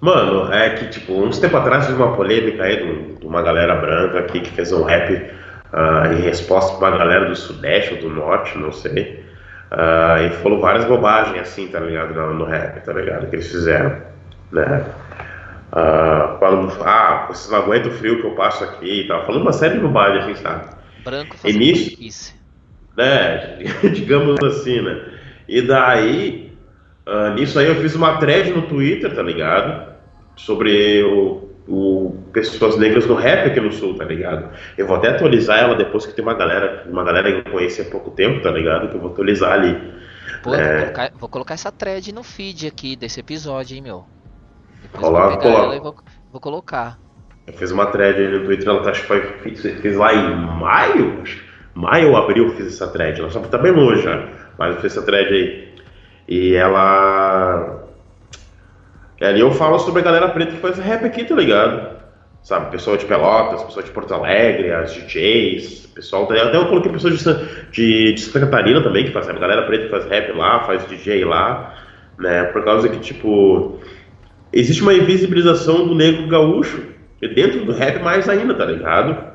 Mano, 0.00 0.52
é 0.52 0.70
que, 0.70 0.86
tipo, 0.88 1.12
uns 1.14 1.38
tempo 1.38 1.56
atrás 1.56 1.86
teve 1.86 2.00
uma 2.00 2.14
polêmica 2.14 2.62
aí 2.62 3.16
de 3.18 3.26
uma 3.26 3.42
galera 3.42 3.74
branca 3.74 4.20
aqui 4.20 4.40
que 4.40 4.50
fez 4.52 4.72
um 4.72 4.84
rap 4.84 5.12
uh, 5.12 6.12
em 6.12 6.20
resposta 6.20 6.78
pra 6.78 6.88
uma 6.88 6.98
galera 6.98 7.26
do 7.26 7.34
Sudeste 7.34 7.94
ou 7.94 8.00
do 8.00 8.10
Norte, 8.10 8.56
não 8.56 8.72
sei. 8.72 9.24
Uh, 9.72 10.26
e 10.26 10.30
falou 10.42 10.60
várias 10.60 10.84
bobagens 10.84 11.40
assim, 11.40 11.66
tá 11.66 11.80
ligado? 11.80 12.14
No, 12.14 12.34
no 12.34 12.44
rap, 12.44 12.80
tá 12.84 12.92
ligado? 12.92 13.28
Que 13.28 13.36
eles 13.36 13.50
fizeram, 13.50 14.00
né? 14.52 14.86
Uh, 15.72 16.38
falando, 16.38 16.72
ah, 16.84 17.26
vocês 17.28 17.50
não 17.50 17.58
aguentam 17.58 17.90
o 17.90 17.94
frio 17.94 18.20
que 18.20 18.26
eu 18.26 18.34
passo 18.36 18.64
aqui 18.64 19.00
e 19.00 19.08
tal. 19.08 19.26
Falando 19.26 19.42
uma 19.42 19.52
série 19.52 19.74
de 19.74 19.80
bobagens, 19.80 20.24
assim, 20.24 20.36
sabe? 20.36 20.64
Branco 21.04 21.36
fazendo 21.36 21.58
nisso, 21.58 22.34
né? 22.96 23.58
Digamos 23.92 24.42
assim, 24.44 24.80
né? 24.80 25.02
E 25.48 25.60
daí 25.62 26.47
Uh, 27.08 27.32
nisso 27.32 27.58
aí 27.58 27.66
eu 27.66 27.76
fiz 27.76 27.94
uma 27.94 28.18
thread 28.18 28.52
no 28.52 28.62
Twitter, 28.62 29.14
tá 29.14 29.22
ligado? 29.22 29.94
Sobre 30.36 31.02
o, 31.02 31.48
o, 31.66 32.22
pessoas 32.34 32.76
negras 32.76 33.06
no 33.06 33.14
rap 33.14 33.46
aqui 33.46 33.58
no 33.58 33.72
sul, 33.72 33.96
tá 33.96 34.04
ligado? 34.04 34.50
Eu 34.76 34.86
vou 34.86 34.96
até 34.96 35.08
atualizar 35.08 35.58
ela 35.58 35.74
depois 35.74 36.04
que 36.04 36.12
tem 36.12 36.22
uma 36.22 36.34
galera, 36.34 36.84
uma 36.86 37.02
galera 37.02 37.32
que 37.32 37.48
eu 37.48 37.52
conheci 37.52 37.80
há 37.80 37.86
pouco 37.86 38.10
tempo, 38.10 38.42
tá 38.42 38.50
ligado? 38.50 38.90
Que 38.90 38.96
eu 38.96 39.00
vou 39.00 39.12
atualizar 39.12 39.52
ali. 39.52 39.74
Pô, 40.42 40.54
é... 40.54 40.58
vou, 40.58 40.80
colocar, 40.80 41.12
vou, 41.18 41.28
colocar, 41.30 41.54
essa 41.54 41.72
thread 41.72 42.12
no 42.12 42.22
feed 42.22 42.66
aqui 42.66 42.94
desse 42.94 43.20
episódio, 43.20 43.74
hein, 43.74 43.82
meu. 43.82 44.04
Depois 44.82 45.02
coloca, 45.02 45.48
vou 45.48 45.74
e 45.74 45.80
vou, 45.80 45.94
vou, 46.30 46.40
colocar. 46.42 46.98
Eu 47.46 47.54
fiz 47.54 47.70
uma 47.70 47.86
thread 47.86 48.20
aí 48.20 48.28
no 48.28 48.44
Twitter, 48.44 48.68
ela 48.68 48.82
tá, 48.82 48.90
acho 48.90 49.00
que 49.00 49.06
foi, 49.06 49.22
fiz, 49.42 49.62
fiz 49.62 49.96
lá 49.96 50.12
em 50.12 50.36
maio, 50.60 51.24
maio 51.74 52.10
ou 52.10 52.16
abril 52.18 52.48
eu 52.48 52.54
fiz 52.54 52.66
essa 52.66 52.86
thread, 52.88 53.18
ela 53.18 53.30
só 53.30 53.40
tá 53.40 53.56
bem 53.56 53.72
longe 53.72 54.02
já, 54.02 54.28
mas 54.58 54.74
eu 54.74 54.82
fiz 54.82 54.92
essa 54.92 55.06
thread 55.06 55.32
aí. 55.32 55.67
E 56.28 56.54
ela. 56.54 57.84
Ali 59.20 59.40
eu 59.40 59.50
falo 59.50 59.78
sobre 59.78 60.02
a 60.02 60.04
galera 60.04 60.28
preta 60.28 60.52
que 60.52 60.58
faz 60.58 60.78
rap 60.78 61.04
aqui, 61.04 61.24
tá 61.24 61.34
ligado? 61.34 61.98
Sabe, 62.42 62.70
pessoal 62.70 62.96
de 62.96 63.04
Pelotas, 63.04 63.62
pessoal 63.64 63.84
de 63.84 63.90
Porto 63.90 64.14
Alegre, 64.14 64.72
as 64.72 64.94
DJs, 64.94 65.86
pessoal. 65.86 66.24
Até 66.24 66.56
eu 66.56 66.68
coloquei 66.68 66.92
pessoas 66.92 67.18
de, 67.18 67.70
de, 67.72 68.12
de 68.12 68.20
Santa 68.20 68.40
Catarina 68.40 68.82
também 68.82 69.04
que 69.04 69.10
faz 69.10 69.26
rap. 69.26 69.36
A 69.36 69.40
galera 69.40 69.66
preta 69.66 69.84
que 69.84 69.90
faz 69.90 70.04
rap 70.06 70.32
lá, 70.36 70.64
faz 70.64 70.86
DJ 70.86 71.24
lá, 71.24 71.74
né? 72.18 72.44
Por 72.44 72.64
causa 72.64 72.88
que, 72.88 72.98
tipo. 73.00 73.80
Existe 74.52 74.82
uma 74.82 74.94
invisibilização 74.94 75.86
do 75.86 75.94
negro 75.94 76.26
gaúcho, 76.26 76.82
dentro 77.20 77.66
do 77.66 77.72
rap 77.72 78.02
mais 78.02 78.28
ainda, 78.28 78.54
tá 78.54 78.64
ligado? 78.64 79.28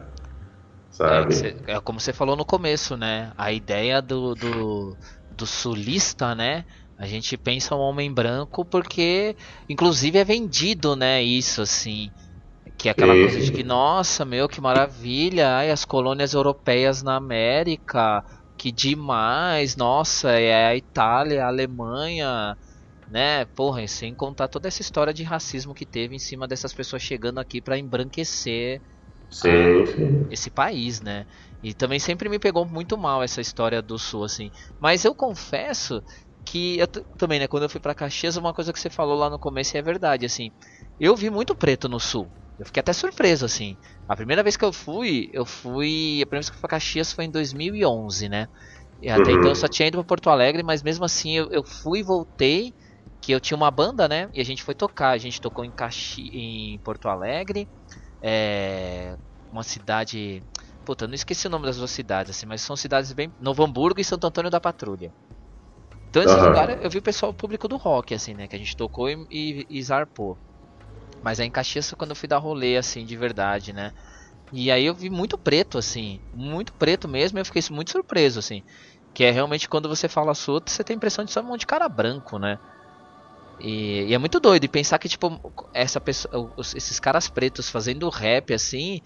Sabe? 0.89 1.35
É, 1.67 1.73
é 1.73 1.79
como 1.79 1.99
você 1.99 2.13
falou 2.13 2.35
no 2.35 2.45
começo, 2.45 2.95
né? 2.97 3.31
A 3.37 3.51
ideia 3.51 4.01
do, 4.01 4.33
do, 4.33 4.97
do 5.35 5.45
sulista, 5.45 6.33
né? 6.33 6.65
A 6.97 7.05
gente 7.05 7.35
pensa 7.37 7.75
um 7.75 7.79
homem 7.79 8.11
branco 8.11 8.63
porque, 8.63 9.35
inclusive, 9.67 10.19
é 10.19 10.23
vendido, 10.23 10.95
né? 10.95 11.21
Isso, 11.21 11.61
assim. 11.61 12.11
Que 12.77 12.87
é 12.87 12.91
aquela 12.91 13.13
coisa 13.13 13.39
de 13.39 13.51
que, 13.51 13.63
nossa, 13.63 14.23
meu, 14.23 14.47
que 14.47 14.61
maravilha. 14.61 15.55
Ai, 15.55 15.71
as 15.71 15.85
colônias 15.85 16.33
europeias 16.33 17.01
na 17.01 17.15
América. 17.15 18.23
Que 18.57 18.71
demais. 18.71 19.75
Nossa, 19.75 20.31
é 20.31 20.67
a 20.67 20.75
Itália, 20.75 21.45
a 21.45 21.47
Alemanha. 21.47 22.57
Né? 23.09 23.45
Porra, 23.45 23.85
sem 23.87 24.13
contar 24.13 24.47
toda 24.47 24.67
essa 24.67 24.81
história 24.81 25.13
de 25.13 25.23
racismo 25.23 25.73
que 25.73 25.85
teve 25.85 26.15
em 26.15 26.19
cima 26.19 26.47
dessas 26.47 26.73
pessoas 26.73 27.01
chegando 27.01 27.39
aqui 27.39 27.61
para 27.61 27.77
embranquecer 27.77 28.81
sim, 29.29 29.85
sim. 29.85 30.27
esse 30.31 30.49
país, 30.49 31.01
né? 31.01 31.25
E 31.61 31.73
também 31.73 31.99
sempre 31.99 32.27
me 32.29 32.39
pegou 32.39 32.65
muito 32.65 32.97
mal 32.97 33.23
essa 33.23 33.41
história 33.41 33.81
do 33.81 33.97
Sul, 33.97 34.23
assim. 34.23 34.51
Mas 34.79 35.05
eu 35.05 35.13
confesso 35.15 36.03
que 36.45 36.77
eu 36.77 36.87
também, 36.87 37.39
né, 37.39 37.47
quando 37.47 37.63
eu 37.63 37.69
fui 37.69 37.79
para 37.79 37.95
Caxias, 37.95 38.37
uma 38.37 38.53
coisa 38.53 38.71
que 38.73 38.79
você 38.79 38.89
falou 38.89 39.17
lá 39.17 39.29
no 39.29 39.39
começo 39.39 39.75
é 39.77 39.81
verdade, 39.81 40.25
assim. 40.25 40.51
Eu 40.99 41.15
vi 41.15 41.29
muito 41.29 41.55
preto 41.55 41.89
no 41.89 41.99
sul. 41.99 42.27
Eu 42.59 42.65
fiquei 42.65 42.81
até 42.81 42.93
surpreso, 42.93 43.45
assim. 43.45 43.75
A 44.07 44.15
primeira 44.15 44.43
vez 44.43 44.55
que 44.55 44.63
eu 44.63 44.71
fui, 44.71 45.29
eu 45.33 45.45
fui. 45.45 46.21
A 46.21 46.25
primeira 46.25 46.41
vez 46.41 46.49
que 46.49 46.55
eu 46.55 46.59
fui 46.59 46.61
pra 46.61 46.69
Caxias 46.69 47.11
foi 47.11 47.25
em 47.25 47.31
2011, 47.31 48.29
né? 48.29 48.47
E 49.01 49.09
até 49.09 49.31
uhum. 49.31 49.39
então 49.39 49.49
eu 49.49 49.55
só 49.55 49.67
tinha 49.67 49.87
ido 49.87 49.97
pra 49.97 50.03
Porto 50.03 50.29
Alegre, 50.29 50.63
mas 50.63 50.83
mesmo 50.83 51.03
assim 51.03 51.35
eu, 51.35 51.51
eu 51.51 51.63
fui 51.63 51.99
e 51.99 52.03
voltei. 52.03 52.73
Que 53.19 53.31
eu 53.31 53.39
tinha 53.39 53.55
uma 53.55 53.71
banda, 53.71 54.07
né? 54.07 54.29
E 54.33 54.41
a 54.41 54.43
gente 54.43 54.61
foi 54.61 54.75
tocar. 54.75 55.11
A 55.11 55.17
gente 55.17 55.39
tocou 55.39 55.63
em, 55.63 55.71
Caxi... 55.71 56.21
em 56.33 56.77
Porto 56.79 57.07
Alegre. 57.07 57.67
É... 58.21 59.15
Uma 59.51 59.63
cidade. 59.63 60.43
Puta, 60.85 61.05
eu 61.05 61.07
não 61.07 61.15
esqueci 61.15 61.47
o 61.47 61.49
nome 61.49 61.65
das 61.65 61.77
duas 61.77 61.91
cidades, 61.91 62.35
assim, 62.35 62.45
mas 62.45 62.61
são 62.61 62.75
cidades 62.75 63.13
bem. 63.13 63.31
Novo 63.39 63.63
Hamburgo 63.63 64.01
e 64.01 64.03
Santo 64.03 64.27
Antônio 64.27 64.51
da 64.51 64.59
Patrulha. 64.59 65.11
Então 66.13 66.21
esse 66.21 66.35
uhum. 66.35 66.47
lugar 66.47 66.69
eu 66.83 66.89
vi 66.91 66.99
o 66.99 67.01
pessoal 67.01 67.33
público 67.33 67.67
do 67.67 67.75
rock, 67.75 68.13
assim, 68.13 68.35
né? 68.35 68.47
Que 68.47 68.55
a 68.55 68.59
gente 68.59 68.77
tocou 68.77 69.09
e, 69.09 69.25
e, 69.31 69.65
e 69.67 69.81
zarpou. 69.81 70.37
Mas 71.23 71.39
aí 71.39 71.47
em 71.47 71.51
Caxias 71.51 71.89
foi 71.89 71.97
quando 71.97 72.11
eu 72.11 72.15
fui 72.15 72.29
dar 72.29 72.37
rolê, 72.37 72.77
assim, 72.77 73.03
de 73.03 73.17
verdade, 73.17 73.73
né? 73.73 73.91
E 74.51 74.69
aí 74.69 74.85
eu 74.85 74.93
vi 74.93 75.09
muito 75.09 75.39
preto, 75.39 75.79
assim, 75.79 76.19
muito 76.31 76.71
preto 76.73 77.07
mesmo, 77.07 77.39
e 77.39 77.41
eu 77.41 77.45
fiquei 77.45 77.63
muito 77.71 77.89
surpreso, 77.89 78.37
assim. 78.37 78.61
Que 79.11 79.23
é 79.23 79.31
realmente 79.31 79.67
quando 79.67 79.89
você 79.89 80.07
fala 80.07 80.35
solto, 80.35 80.69
você 80.69 80.83
tem 80.83 80.93
a 80.93 80.97
impressão 80.97 81.25
de 81.25 81.31
ser 81.31 81.39
um 81.39 81.45
monte 81.45 81.61
de 81.61 81.65
cara 81.65 81.89
branco, 81.89 82.37
né? 82.37 82.59
E, 83.59 84.03
e, 84.09 84.13
é 84.13 84.17
muito 84.19 84.39
doido. 84.39 84.65
E 84.65 84.67
pensar 84.67 84.99
que, 84.99 85.09
tipo, 85.09 85.31
essa 85.73 85.99
pessoa, 85.99 86.53
esses 86.75 86.99
caras 86.99 87.27
pretos 87.27 87.71
fazendo 87.71 88.07
rap, 88.09 88.53
assim, 88.53 89.01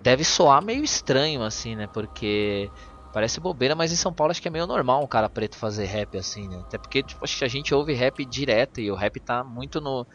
deve 0.00 0.22
soar 0.22 0.64
meio 0.64 0.84
estranho, 0.84 1.42
assim, 1.42 1.74
né? 1.74 1.88
Porque 1.88 2.70
Parece 3.16 3.40
bobeira, 3.40 3.74
mas 3.74 3.90
em 3.90 3.96
São 3.96 4.12
Paulo 4.12 4.30
acho 4.30 4.42
que 4.42 4.48
é 4.48 4.50
meio 4.50 4.66
normal 4.66 5.02
um 5.02 5.06
cara 5.06 5.26
preto 5.26 5.56
fazer 5.56 5.86
rap 5.86 6.18
assim, 6.18 6.48
né? 6.48 6.62
Até 6.68 6.76
porque 6.76 7.02
tipo, 7.02 7.24
a 7.24 7.48
gente 7.48 7.74
ouve 7.74 7.94
rap 7.94 8.22
direto 8.26 8.78
e 8.78 8.90
o 8.90 8.94
rap 8.94 9.18
tá 9.20 9.42
muito 9.42 9.80
no 9.80 10.06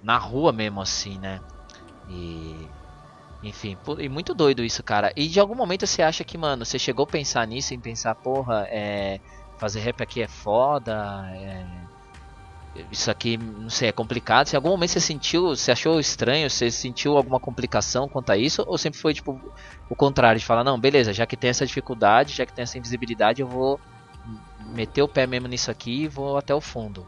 na 0.00 0.16
rua 0.16 0.52
mesmo 0.52 0.80
assim, 0.80 1.18
né? 1.18 1.40
E 2.08 2.68
enfim, 3.42 3.76
e 3.98 4.08
muito 4.08 4.32
doido 4.32 4.64
isso, 4.64 4.80
cara. 4.84 5.12
E 5.16 5.26
de 5.26 5.40
algum 5.40 5.56
momento 5.56 5.88
você 5.88 6.02
acha 6.02 6.22
que, 6.22 6.38
mano, 6.38 6.64
você 6.64 6.78
chegou 6.78 7.02
a 7.02 7.08
pensar 7.08 7.44
nisso, 7.48 7.74
em 7.74 7.80
pensar, 7.80 8.14
porra, 8.14 8.64
é, 8.70 9.18
fazer 9.58 9.80
rap 9.80 10.00
aqui 10.00 10.22
é 10.22 10.28
foda, 10.28 10.94
é, 11.34 11.66
isso 12.90 13.10
aqui, 13.10 13.36
não 13.36 13.68
sei, 13.68 13.88
é 13.88 13.92
complicado. 13.92 14.46
Se 14.46 14.54
em 14.54 14.58
algum 14.58 14.70
momento 14.70 14.90
você 14.90 15.00
sentiu, 15.00 15.48
você 15.48 15.72
achou 15.72 15.98
estranho, 15.98 16.48
você 16.48 16.70
sentiu 16.70 17.16
alguma 17.16 17.40
complicação 17.40 18.08
quanto 18.08 18.30
a 18.30 18.36
isso? 18.36 18.64
Ou 18.66 18.78
sempre 18.78 18.98
foi 18.98 19.14
tipo 19.14 19.40
o 19.88 19.94
contrário, 19.94 20.38
de 20.38 20.44
falar, 20.44 20.64
não, 20.64 20.78
beleza, 20.78 21.12
já 21.12 21.26
que 21.26 21.36
tem 21.36 21.50
essa 21.50 21.66
dificuldade, 21.66 22.34
já 22.34 22.44
que 22.44 22.52
tem 22.52 22.62
essa 22.62 22.78
invisibilidade, 22.78 23.40
eu 23.40 23.46
vou 23.46 23.80
meter 24.74 25.02
o 25.02 25.08
pé 25.08 25.26
mesmo 25.26 25.46
nisso 25.46 25.70
aqui 25.70 26.04
e 26.04 26.08
vou 26.08 26.36
até 26.36 26.54
o 26.54 26.60
fundo? 26.60 27.06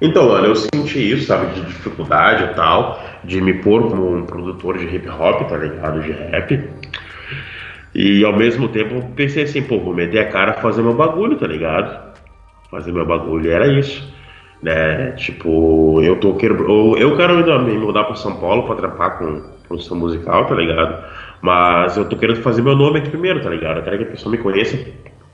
Então, 0.00 0.28
mano, 0.28 0.46
eu 0.46 0.56
senti 0.56 1.12
isso, 1.12 1.26
sabe, 1.26 1.54
de 1.54 1.66
dificuldade 1.66 2.44
e 2.44 2.54
tal, 2.54 3.00
de 3.22 3.40
me 3.40 3.54
pôr 3.54 3.88
como 3.88 4.16
um 4.16 4.24
produtor 4.24 4.78
de 4.78 4.86
hip 4.86 5.08
hop, 5.08 5.48
tá 5.48 5.56
ligado? 5.56 6.00
De 6.00 6.10
rap. 6.10 6.70
E 7.94 8.24
ao 8.24 8.34
mesmo 8.34 8.68
tempo 8.68 9.02
pensei 9.14 9.44
assim, 9.44 9.62
pô, 9.62 9.78
vou 9.78 9.94
meter 9.94 10.20
a 10.20 10.28
cara 10.30 10.54
fazer 10.54 10.82
meu 10.82 10.94
bagulho, 10.94 11.36
tá 11.36 11.46
ligado? 11.46 12.14
Fazer 12.70 12.92
meu 12.92 13.04
bagulho, 13.06 13.50
era 13.50 13.66
isso 13.66 14.19
né? 14.62 15.12
Tipo, 15.12 16.00
eu 16.02 16.16
tô 16.16 16.34
querendo. 16.34 16.96
Eu 16.96 17.16
quero 17.16 17.34
me 17.64 17.78
mudar 17.78 18.04
para 18.04 18.16
São 18.16 18.36
Paulo 18.36 18.64
para 18.64 18.76
trampar 18.76 19.18
com 19.18 19.42
produção 19.66 19.96
musical, 19.96 20.46
tá 20.46 20.54
ligado? 20.54 21.04
Mas 21.40 21.96
eu 21.96 22.04
tô 22.04 22.16
querendo 22.16 22.42
fazer 22.42 22.62
meu 22.62 22.76
nome 22.76 22.98
aqui 22.98 23.10
primeiro, 23.10 23.40
tá 23.40 23.50
ligado? 23.50 23.78
Eu 23.78 23.82
quero 23.84 23.98
que 23.98 24.04
a 24.04 24.08
pessoa 24.08 24.30
me 24.30 24.38
conheça 24.38 24.78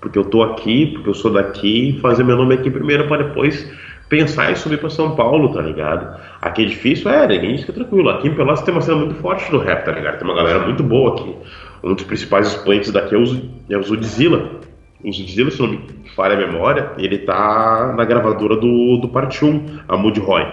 porque 0.01 0.19
eu 0.19 0.25
tô 0.25 0.43
aqui, 0.43 0.87
porque 0.87 1.09
eu 1.09 1.15
sou 1.15 1.33
daqui, 1.33 1.99
fazer 2.01 2.23
meu 2.23 2.37
nome 2.37 2.55
aqui 2.55 2.71
primeiro 2.71 3.09
para 3.09 3.25
depois 3.25 3.69
pensar 4.09 4.53
em 4.53 4.55
subir 4.55 4.79
para 4.79 4.89
São 4.89 5.17
Paulo, 5.17 5.53
tá 5.53 5.61
ligado? 5.61 6.21
Aqui 6.41 6.63
é 6.63 6.67
difícil, 6.67 7.11
é, 7.11 7.27
ninguém 7.27 7.57
que 7.57 7.69
é 7.69 7.75
tranquilo. 7.75 8.09
Aqui 8.11 8.29
em 8.29 8.35
Pelotas 8.35 8.63
tem 8.63 8.73
uma 8.73 8.81
cena 8.81 8.99
muito 8.99 9.17
forte 9.17 9.51
do 9.51 9.59
rap, 9.59 9.85
tá 9.85 9.91
ligado? 9.91 10.19
Tem 10.19 10.29
uma 10.29 10.37
galera 10.37 10.61
muito 10.61 10.83
boa 10.83 11.15
aqui. 11.15 11.35
Um 11.83 11.95
dos 11.95 12.05
principais 12.05 12.49
expoentes 12.49 12.93
daqui 12.93 13.15
é 13.17 13.19
o, 13.19 13.23
o 13.23 13.83
Zudzilla 13.83 14.61
o 15.05 15.13
Zilla, 15.13 15.51
se 15.51 15.61
não 15.61 15.69
me 15.69 15.81
falha 16.15 16.35
a 16.35 16.39
memória, 16.39 16.93
ele 16.99 17.19
tá 17.19 17.93
na 17.97 18.05
gravadora 18.05 18.57
do, 18.57 18.97
do 18.97 19.09
Parte 19.09 19.45
1, 19.45 19.81
a 19.89 19.97
Moody 19.97 20.21
Roy. 20.21 20.47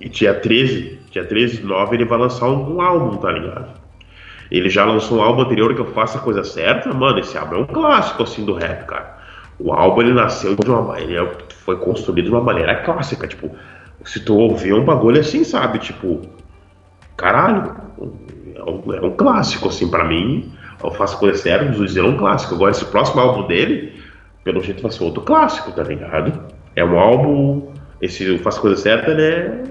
E 0.00 0.08
dia 0.08 0.34
13, 0.34 1.00
dia 1.10 1.24
13 1.24 1.58
de 1.58 1.64
9, 1.64 1.96
ele 1.96 2.04
vai 2.04 2.18
lançar 2.18 2.46
um, 2.48 2.76
um, 2.76 2.80
álbum, 2.80 3.16
tá 3.18 3.30
ligado? 3.30 3.68
Ele 4.50 4.68
já 4.68 4.84
lançou 4.84 5.18
um 5.18 5.22
álbum 5.22 5.42
anterior 5.42 5.74
que 5.74 5.80
eu 5.80 5.86
faço 5.86 6.18
a 6.18 6.20
coisa 6.20 6.44
certa, 6.44 6.92
mano, 6.92 7.18
esse 7.18 7.36
álbum 7.36 7.56
é 7.56 7.58
um 7.58 7.66
clássico, 7.66 8.22
assim, 8.22 8.44
do 8.44 8.54
rap, 8.54 8.86
cara. 8.86 9.16
O 9.58 9.72
álbum, 9.72 10.02
ele 10.02 10.14
nasceu 10.14 10.54
de 10.54 10.70
uma... 10.70 10.98
ele 11.00 11.16
é, 11.16 11.32
foi 11.64 11.76
construído 11.76 12.26
de 12.26 12.30
uma 12.30 12.42
maneira 12.42 12.76
clássica, 12.82 13.26
tipo... 13.26 13.50
Se 14.04 14.20
tu 14.20 14.36
ouvir 14.36 14.72
um 14.72 14.84
bagulho 14.84 15.20
assim, 15.20 15.42
sabe, 15.44 15.78
tipo... 15.78 16.22
Caralho, 17.16 17.74
é 18.54 18.62
um, 18.62 18.92
é 18.94 19.00
um 19.00 19.16
clássico, 19.16 19.68
assim, 19.68 19.88
para 19.88 20.04
mim 20.04 20.52
faço 20.78 21.18
coisa 21.18 21.38
séria, 21.38 21.70
os 21.70 21.78
Luiz 21.78 21.96
é 21.96 22.02
um 22.02 22.16
clássico. 22.16 22.54
Agora, 22.54 22.70
esse 22.70 22.84
próximo 22.86 23.20
álbum 23.20 23.46
dele, 23.46 24.00
pelo 24.44 24.62
jeito 24.62 24.82
vai 24.82 24.90
ser 24.90 25.04
outro 25.04 25.22
clássico, 25.22 25.72
tá 25.72 25.82
ligado? 25.82 26.32
É 26.74 26.84
um 26.84 26.98
álbum. 26.98 27.72
Esse 28.00 28.24
Eu 28.24 28.38
Faço 28.38 28.60
Coisa 28.60 28.76
Certa, 28.76 29.10
ele 29.10 29.22
é. 29.22 29.62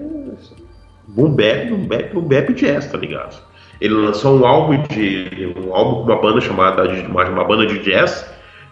Boom 1.07 1.29
bap, 1.29 1.69
boom 1.69 1.85
bap, 1.85 2.13
boom 2.13 2.23
bap 2.23 2.53
jazz, 2.53 2.87
tá 2.91 2.97
ligado? 2.97 3.39
Ele 3.79 3.93
lançou 3.93 4.39
um 4.39 4.45
álbum 4.45 4.81
de. 4.83 5.53
um 5.55 5.73
álbum 5.73 5.97
com 5.97 6.11
uma 6.11 6.21
banda 6.21 6.41
chamada. 6.41 6.83
uma, 6.83 7.23
uma 7.25 7.43
banda 7.43 7.67
de 7.67 7.79
jazz, 7.79 8.27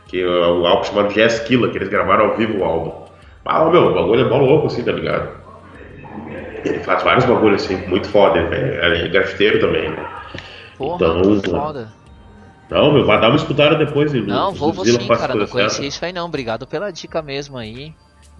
que 0.07 0.21
é 0.21 0.27
um 0.27 0.65
álbum 0.65 0.84
chamado 0.84 1.13
Jazz 1.13 1.39
Killer, 1.41 1.71
que 1.71 1.77
eles 1.77 1.89
gravaram 1.89 2.25
ao 2.25 2.38
vivo 2.38 2.59
o 2.59 2.63
álbum. 2.63 3.03
Ah, 3.45 3.65
meu, 3.69 3.88
o 3.88 3.93
bagulho 3.93 4.21
é 4.21 4.29
mó 4.29 4.38
louco 4.38 4.67
assim, 4.67 4.84
tá 4.84 4.91
ligado? 4.91 5.29
Ele 6.65 6.79
faz 6.79 7.03
vários 7.03 7.25
bagulhos 7.25 7.63
assim, 7.63 7.75
muito 7.88 8.07
foda, 8.07 8.39
é, 8.39 9.03
é 9.05 9.07
grafiteiro 9.09 9.59
também, 9.59 9.89
né? 9.89 10.05
Porra, 10.77 10.95
então, 10.95 11.41
foda. 11.41 12.03
Não, 12.70 12.91
meu, 12.91 13.05
vai 13.05 13.20
dar 13.20 13.30
uma 13.30 13.36
escutada 13.36 13.76
depois. 13.76 14.11
Não, 14.14 14.53
vou, 14.53 14.74
sim, 14.86 15.07
cara, 15.07 15.36
não 15.36 15.47
conhecia 15.47 15.88
isso 15.88 16.03
aí 16.03 16.14
não. 16.14 16.26
Obrigado 16.26 16.66
pela 16.66 16.91
dica 16.91 17.22
mesmo 17.22 17.57
aí. 17.57 17.93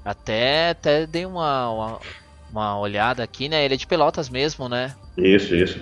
Até, 0.04 0.72
até 0.72 1.06
dei 1.06 1.26
uma, 1.26 1.70
uma, 1.70 2.00
uma, 2.52 2.80
olhada 2.80 3.24
aqui, 3.24 3.48
né? 3.48 3.64
Ele 3.64 3.76
é 3.76 3.78
de 3.78 3.88
Pelotas 3.88 4.30
mesmo, 4.30 4.68
né? 4.68 4.96
Isso, 5.18 5.56
isso. 5.56 5.80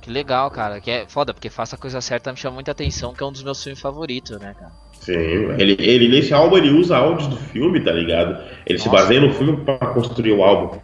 Que 0.00 0.10
legal, 0.10 0.50
cara. 0.50 0.80
Que 0.80 0.90
é 0.90 1.06
foda, 1.06 1.32
porque 1.32 1.48
Faça 1.48 1.76
a 1.76 1.78
Coisa 1.78 2.00
Certa 2.00 2.32
me 2.32 2.36
chama 2.36 2.54
muita 2.54 2.72
atenção, 2.72 3.14
que 3.14 3.22
é 3.22 3.26
um 3.26 3.32
dos 3.32 3.42
meus 3.42 3.62
filmes 3.62 3.80
favoritos, 3.80 4.38
né, 4.38 4.54
cara? 4.58 4.72
Sim, 5.00 5.12
ele, 5.58 5.76
ele 5.80 6.08
nesse 6.08 6.32
álbum 6.32 6.56
ele 6.56 6.70
usa 6.70 6.96
áudios 6.96 7.26
do 7.26 7.36
filme, 7.36 7.80
tá 7.80 7.90
ligado? 7.90 8.40
Ele 8.64 8.78
Nossa, 8.78 8.84
se 8.84 8.88
baseia 8.88 9.20
no 9.20 9.32
filme 9.32 9.56
para 9.64 9.78
construir 9.88 10.32
o 10.32 10.44
álbum. 10.44 10.78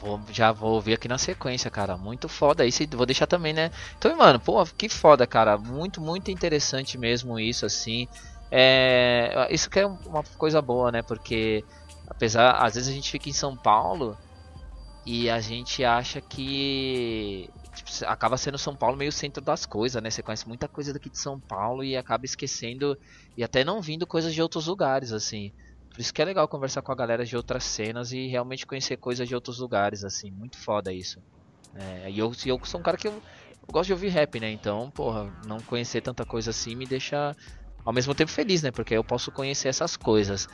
Vou, 0.00 0.20
já 0.30 0.52
vou 0.52 0.74
ouvir 0.74 0.94
aqui 0.94 1.08
na 1.08 1.18
sequência, 1.18 1.70
cara. 1.70 1.96
Muito 1.96 2.28
foda. 2.28 2.64
Isso 2.64 2.82
vou 2.96 3.06
deixar 3.06 3.26
também, 3.26 3.52
né? 3.52 3.70
Então, 3.96 4.16
mano, 4.16 4.38
pô, 4.38 4.64
que 4.66 4.88
foda, 4.88 5.26
cara. 5.26 5.58
Muito, 5.58 6.00
muito 6.00 6.30
interessante 6.30 6.96
mesmo 6.96 7.38
isso, 7.38 7.66
assim. 7.66 8.06
É, 8.50 9.48
isso 9.50 9.68
que 9.68 9.80
é 9.80 9.86
uma 9.86 10.22
coisa 10.36 10.62
boa, 10.62 10.92
né? 10.92 11.02
Porque, 11.02 11.64
apesar, 12.08 12.52
às 12.52 12.74
vezes 12.74 12.88
a 12.88 12.92
gente 12.92 13.10
fica 13.10 13.28
em 13.28 13.32
São 13.32 13.56
Paulo 13.56 14.16
e 15.04 15.28
a 15.30 15.40
gente 15.40 15.84
acha 15.84 16.20
que 16.20 17.48
tipo, 17.74 17.90
acaba 18.06 18.36
sendo 18.36 18.58
São 18.58 18.76
Paulo 18.76 18.96
meio 18.96 19.10
centro 19.12 19.42
das 19.42 19.64
coisas, 19.66 20.02
né? 20.02 20.10
Você 20.10 20.22
conhece 20.22 20.46
muita 20.46 20.68
coisa 20.68 20.92
daqui 20.92 21.10
de 21.10 21.18
São 21.18 21.40
Paulo 21.40 21.82
e 21.82 21.96
acaba 21.96 22.24
esquecendo 22.24 22.96
e 23.36 23.42
até 23.42 23.64
não 23.64 23.80
vindo 23.80 24.06
coisas 24.06 24.34
de 24.34 24.42
outros 24.42 24.66
lugares, 24.66 25.12
assim. 25.12 25.52
Por 25.98 26.02
isso 26.02 26.14
que 26.14 26.22
é 26.22 26.24
legal 26.24 26.46
conversar 26.46 26.80
com 26.80 26.92
a 26.92 26.94
galera 26.94 27.24
de 27.24 27.36
outras 27.36 27.64
cenas 27.64 28.12
e 28.12 28.28
realmente 28.28 28.64
conhecer 28.64 28.96
coisas 28.98 29.26
de 29.26 29.34
outros 29.34 29.58
lugares, 29.58 30.04
assim. 30.04 30.30
Muito 30.30 30.56
foda 30.56 30.92
isso. 30.92 31.20
É, 31.74 32.08
e 32.08 32.20
eu, 32.20 32.30
eu 32.46 32.60
sou 32.62 32.78
um 32.78 32.84
cara 32.84 32.96
que 32.96 33.08
eu, 33.08 33.14
eu, 33.14 33.72
gosto 33.72 33.88
de 33.88 33.94
ouvir 33.94 34.10
rap, 34.10 34.38
né? 34.38 34.48
Então, 34.48 34.92
porra, 34.92 35.28
não 35.44 35.58
conhecer 35.58 36.00
tanta 36.00 36.24
coisa 36.24 36.50
assim 36.50 36.76
me 36.76 36.86
deixa 36.86 37.34
ao 37.84 37.92
mesmo 37.92 38.14
tempo 38.14 38.30
feliz, 38.30 38.62
né? 38.62 38.70
Porque 38.70 38.94
eu 38.94 39.02
posso 39.02 39.32
conhecer 39.32 39.66
essas 39.66 39.96
coisas. 39.96 40.46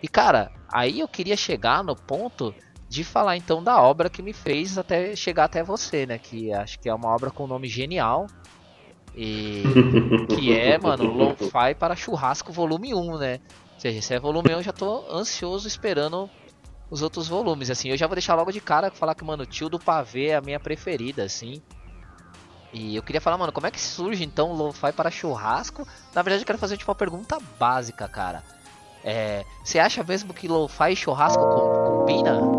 E 0.00 0.06
cara, 0.06 0.48
aí 0.72 1.00
eu 1.00 1.08
queria 1.08 1.36
chegar 1.36 1.82
no 1.82 1.96
ponto 1.96 2.54
de 2.88 3.02
falar 3.02 3.36
então 3.36 3.64
da 3.64 3.82
obra 3.82 4.08
que 4.08 4.22
me 4.22 4.32
fez 4.32 4.78
até 4.78 5.16
chegar 5.16 5.46
até 5.46 5.64
você, 5.64 6.06
né? 6.06 6.18
Que 6.18 6.52
acho 6.52 6.78
que 6.78 6.88
é 6.88 6.94
uma 6.94 7.12
obra 7.12 7.32
com 7.32 7.48
nome 7.48 7.66
genial. 7.66 8.28
E 9.12 9.64
que 10.38 10.56
é, 10.56 10.78
mano, 10.78 11.02
Lo-Fi 11.12 11.74
para 11.74 11.96
Churrasco 11.96 12.52
Volume 12.52 12.94
1, 12.94 13.18
né? 13.18 13.40
Seja, 13.84 14.00
se 14.00 14.14
é 14.14 14.18
volume 14.18 14.48
1, 14.48 14.52
eu 14.52 14.62
já 14.62 14.72
tô 14.72 15.04
ansioso 15.12 15.68
esperando 15.68 16.30
os 16.90 17.02
outros 17.02 17.28
volumes, 17.28 17.68
assim. 17.68 17.90
Eu 17.90 17.98
já 17.98 18.06
vou 18.06 18.14
deixar 18.14 18.34
logo 18.34 18.50
de 18.50 18.58
cara 18.58 18.90
falar 18.90 19.14
que, 19.14 19.22
mano, 19.22 19.44
Tio 19.44 19.68
do 19.68 19.78
Pavê 19.78 20.28
é 20.28 20.36
a 20.36 20.40
minha 20.40 20.58
preferida, 20.58 21.22
assim. 21.22 21.60
E 22.72 22.96
eu 22.96 23.02
queria 23.02 23.20
falar, 23.20 23.36
mano, 23.36 23.52
como 23.52 23.66
é 23.66 23.70
que 23.70 23.78
surge 23.78 24.24
então 24.24 24.54
Lo-Fi 24.54 24.90
para 24.92 25.10
Churrasco? 25.10 25.86
Na 26.14 26.22
verdade, 26.22 26.44
eu 26.44 26.46
quero 26.46 26.58
fazer 26.58 26.78
tipo, 26.78 26.90
uma 26.90 26.94
pergunta 26.94 27.38
básica, 27.58 28.08
cara. 28.08 28.42
É, 29.04 29.44
você 29.62 29.78
acha 29.78 30.02
mesmo 30.02 30.32
que 30.32 30.48
Lo-Fi 30.48 30.92
e 30.92 30.96
churrasco 30.96 31.44
combina? 31.84 32.53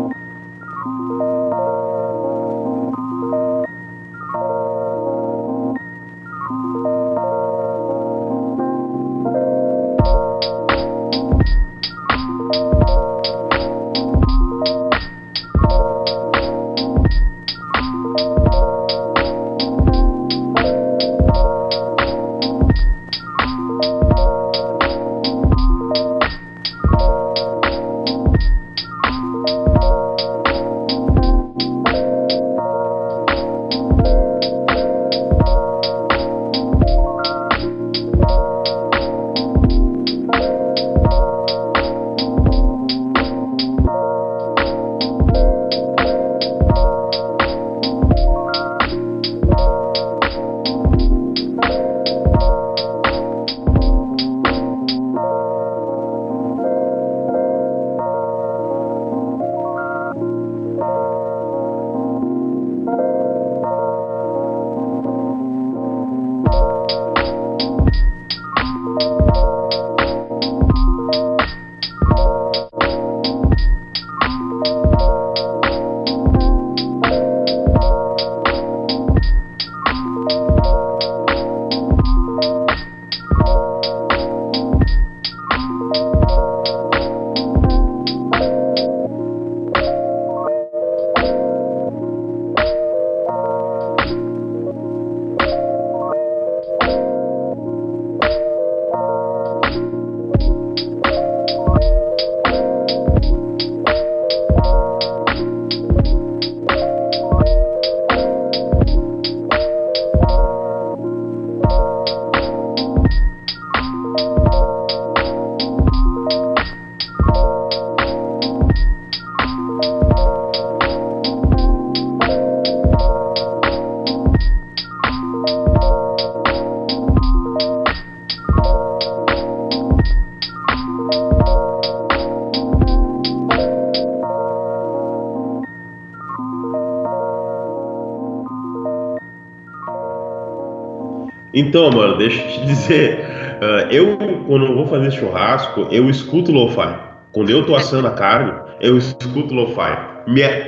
Então, 141.56 141.88
mano, 141.90 142.18
deixa 142.18 142.42
eu 142.42 142.48
te 142.48 142.66
dizer. 142.66 143.18
Uh, 143.56 143.90
eu, 143.90 144.18
quando 144.46 144.74
vou 144.74 144.86
fazer 144.86 145.10
churrasco, 145.10 145.88
eu 145.90 146.10
escuto 146.10 146.52
lo-fi. 146.52 146.94
Quando 147.32 147.48
eu 147.48 147.64
tô 147.64 147.74
assando 147.74 148.06
a 148.08 148.10
carne, 148.10 148.52
eu 148.78 148.98
escuto 148.98 149.54
lo-fi. 149.54 150.14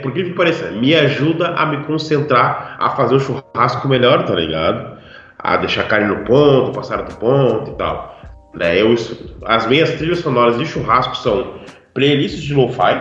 Por 0.02 0.12
que 0.14 0.24
que 0.24 0.30
pareça? 0.30 0.70
Me 0.70 0.94
ajuda 0.94 1.48
a 1.48 1.66
me 1.66 1.84
concentrar 1.84 2.76
a 2.80 2.88
fazer 2.90 3.16
o 3.16 3.20
churrasco 3.20 3.86
melhor, 3.86 4.24
tá 4.24 4.34
ligado? 4.34 4.96
A 5.38 5.58
deixar 5.58 5.82
a 5.82 5.84
carne 5.84 6.08
no 6.08 6.24
ponto, 6.24 6.72
passar 6.72 7.02
do 7.02 7.14
ponto 7.16 7.70
e 7.70 7.74
tal. 7.74 8.18
Né, 8.54 8.80
eu, 8.80 8.94
as 9.44 9.66
minhas 9.66 9.90
trilhas 9.96 10.20
sonoras 10.20 10.56
de 10.56 10.64
churrasco 10.64 11.14
são 11.18 11.54
playlists 11.92 12.42
de 12.42 12.54
lo-fi, 12.54 12.98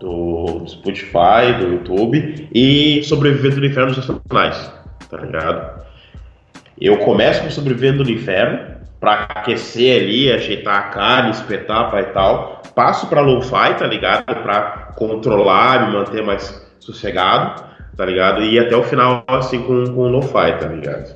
do 0.00 0.64
Spotify, 0.66 1.52
do 1.60 1.74
YouTube, 1.74 2.48
e 2.54 3.02
Sobrevivendo 3.04 3.60
do 3.60 3.66
Inferno 3.66 3.92
dos 3.92 4.08
Nacionais, 4.08 4.72
tá 5.10 5.18
ligado? 5.18 5.84
Eu 6.80 6.98
começo 6.98 7.42
com 7.42 7.50
Sobrevivendo 7.50 8.02
no 8.02 8.10
Inferno, 8.10 8.74
para 9.00 9.26
aquecer 9.34 10.02
ali, 10.02 10.32
ajeitar 10.32 10.76
a 10.76 10.82
carne, 10.84 11.30
espetar 11.30 11.94
e 11.98 12.04
tal. 12.04 12.62
Passo 12.74 13.06
para 13.06 13.20
lo-fi, 13.20 13.74
tá 13.78 13.86
ligado? 13.86 14.24
Para 14.24 14.92
controlar, 14.96 15.86
me 15.86 15.92
manter 15.92 16.22
mais 16.22 16.66
sossegado, 16.80 17.62
tá 17.96 18.06
ligado? 18.06 18.42
E 18.42 18.58
até 18.58 18.74
o 18.74 18.82
final, 18.82 19.22
assim, 19.28 19.60
com, 19.60 19.84
com 19.94 20.08
lo-fi, 20.08 20.52
tá 20.58 20.66
ligado? 20.66 21.14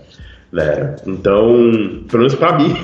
Né? 0.52 0.96
Então, 1.06 2.04
pelo 2.08 2.18
menos 2.18 2.34
pra 2.34 2.52
mim, 2.58 2.74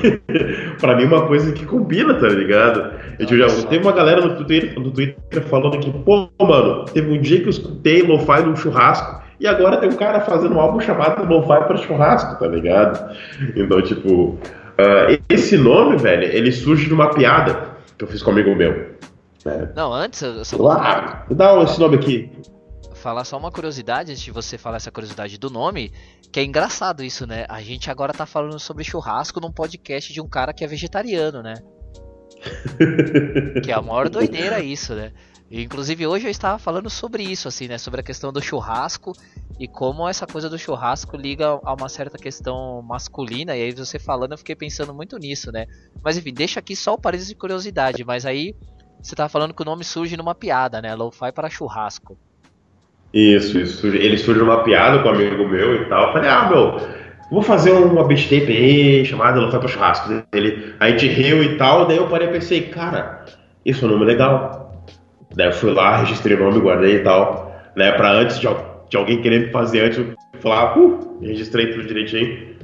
pra 0.80 0.96
mim 0.96 1.04
é 1.04 1.06
uma 1.06 1.26
coisa 1.26 1.52
que 1.52 1.66
combina, 1.66 2.14
tá 2.14 2.28
ligado? 2.28 2.92
Eu 3.18 3.26
já, 3.26 3.46
teve 3.68 3.84
uma 3.84 3.92
galera 3.92 4.22
no 4.22 4.42
Twitter, 4.42 4.78
no 4.78 4.90
Twitter 4.90 5.42
falando 5.42 5.78
que, 5.78 5.90
pô, 5.90 6.28
mano, 6.40 6.86
teve 6.86 7.12
um 7.12 7.20
dia 7.20 7.40
que 7.40 7.46
eu 7.46 7.50
escutei 7.50 8.02
lo-fi 8.02 8.42
num 8.42 8.56
churrasco 8.56 9.23
e 9.38 9.46
agora 9.46 9.78
tem 9.78 9.88
um 9.88 9.96
cara 9.96 10.20
fazendo 10.20 10.54
um 10.54 10.60
álbum 10.60 10.80
chamado 10.80 11.24
Lo-Fi 11.24 11.66
para 11.66 11.76
Churrasco, 11.76 12.38
tá 12.38 12.46
ligado? 12.46 13.16
Então, 13.56 13.82
tipo, 13.82 14.10
uh, 14.10 15.22
esse 15.28 15.56
nome, 15.56 15.96
velho, 15.96 16.24
ele 16.24 16.52
surge 16.52 16.86
de 16.86 16.94
uma 16.94 17.10
piada 17.10 17.74
que 17.98 18.04
eu 18.04 18.08
fiz 18.08 18.22
com 18.22 18.30
um 18.30 18.34
amigo 18.34 18.54
meu. 18.54 18.94
É. 19.44 19.68
Não, 19.74 19.92
antes 19.92 20.22
eu 20.22 20.44
só 20.44 20.70
ah, 20.70 21.26
dá 21.30 21.62
esse 21.62 21.78
nome 21.78 21.96
aqui. 21.96 22.30
Falar 22.94 23.24
só 23.24 23.36
uma 23.36 23.50
curiosidade 23.50 24.10
antes 24.10 24.22
de 24.22 24.30
você 24.30 24.56
falar 24.56 24.76
essa 24.76 24.90
curiosidade 24.90 25.36
do 25.38 25.50
nome, 25.50 25.92
que 26.32 26.40
é 26.40 26.44
engraçado 26.44 27.04
isso, 27.04 27.26
né? 27.26 27.44
A 27.48 27.60
gente 27.60 27.90
agora 27.90 28.14
tá 28.14 28.24
falando 28.24 28.58
sobre 28.58 28.82
churrasco 28.82 29.40
num 29.40 29.52
podcast 29.52 30.12
de 30.12 30.20
um 30.20 30.28
cara 30.28 30.54
que 30.54 30.64
é 30.64 30.66
vegetariano, 30.66 31.42
né? 31.42 31.54
que 33.62 33.70
é 33.70 33.74
a 33.74 33.82
maior 33.82 34.08
doideira 34.08 34.60
isso, 34.60 34.94
né? 34.94 35.12
Inclusive 35.62 36.04
hoje 36.04 36.26
eu 36.26 36.30
estava 36.32 36.58
falando 36.58 36.90
sobre 36.90 37.22
isso, 37.22 37.46
assim, 37.46 37.68
né? 37.68 37.78
Sobre 37.78 38.00
a 38.00 38.02
questão 38.02 38.32
do 38.32 38.42
churrasco 38.42 39.12
e 39.58 39.68
como 39.68 40.08
essa 40.08 40.26
coisa 40.26 40.50
do 40.50 40.58
churrasco 40.58 41.16
liga 41.16 41.46
a 41.62 41.74
uma 41.74 41.88
certa 41.88 42.18
questão 42.18 42.82
masculina. 42.82 43.56
E 43.56 43.62
aí 43.62 43.72
você 43.72 43.96
falando, 43.98 44.32
eu 44.32 44.38
fiquei 44.38 44.56
pensando 44.56 44.92
muito 44.92 45.16
nisso, 45.16 45.52
né? 45.52 45.66
Mas 46.02 46.18
enfim, 46.18 46.34
deixa 46.34 46.58
aqui 46.58 46.74
só 46.74 46.94
o 46.94 46.98
parênteses 46.98 47.28
de 47.28 47.36
curiosidade. 47.36 48.04
Mas 48.04 48.26
aí 48.26 48.52
você 49.00 49.14
estava 49.14 49.28
falando 49.28 49.54
que 49.54 49.62
o 49.62 49.64
nome 49.64 49.84
surge 49.84 50.16
numa 50.16 50.34
piada, 50.34 50.82
né? 50.82 50.92
Lo-fi 50.92 51.30
para 51.30 51.48
churrasco. 51.48 52.18
Isso, 53.12 53.56
isso. 53.56 53.86
Ele 53.86 54.18
surge 54.18 54.40
numa 54.40 54.64
piada 54.64 55.04
com 55.04 55.08
um 55.08 55.12
amigo 55.12 55.46
meu 55.46 55.82
e 55.82 55.88
tal. 55.88 56.08
Eu 56.08 56.12
falei, 56.14 56.30
ah, 56.30 56.48
meu, 56.48 56.80
vou 57.30 57.42
fazer 57.42 57.70
uma 57.70 58.04
besteira 58.04 58.50
aí 58.50 59.04
chamada 59.04 59.38
Lo-fi 59.38 59.60
para 59.60 59.68
churrasco. 59.68 60.24
Ele, 60.32 60.74
a 60.80 60.90
gente 60.90 61.06
riu 61.06 61.44
e 61.44 61.56
tal. 61.56 61.86
Daí 61.86 61.98
eu 61.98 62.08
parei 62.08 62.26
e 62.26 62.32
pensei, 62.32 62.62
cara, 62.62 63.24
isso 63.64 63.84
é 63.84 63.88
um 63.88 63.92
nome 63.92 64.04
legal 64.04 64.63
Daí 65.34 65.48
eu 65.48 65.52
fui 65.52 65.72
lá, 65.72 65.96
registrei 65.98 66.36
o 66.36 66.40
nome, 66.40 66.60
guardei 66.60 66.96
e 66.96 67.00
tal, 67.00 67.52
né? 67.76 67.92
Pra 67.92 68.12
antes 68.12 68.38
de, 68.38 68.46
de 68.88 68.96
alguém 68.96 69.20
querer 69.20 69.50
fazer 69.50 69.84
antes, 69.84 69.98
eu 69.98 70.14
falar, 70.40 70.78
uh, 70.78 71.18
registrei 71.20 71.72
tudo 71.72 71.86
direitinho. 71.86 72.54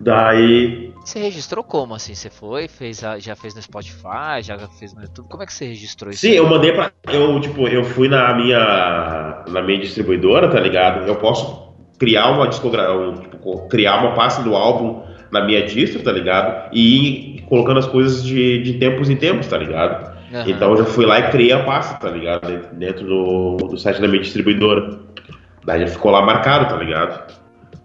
Daí 0.00 0.92
Você 1.04 1.18
registrou 1.18 1.64
como 1.64 1.94
assim? 1.94 2.14
Você 2.14 2.30
foi, 2.30 2.68
fez 2.68 3.02
a, 3.02 3.18
já 3.18 3.34
fez 3.34 3.54
no 3.54 3.60
Spotify, 3.60 4.40
já 4.42 4.56
fez 4.78 4.94
no 4.94 5.02
YouTube? 5.02 5.28
Como 5.28 5.42
é 5.42 5.46
que 5.46 5.52
você 5.52 5.66
registrou 5.66 6.10
isso? 6.10 6.20
Sim, 6.20 6.32
eu 6.32 6.48
mandei 6.48 6.72
pra. 6.72 6.92
Eu, 7.12 7.40
tipo, 7.40 7.66
eu 7.66 7.82
fui 7.84 8.08
na 8.08 8.32
minha. 8.34 9.44
na 9.48 9.60
minha 9.60 9.80
distribuidora, 9.80 10.48
tá 10.48 10.60
ligado? 10.60 11.06
Eu 11.06 11.16
posso 11.16 11.74
criar 11.98 12.30
uma 12.30 12.46
discografia, 12.46 13.22
tipo, 13.28 13.68
criar 13.68 13.98
uma 13.98 14.14
pasta 14.14 14.42
do 14.42 14.54
álbum 14.54 15.02
na 15.32 15.44
minha 15.44 15.66
distro, 15.66 16.00
tá 16.00 16.12
ligado? 16.12 16.70
E 16.72 17.38
ir 17.38 17.42
colocando 17.42 17.78
as 17.78 17.86
coisas 17.86 18.22
de, 18.22 18.62
de 18.62 18.74
tempos 18.74 19.10
em 19.10 19.16
tempos, 19.16 19.48
tá 19.48 19.58
ligado? 19.58 20.16
Uhum. 20.32 20.44
Então 20.46 20.70
eu 20.72 20.78
já 20.78 20.84
fui 20.84 21.06
lá 21.06 21.18
e 21.20 21.30
criei 21.30 21.52
a 21.52 21.64
pasta, 21.64 21.94
tá 21.96 22.10
ligado? 22.10 22.74
Dentro 22.74 23.06
do, 23.06 23.56
do 23.56 23.78
site 23.78 24.00
da 24.00 24.08
minha 24.08 24.20
distribuidora. 24.20 24.98
Daí 25.64 25.80
já 25.80 25.86
ficou 25.88 26.10
lá 26.10 26.22
marcado, 26.22 26.68
tá 26.68 26.76
ligado? 26.76 27.34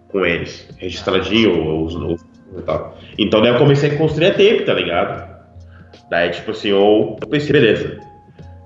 Com 0.08 0.24
eles, 0.24 0.68
registradinho, 0.78 1.84
os, 1.84 1.94
os 1.94 2.24
e 2.56 2.62
tal. 2.62 2.96
Então 3.18 3.40
daí 3.40 3.52
eu 3.52 3.58
comecei 3.58 3.90
a 3.90 3.96
construir 3.96 4.26
a 4.26 4.30
tape, 4.30 4.64
tá 4.64 4.74
ligado? 4.74 5.34
Daí, 6.10 6.30
tipo 6.30 6.50
assim, 6.50 6.68
eu 6.68 7.16
pensei, 7.30 7.52
beleza. 7.52 7.98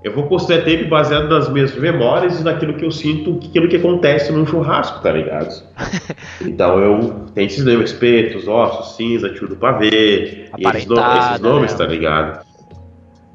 Eu 0.03 0.13
vou 0.13 0.23
construir 0.27 0.59
a 0.59 0.61
tape 0.61 0.85
baseado 0.85 1.27
nas 1.27 1.49
minhas 1.49 1.75
memórias 1.75 2.39
e 2.39 2.43
naquilo 2.43 2.73
que 2.73 2.85
eu 2.85 2.91
sinto, 2.91 3.39
aquilo 3.45 3.67
que 3.67 3.75
acontece 3.75 4.31
num 4.31 4.45
churrasco, 4.45 5.01
tá 5.01 5.11
ligado? 5.11 5.61
então 6.41 6.79
eu 6.79 7.25
tenho 7.33 7.47
esses 7.47 7.65
nomes, 7.65 7.91
espetos, 7.91 8.47
ossos, 8.47 8.95
cinza, 8.95 9.29
tio 9.29 9.47
do 9.47 9.57
pavê, 9.57 10.49
esses, 10.57 10.85
nomes, 10.85 11.25
esses 11.25 11.41
nomes 11.41 11.71
né? 11.73 11.77
tá 11.77 11.85
ligado? 11.85 12.48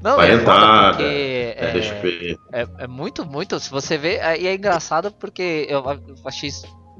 Não, 0.04 0.16
Parentada, 0.16 1.02
é, 1.02 1.56
é, 1.56 2.60
é, 2.60 2.66
é, 2.80 2.86
muito, 2.86 3.24
muito. 3.24 3.58
Se 3.58 3.70
você 3.70 3.96
vê, 3.96 4.18
e 4.38 4.46
é 4.46 4.54
engraçado 4.54 5.10
porque 5.10 5.66
eu 5.66 5.82
achei 6.26 6.50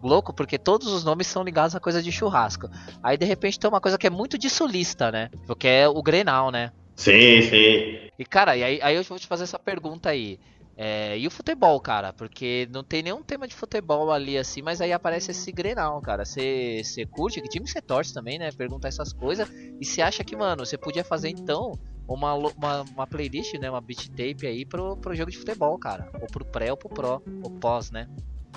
louco 0.03 0.33
porque 0.33 0.59
todos 0.59 0.89
os 0.89 1.05
nomes 1.05 1.27
são 1.27 1.45
ligados 1.45 1.77
a 1.77 1.81
coisa 1.81 2.03
de 2.03 2.11
churrasco. 2.11 2.67
Aí 3.03 3.19
de 3.19 3.27
repente 3.27 3.61
tem 3.61 3.69
uma 3.69 3.81
coisa 3.81 3.99
que 3.99 4.07
é 4.07 4.11
muito 4.11 4.39
de 4.39 4.49
sulista, 4.49 5.13
né? 5.13 5.29
Porque 5.47 5.69
é 5.69 5.87
o 5.87 6.03
Grenal, 6.03 6.51
né? 6.51 6.73
Sim, 6.97 7.43
sim. 7.43 8.09
E 8.19 8.25
cara, 8.25 8.57
e 8.57 8.65
aí, 8.65 8.81
aí 8.83 8.97
eu 8.97 9.05
vou 9.05 9.19
te 9.19 9.27
fazer 9.27 9.43
essa 9.45 9.59
pergunta 9.59 10.09
aí. 10.09 10.41
É, 10.75 11.19
e 11.19 11.27
o 11.27 11.31
futebol, 11.31 11.79
cara? 11.81 12.11
Porque 12.11 12.67
não 12.73 12.83
tem 12.83 13.03
nenhum 13.03 13.23
tema 13.23 13.47
de 13.47 13.55
futebol 13.55 14.11
ali 14.11 14.39
assim, 14.39 14.63
mas 14.63 14.81
aí 14.81 14.95
aparece 14.95 15.31
esse 15.31 15.53
Grenal, 15.53 16.01
cara. 16.01 16.25
Você 16.25 16.83
curte? 17.11 17.43
Que 17.43 17.51
time 17.51 17.69
você 17.69 17.83
torce 17.83 18.15
também, 18.15 18.39
né? 18.39 18.51
Perguntar 18.51 18.89
essas 18.89 19.13
coisas. 19.13 19.47
E 19.79 19.85
você 19.85 20.01
acha 20.01 20.25
que, 20.25 20.35
mano, 20.35 20.65
você 20.65 20.79
podia 20.79 21.05
fazer 21.05 21.29
então 21.29 21.79
uma, 22.07 22.35
uma, 22.35 22.85
uma, 22.95 23.07
playlist, 23.07 23.55
né? 23.59 23.71
Uma 23.71 23.81
beat 23.81 24.09
tape 24.11 24.47
aí 24.47 24.65
pro, 24.65 24.97
pro 24.97 25.15
jogo 25.15 25.31
de 25.31 25.39
futebol, 25.39 25.79
cara. 25.79 26.09
Ou 26.21 26.27
pro 26.27 26.45
pré 26.45 26.71
ou 26.71 26.77
pro 26.77 26.89
pro, 26.89 27.23
ou 27.43 27.51
pós, 27.51 27.91
né? 27.91 28.07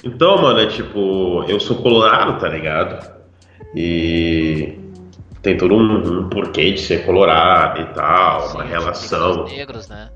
Então, 0.04 0.42
mano, 0.42 0.60
é 0.60 0.68
tipo, 0.68 1.44
eu 1.48 1.60
sou 1.60 1.78
colorado, 1.78 2.40
tá 2.40 2.48
ligado? 2.50 3.18
E 3.76 4.78
tem 5.42 5.58
todo 5.58 5.74
um, 5.76 6.26
um 6.26 6.30
porquê 6.30 6.72
de 6.72 6.82
ser 6.82 7.06
colorado 7.06 7.82
e 7.82 7.86
tal, 7.94 8.42
Sim, 8.42 8.56
uma 8.56 8.64
relação. 8.64 9.46
negros, 9.46 9.88
né? 9.88 10.10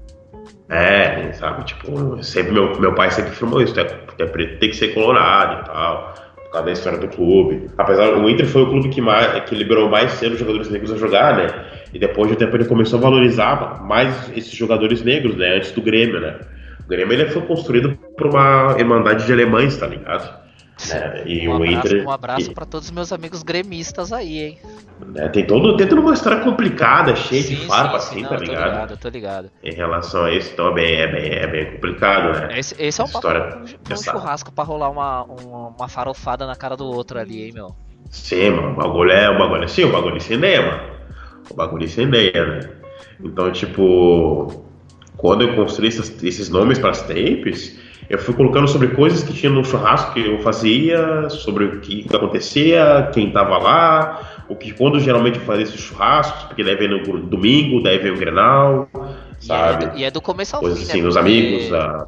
É, 0.70 1.34
sabe, 1.34 1.66
tipo, 1.66 2.24
sempre 2.24 2.54
meu, 2.54 2.80
meu 2.80 2.96
pai 2.96 3.12
sempre 3.12 3.32
filmou 3.32 3.62
isso, 3.62 3.78
é, 3.78 3.84
é 4.20 4.26
preto 4.26 4.60
tem 4.60 4.70
que 4.70 4.76
ser 4.76 4.94
colorado 4.94 5.62
e 5.62 5.66
tal, 5.66 6.14
por 6.36 6.52
causa 6.52 6.66
da 6.66 6.72
história 6.72 6.98
do 7.00 7.08
clube. 7.10 7.70
Apesar, 7.78 8.14
o 8.14 8.30
Inter 8.30 8.48
foi 8.48 8.62
o 8.62 8.70
clube 8.70 8.88
que, 8.90 9.02
mais, 9.02 9.44
que 9.50 9.56
liberou 9.56 9.90
mais 9.90 10.14
cedo 10.14 10.34
os 10.34 10.40
jogadores 10.40 10.70
negros 10.70 10.94
a 10.94 10.98
jogar, 10.98 11.36
né? 11.36 11.48
E 11.94 12.00
depois 12.00 12.28
de 12.28 12.34
um 12.34 12.38
tempo 12.38 12.56
ele 12.56 12.66
começou 12.66 13.00
a 13.00 13.02
valorizar 13.02 13.84
mais 13.84 14.32
esses 14.36 14.54
jogadores 14.54 15.04
negros, 15.04 15.36
né? 15.36 15.58
Antes 15.58 15.72
do 15.72 15.82
Grêmio, 15.82 16.20
né? 16.20 16.40
Grêmio 16.88 17.14
ele 17.14 17.30
foi 17.30 17.42
construído 17.44 17.98
por 18.18 18.28
uma 18.28 18.76
irmandade 18.78 19.26
de 19.26 19.32
alemães, 19.32 19.78
tá 19.78 19.88
ligado? 19.88 20.42
É, 20.90 21.24
e 21.28 21.48
um 21.48 21.52
o 21.52 21.56
abraço, 21.56 21.88
Inter, 21.88 22.08
um 22.08 22.12
abraço 22.12 22.52
para 22.54 22.66
todos 22.66 22.88
os 22.88 22.92
meus 22.92 23.14
amigos 23.14 23.44
gremistas 23.44 24.12
aí, 24.12 24.40
hein? 24.40 24.60
É, 25.16 25.28
tem 25.30 25.46
todo 25.46 25.76
tem 25.78 25.88
toda 25.88 26.02
uma 26.02 26.14
história 26.14 26.40
complicada, 26.40 27.16
cheia 27.16 27.42
sim, 27.42 27.56
de 27.56 27.68
farpa, 27.68 28.00
sim, 28.00 28.08
assim, 28.08 28.22
não, 28.24 28.30
tá 28.30 28.38
ligado? 28.38 28.58
Tô 28.58 28.70
ligado, 28.70 28.98
tô 28.98 29.10
ligado. 29.10 29.52
Em 29.64 29.74
relação 29.74 30.26
a 30.26 30.32
isso, 30.32 30.52
então 30.54 30.70
é 30.70 30.74
bem, 30.74 30.96
é 30.96 31.08
bem, 31.08 31.32
é 31.34 31.48
bem 31.48 31.72
complicado, 31.74 32.40
né? 32.40 32.60
Esse, 32.60 32.76
esse 32.80 33.00
é 33.00 33.04
um, 33.04 33.08
história, 33.08 33.42
papo, 33.42 33.66
um, 33.90 33.94
um 33.94 33.98
churrasco 33.98 34.52
pra 34.52 34.64
rolar 34.64 34.90
uma, 34.90 35.24
uma, 35.24 35.68
uma, 35.70 35.88
farofada 35.88 36.48
na 36.48 36.56
cara 36.56 36.76
do 36.76 36.86
outro 36.86 37.20
ali, 37.20 37.44
hein, 37.44 37.52
meu? 37.54 37.76
Sim, 38.10 38.52
mano, 38.52 38.72
o 38.72 38.76
bagulho 38.76 39.12
é, 39.12 39.30
o 39.30 39.38
bagulho 39.38 39.64
é 39.64 39.68
sim, 39.68 39.84
o 39.84 39.92
bagulho 39.92 40.18
incendeia, 40.18 40.62
mano. 40.62 41.01
O 41.52 41.54
bagulho 41.54 41.84
incendeia, 41.84 42.46
né? 42.46 42.70
Então, 43.24 43.52
tipo, 43.52 44.64
quando 45.18 45.44
eu 45.44 45.56
construí 45.56 45.90
esses, 45.90 46.24
esses 46.24 46.50
nomes 46.50 46.80
para 46.80 46.92
as 46.92 47.02
tapes, 47.02 47.80
eu 48.10 48.18
fui 48.18 48.34
colocando 48.34 48.68
sobre 48.68 48.90
coisas 48.90 49.24
que 49.24 49.34
tinha 49.34 49.52
no 49.52 49.64
churrasco 49.64 50.14
que 50.14 50.26
eu 50.26 50.40
fazia, 50.40 51.30
sobre 51.30 51.66
o 51.66 51.80
que 51.80 52.06
acontecia, 52.14 53.10
quem 53.14 53.28
estava 53.28 53.58
lá, 53.58 54.44
o 54.50 54.56
que 54.56 54.74
quando 54.74 55.00
geralmente 55.00 55.40
eu 55.40 55.46
fazia 55.46 55.64
esses 55.64 55.80
churrascos, 55.80 56.44
porque 56.44 56.64
daí 56.64 56.76
vem 56.76 56.90
no 56.90 57.22
domingo, 57.22 57.82
daí 57.82 58.00
vem 58.00 58.12
o 58.12 58.18
Grenal, 58.18 58.90
sabe? 59.40 59.86
E 59.86 59.88
é, 59.88 59.90
do, 59.90 59.98
e 60.00 60.04
é 60.06 60.12
do 60.12 60.22
começo 60.22 60.56
ao 60.56 60.62
coisas 60.62 60.80
fim, 60.80 60.86
assim, 60.86 61.02
né? 61.02 61.08
os 61.08 61.16
amigos, 61.16 61.74
a... 61.74 62.08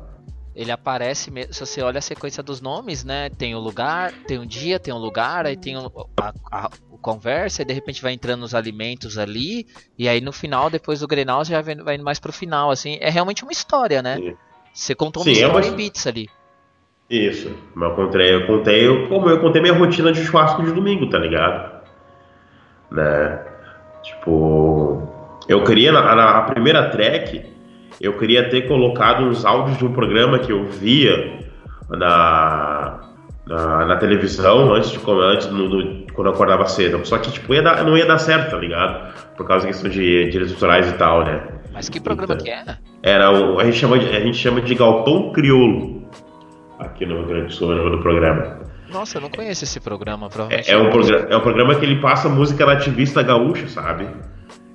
Ele 0.56 0.72
aparece, 0.72 1.32
se 1.52 1.60
você 1.60 1.82
olha 1.82 1.98
a 1.98 2.02
sequência 2.02 2.44
dos 2.44 2.62
nomes, 2.62 3.04
né? 3.04 3.30
Tem 3.30 3.56
o 3.56 3.60
lugar, 3.60 4.12
tem 4.28 4.38
um 4.38 4.46
dia, 4.46 4.80
tem 4.80 4.94
um 4.94 5.00
lugar, 5.00 5.48
aí 5.48 5.58
tem 5.58 5.76
a, 5.76 6.34
a, 6.52 6.70
conversa, 7.02 7.64
e 7.64 7.66
de 7.66 7.74
repente 7.74 8.02
vai 8.02 8.14
entrando 8.14 8.44
os 8.44 8.54
alimentos 8.54 9.18
ali, 9.18 9.68
e 9.98 10.08
aí 10.08 10.22
no 10.22 10.32
final, 10.32 10.70
depois 10.70 11.00
do 11.00 11.08
Grenal, 11.08 11.44
já 11.44 11.62
vai 11.62 11.96
indo 11.96 12.04
mais 12.04 12.20
pro 12.20 12.32
final, 12.32 12.70
assim. 12.70 12.98
É 13.02 13.10
realmente 13.10 13.44
uma 13.44 13.52
história, 13.52 14.02
né? 14.02 14.18
Sim. 14.18 14.38
Você 14.74 14.96
contou 14.96 15.22
uma 15.22 15.26
Sim, 15.26 15.42
história 15.42 15.66
é 15.66 15.70
uma... 15.70 15.74
em 15.74 15.76
bits 15.76 16.08
ali. 16.08 16.30
Isso. 17.10 17.56
Mas 17.76 17.90
eu 17.90 17.96
contei, 17.96 18.34
eu 18.34 18.48
contei, 18.48 18.88
eu, 18.88 19.08
como 19.08 19.30
eu 19.30 19.40
contei 19.40 19.62
minha 19.62 19.74
rotina 19.74 20.12
de 20.12 20.24
churrasco 20.24 20.64
de 20.64 20.72
domingo, 20.72 21.10
tá 21.10 21.20
ligado? 21.20 21.84
Né? 22.92 23.46
Tipo, 24.04 25.08
eu 25.48 25.64
queria 25.64 25.92
na, 25.92 26.16
na 26.16 26.42
primeira 26.44 26.90
track, 26.90 27.53
eu 28.02 28.18
queria 28.18 28.50
ter 28.50 28.68
colocado 28.68 29.24
uns 29.24 29.46
áudios 29.46 29.78
de 29.78 29.86
um 29.86 29.94
programa 29.94 30.40
que 30.40 30.52
eu 30.52 30.66
via 30.66 31.40
na 31.90 33.00
na, 33.46 33.86
na 33.86 33.96
televisão 33.98 34.74
antes 34.74 34.92
de 34.92 35.00
antes 35.12 35.48
no, 35.48 35.68
no, 35.70 36.12
quando 36.14 36.28
eu 36.28 36.34
acordava 36.34 36.66
cedo. 36.66 37.06
Só 37.06 37.18
que 37.18 37.32
tipo 37.32 37.54
ia 37.54 37.62
dar, 37.62 37.84
não 37.84 37.98
ia 37.98 38.06
dar 38.06 38.18
certo, 38.18 38.52
tá 38.52 38.58
ligado? 38.58 39.14
Por 39.36 39.46
causa 39.46 39.66
da 39.66 39.72
questão 39.72 39.90
de 39.90 40.30
direitos 40.30 40.54
autorais 40.54 40.90
e 40.90 40.94
tal, 40.94 41.26
né? 41.26 41.42
Mas 41.74 41.90
que 41.90 42.00
programa 42.00 42.36
então, 42.36 42.46
que 42.46 42.52
era? 42.52 42.80
Era 43.02 43.32
o, 43.32 43.60
a 43.60 43.66
gente 43.66 43.78
chama 43.78 44.00
de, 44.00 44.08
a 44.08 44.20
gente 44.20 44.38
chama 44.38 44.62
de 44.62 44.76
Galpão 44.76 45.32
Crioulo 45.32 46.04
aqui 46.80 47.06
no 47.06 47.18
Rio 47.18 47.28
Grande 47.28 47.48
do 47.48 47.54
Sul, 47.54 47.76
no 47.76 47.90
do 47.90 48.00
programa. 48.00 48.62
Nossa, 48.90 49.18
eu 49.18 49.22
não 49.22 49.30
conheço 49.30 49.64
esse 49.64 49.80
programa, 49.80 50.30
provavelmente. 50.30 50.70
É, 50.70 50.76
é 50.76 50.78
um, 50.78 50.92
programa, 50.92 51.28
é 51.30 51.38
um 51.38 51.42
programa 51.42 51.76
que 51.76 51.84
ele 51.84 52.00
passa 52.00 52.30
música 52.30 52.64
nativista 52.66 53.24
gaúcha, 53.24 53.68
sabe? 53.68 54.08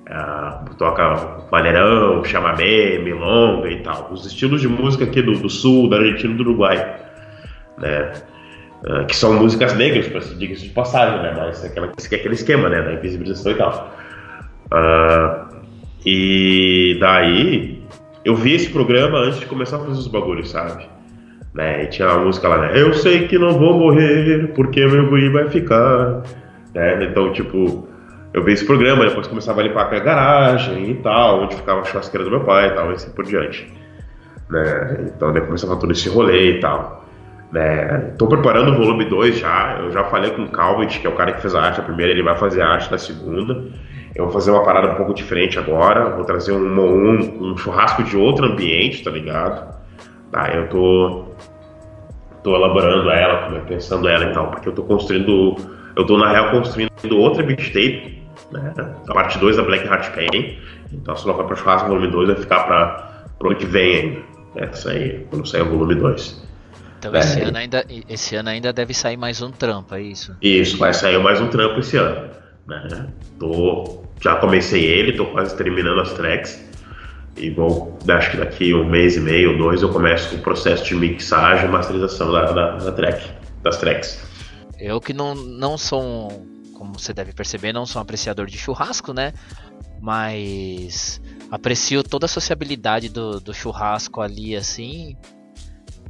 É, 0.09 0.73
toca 0.77 1.45
maneirão, 1.51 2.23
chamamé, 2.23 2.97
milonga 2.97 3.69
e 3.69 3.79
tal. 3.81 4.09
Os 4.11 4.25
estilos 4.25 4.59
de 4.59 4.67
música 4.67 5.03
aqui 5.03 5.21
do, 5.21 5.33
do 5.33 5.49
sul, 5.49 5.87
da 5.87 5.97
Argentina 5.97 6.33
e 6.33 6.37
do 6.37 6.43
Uruguai. 6.43 6.95
Né? 7.77 8.11
Uh, 8.83 9.05
que 9.05 9.15
são 9.15 9.33
músicas 9.33 9.75
negras, 9.75 10.07
diga-se 10.39 10.63
de 10.63 10.69
passagem, 10.69 11.21
né? 11.21 11.33
Mas 11.35 11.63
é 11.65 11.67
aquela, 11.67 11.87
é 11.87 12.15
aquele 12.15 12.33
esquema, 12.33 12.69
né? 12.69 12.81
Da 12.81 12.93
invisibilização 12.93 13.51
e 13.51 13.55
tal. 13.55 13.93
Uh, 14.71 15.55
e 16.05 16.97
daí, 17.01 17.83
eu 18.23 18.35
vi 18.35 18.53
esse 18.53 18.69
programa 18.69 19.19
antes 19.19 19.41
de 19.41 19.45
começar 19.47 19.75
a 19.75 19.79
fazer 19.79 19.99
os 19.99 20.07
bagulhos, 20.07 20.49
sabe? 20.49 20.87
Né? 21.53 21.83
E 21.83 21.87
tinha 21.87 22.07
uma 22.07 22.25
música 22.25 22.47
lá, 22.47 22.57
né? 22.59 22.71
Eu 22.73 22.93
sei 22.93 23.27
que 23.27 23.37
não 23.37 23.59
vou 23.59 23.77
morrer, 23.77 24.53
porque 24.55 24.85
meu 24.87 25.09
guri 25.09 25.29
vai 25.29 25.49
ficar. 25.49 26.23
Né? 26.73 27.03
Então, 27.03 27.33
tipo, 27.33 27.88
eu 28.33 28.43
vi 28.43 28.53
esse 28.53 28.65
programa, 28.65 29.05
depois 29.05 29.27
começava 29.27 29.61
a 29.61 29.63
limpar 29.63 29.93
a 29.93 29.99
garagem 29.99 30.91
e 30.91 30.95
tal, 30.95 31.43
onde 31.43 31.55
ficava 31.55 31.81
a 31.81 31.83
churrasqueira 31.83 32.23
do 32.23 32.31
meu 32.31 32.41
pai 32.41 32.67
e 32.67 32.71
tal, 32.71 32.91
e 32.91 32.93
assim 32.93 33.11
por 33.11 33.25
diante. 33.25 33.71
Né? 34.49 35.11
Então, 35.15 35.31
depois 35.31 35.47
começava 35.61 35.75
todo 35.77 35.91
esse 35.91 36.09
rolê 36.09 36.57
e 36.57 36.59
tal. 36.59 37.05
Estou 38.11 38.27
é, 38.27 38.31
preparando 38.31 38.71
o 38.71 38.77
volume 38.77 39.05
2 39.05 39.39
já. 39.39 39.77
Eu 39.79 39.91
já 39.91 40.03
falei 40.03 40.31
com 40.31 40.43
o 40.43 40.49
Calvin, 40.49 40.87
que 40.87 41.05
é 41.05 41.09
o 41.09 41.15
cara 41.15 41.33
que 41.33 41.41
fez 41.41 41.55
a 41.55 41.61
arte 41.61 41.79
a 41.79 41.83
primeira, 41.83 42.11
ele 42.11 42.21
vai 42.21 42.35
fazer 42.35 42.61
a 42.61 42.67
arte 42.67 42.91
da 42.91 42.97
segunda. 42.97 43.65
Eu 44.15 44.25
vou 44.25 44.33
fazer 44.33 44.51
uma 44.51 44.63
parada 44.63 44.91
um 44.91 44.95
pouco 44.95 45.13
diferente 45.13 45.57
agora. 45.57 46.15
Vou 46.15 46.25
trazer 46.25 46.51
um, 46.51 46.79
um, 46.79 47.51
um 47.51 47.57
churrasco 47.57 48.03
de 48.03 48.15
outro 48.15 48.45
ambiente, 48.45 49.03
tá 49.03 49.09
ligado? 49.09 49.79
Tá, 50.31 50.51
eu 50.53 50.67
tô, 50.67 51.25
tô 52.43 52.55
elaborando 52.55 53.09
ela, 53.09 53.49
pensando 53.61 54.07
ela 54.07 54.25
e 54.25 54.33
tal, 54.33 54.51
porque 54.51 54.69
eu 54.69 54.73
tô 54.73 54.83
construindo. 54.83 55.55
Eu 55.95 56.05
tô 56.05 56.17
na 56.17 56.29
real 56.29 56.51
construindo 56.51 57.17
outra 57.17 57.43
mixtape, 57.43 58.18
né? 58.51 58.73
A 59.07 59.13
parte 59.13 59.37
2 59.39 59.57
da 59.57 59.63
Black 59.63 59.85
Heart 59.85 60.13
Pain. 60.13 60.59
Então 60.91 61.15
se 61.15 61.27
não 61.27 61.35
for 61.35 61.45
pra 61.45 61.55
churrasco 61.55 61.87
volume 61.87 62.11
2, 62.11 62.27
vai 62.29 62.37
ficar 62.37 62.63
pra, 62.63 63.25
pro 63.37 63.49
ano 63.49 63.57
que 63.57 63.65
vem 63.65 63.95
ainda. 63.95 64.29
Essa 64.55 64.91
aí, 64.91 65.25
quando 65.29 65.47
sair 65.47 65.61
o 65.61 65.69
volume 65.69 65.95
2. 65.95 66.49
Então 66.99 67.15
é. 67.15 67.19
esse, 67.19 67.41
ano 67.41 67.57
ainda, 67.57 67.85
esse 68.09 68.35
ano 68.35 68.49
ainda 68.49 68.73
deve 68.73 68.93
sair 68.93 69.15
mais 69.15 69.41
um 69.41 69.51
trampo, 69.51 69.95
é 69.95 70.01
isso? 70.01 70.35
Isso, 70.41 70.77
vai 70.77 70.93
sair 70.93 71.17
mais 71.19 71.39
um 71.39 71.47
trampo 71.47 71.79
esse 71.79 71.95
ano. 71.97 72.29
Né? 72.67 73.07
Tô, 73.39 74.03
já 74.19 74.35
comecei 74.35 74.83
ele, 74.83 75.13
tô 75.13 75.25
quase 75.27 75.55
terminando 75.55 76.01
as 76.01 76.13
tracks. 76.13 76.67
E 77.37 77.49
vou, 77.51 77.97
acho 78.09 78.31
que 78.31 78.37
daqui 78.37 78.73
um 78.73 78.83
mês 78.83 79.15
e 79.15 79.21
meio, 79.21 79.57
dois, 79.57 79.81
eu 79.81 79.89
começo 79.89 80.35
o 80.35 80.39
processo 80.39 80.83
de 80.83 80.95
mixagem 80.95 81.67
e 81.67 81.71
masterização 81.71 82.31
da, 82.33 82.51
da, 82.51 82.71
da 82.77 82.91
track, 82.91 83.29
das 83.63 83.77
tracks. 83.77 84.21
Eu 84.77 84.99
que 84.99 85.13
não, 85.13 85.33
não 85.35 85.77
sou 85.77 86.01
um 86.03 86.58
como 86.79 86.97
você 86.97 87.13
deve 87.13 87.33
perceber, 87.33 87.73
não 87.73 87.85
sou 87.85 87.99
um 87.99 88.03
apreciador 88.03 88.47
de 88.47 88.57
churrasco, 88.57 89.13
né? 89.13 89.33
Mas 89.99 91.21
aprecio 91.51 92.01
toda 92.01 92.25
a 92.25 92.29
sociabilidade 92.29 93.09
do, 93.09 93.37
do 93.41 93.53
churrasco 93.53 94.21
ali, 94.21 94.55
assim. 94.55 95.17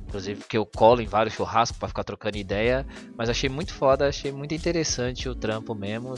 Inclusive 0.07 0.41
porque 0.41 0.59
eu 0.59 0.67
colo 0.67 1.01
em 1.01 1.07
vários 1.07 1.34
churrascos 1.34 1.80
para 1.80 1.88
ficar 1.88 2.03
trocando 2.03 2.38
ideia. 2.38 2.86
Mas 3.17 3.30
achei 3.30 3.49
muito 3.49 3.74
foda, 3.74 4.07
achei 4.07 4.32
muito 4.32 4.53
interessante 4.53 5.28
o 5.28 5.34
trampo 5.34 5.74
mesmo. 5.74 6.13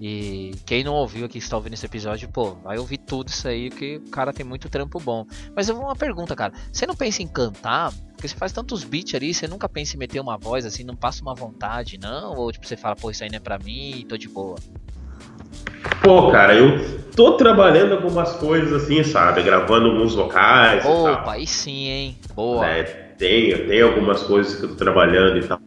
E 0.00 0.52
quem 0.64 0.84
não 0.84 0.94
ouviu 0.94 1.26
aqui, 1.26 1.38
está 1.38 1.56
ouvindo 1.56 1.74
esse 1.74 1.84
episódio, 1.84 2.28
pô, 2.28 2.54
vai 2.62 2.78
ouvir 2.78 2.98
tudo 2.98 3.28
isso 3.28 3.48
aí, 3.48 3.68
que 3.68 3.96
o 3.96 4.10
cara 4.10 4.32
tem 4.32 4.46
muito 4.46 4.68
trampo 4.68 5.00
bom. 5.00 5.26
Mas 5.56 5.68
eu 5.68 5.74
vou 5.74 5.84
uma 5.84 5.96
pergunta, 5.96 6.36
cara. 6.36 6.52
Você 6.72 6.86
não 6.86 6.94
pensa 6.94 7.20
em 7.20 7.26
cantar? 7.26 7.92
Porque 8.14 8.28
você 8.28 8.36
faz 8.36 8.52
tantos 8.52 8.84
beats 8.84 9.14
ali, 9.14 9.34
você 9.34 9.48
nunca 9.48 9.68
pensa 9.68 9.96
em 9.96 9.98
meter 9.98 10.20
uma 10.20 10.36
voz 10.38 10.64
assim, 10.64 10.84
não 10.84 10.94
passa 10.94 11.22
uma 11.22 11.34
vontade, 11.34 11.98
não? 11.98 12.34
Ou 12.36 12.52
tipo, 12.52 12.66
você 12.66 12.76
fala, 12.76 12.94
pô, 12.94 13.10
isso 13.10 13.24
aí 13.24 13.30
não 13.30 13.36
é 13.36 13.40
pra 13.40 13.58
mim, 13.58 14.06
tô 14.08 14.16
de 14.16 14.28
boa. 14.28 14.56
Pô, 16.02 16.30
cara, 16.30 16.54
eu 16.54 17.10
tô 17.10 17.36
trabalhando 17.36 17.94
algumas 17.94 18.32
coisas 18.34 18.72
assim, 18.72 19.02
sabe? 19.02 19.42
Gravando 19.42 19.90
alguns 19.90 20.14
vocais. 20.14 20.84
Opa, 20.84 21.32
aí 21.32 21.46
sim, 21.46 21.88
hein? 21.88 22.18
Boa. 22.34 22.66
É, 22.66 22.84
tenho, 22.84 23.66
tenho 23.66 23.86
algumas 23.88 24.22
coisas 24.22 24.54
que 24.54 24.64
eu 24.64 24.68
tô 24.70 24.74
trabalhando 24.76 25.38
e 25.38 25.46
tal 25.46 25.60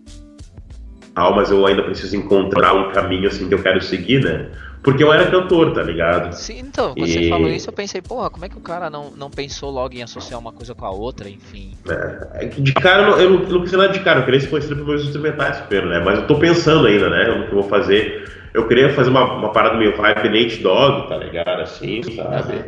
tal, 1.13 1.35
mas 1.35 1.51
eu 1.51 1.65
ainda 1.65 1.83
preciso 1.83 2.15
encontrar 2.15 2.73
um 2.73 2.91
caminho 2.91 3.27
assim 3.27 3.47
que 3.47 3.53
eu 3.53 3.61
quero 3.61 3.81
seguir, 3.81 4.23
né? 4.23 4.49
Porque 4.83 5.03
eu 5.03 5.13
era 5.13 5.29
cantor, 5.29 5.73
tá 5.73 5.83
ligado? 5.83 6.33
Sim, 6.33 6.59
então, 6.59 6.95
quando 6.95 7.07
e... 7.07 7.11
você 7.11 7.29
falou 7.29 7.49
isso, 7.49 7.69
eu 7.69 7.73
pensei, 7.73 8.01
porra, 8.01 8.31
como 8.31 8.45
é 8.45 8.49
que 8.49 8.57
o 8.57 8.61
cara 8.61 8.89
não, 8.89 9.11
não 9.11 9.29
pensou 9.29 9.69
logo 9.69 9.93
em 9.93 10.01
associar 10.01 10.39
uma 10.39 10.51
coisa 10.51 10.73
com 10.73 10.85
a 10.85 10.89
outra, 10.89 11.29
enfim. 11.29 11.73
É, 11.87 12.45
é 12.45 12.45
de 12.47 12.73
cara, 12.73 13.03
eu 13.21 13.29
não, 13.29 13.43
eu 13.43 13.49
não, 13.49 13.61
quis 13.61 13.73
nada 13.73 13.89
de 13.89 13.99
cara, 13.99 14.21
eu 14.21 14.25
queria 14.25 14.39
se 14.39 14.47
conhecer 14.47 14.75
meus 14.75 15.03
instrumentais 15.03 15.59
primeiro, 15.59 15.89
né? 15.89 16.01
Mas 16.03 16.19
eu 16.19 16.27
tô 16.27 16.35
pensando 16.35 16.87
ainda, 16.87 17.09
né, 17.09 17.25
no 17.25 17.45
que 17.45 17.51
eu 17.51 17.61
vou 17.61 17.69
fazer. 17.69 18.27
Eu 18.53 18.67
queria 18.67 18.89
fazer 18.89 19.11
uma, 19.11 19.23
uma 19.35 19.51
parada 19.51 19.77
meio 19.77 19.95
vibe 19.95 20.29
Nate 20.29 20.63
Dog, 20.63 21.07
tá 21.07 21.17
ligado? 21.17 21.61
Assim, 21.61 22.01
sabe? 22.15 22.65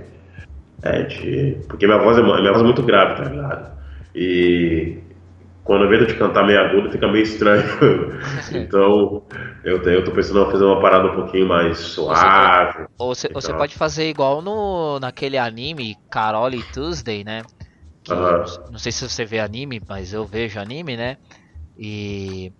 É, 0.83 1.01
de... 1.03 1.57
Porque 1.67 1.87
minha 1.87 1.97
voz 1.97 2.17
é, 2.17 2.21
minha 2.21 2.51
voz 2.51 2.61
é 2.61 2.63
muito 2.63 2.83
grave, 2.83 3.23
tá 3.23 3.29
ligado? 3.29 3.71
E 4.15 4.99
quando 5.63 5.83
eu 5.83 5.89
vejo 5.89 6.07
de 6.07 6.15
cantar 6.15 6.45
meio 6.45 6.59
agudo 6.59 6.91
fica 6.91 7.07
meio 7.07 7.23
estranho. 7.23 7.63
então 8.51 9.23
eu, 9.63 9.81
eu 9.81 10.03
tô 10.03 10.11
pensando 10.11 10.47
em 10.47 10.51
fazer 10.51 10.65
uma 10.65 10.81
parada 10.81 11.07
um 11.07 11.15
pouquinho 11.15 11.47
mais 11.47 11.77
suave. 11.77 12.85
Ou 12.97 13.15
você, 13.15 13.29
você 13.29 13.53
pode 13.53 13.75
fazer 13.75 14.09
igual 14.09 14.41
no 14.41 14.99
naquele 14.99 15.37
anime 15.37 15.97
Carole 16.09 16.61
Tuesday, 16.73 17.23
né? 17.23 17.43
Que, 18.03 18.13
Não 18.69 18.77
sei 18.77 18.91
se 18.91 19.07
você 19.07 19.23
vê 19.23 19.39
anime, 19.39 19.81
mas 19.87 20.13
eu 20.13 20.25
vejo 20.25 20.59
anime, 20.59 20.97
né? 20.97 21.17
E, 21.77 22.51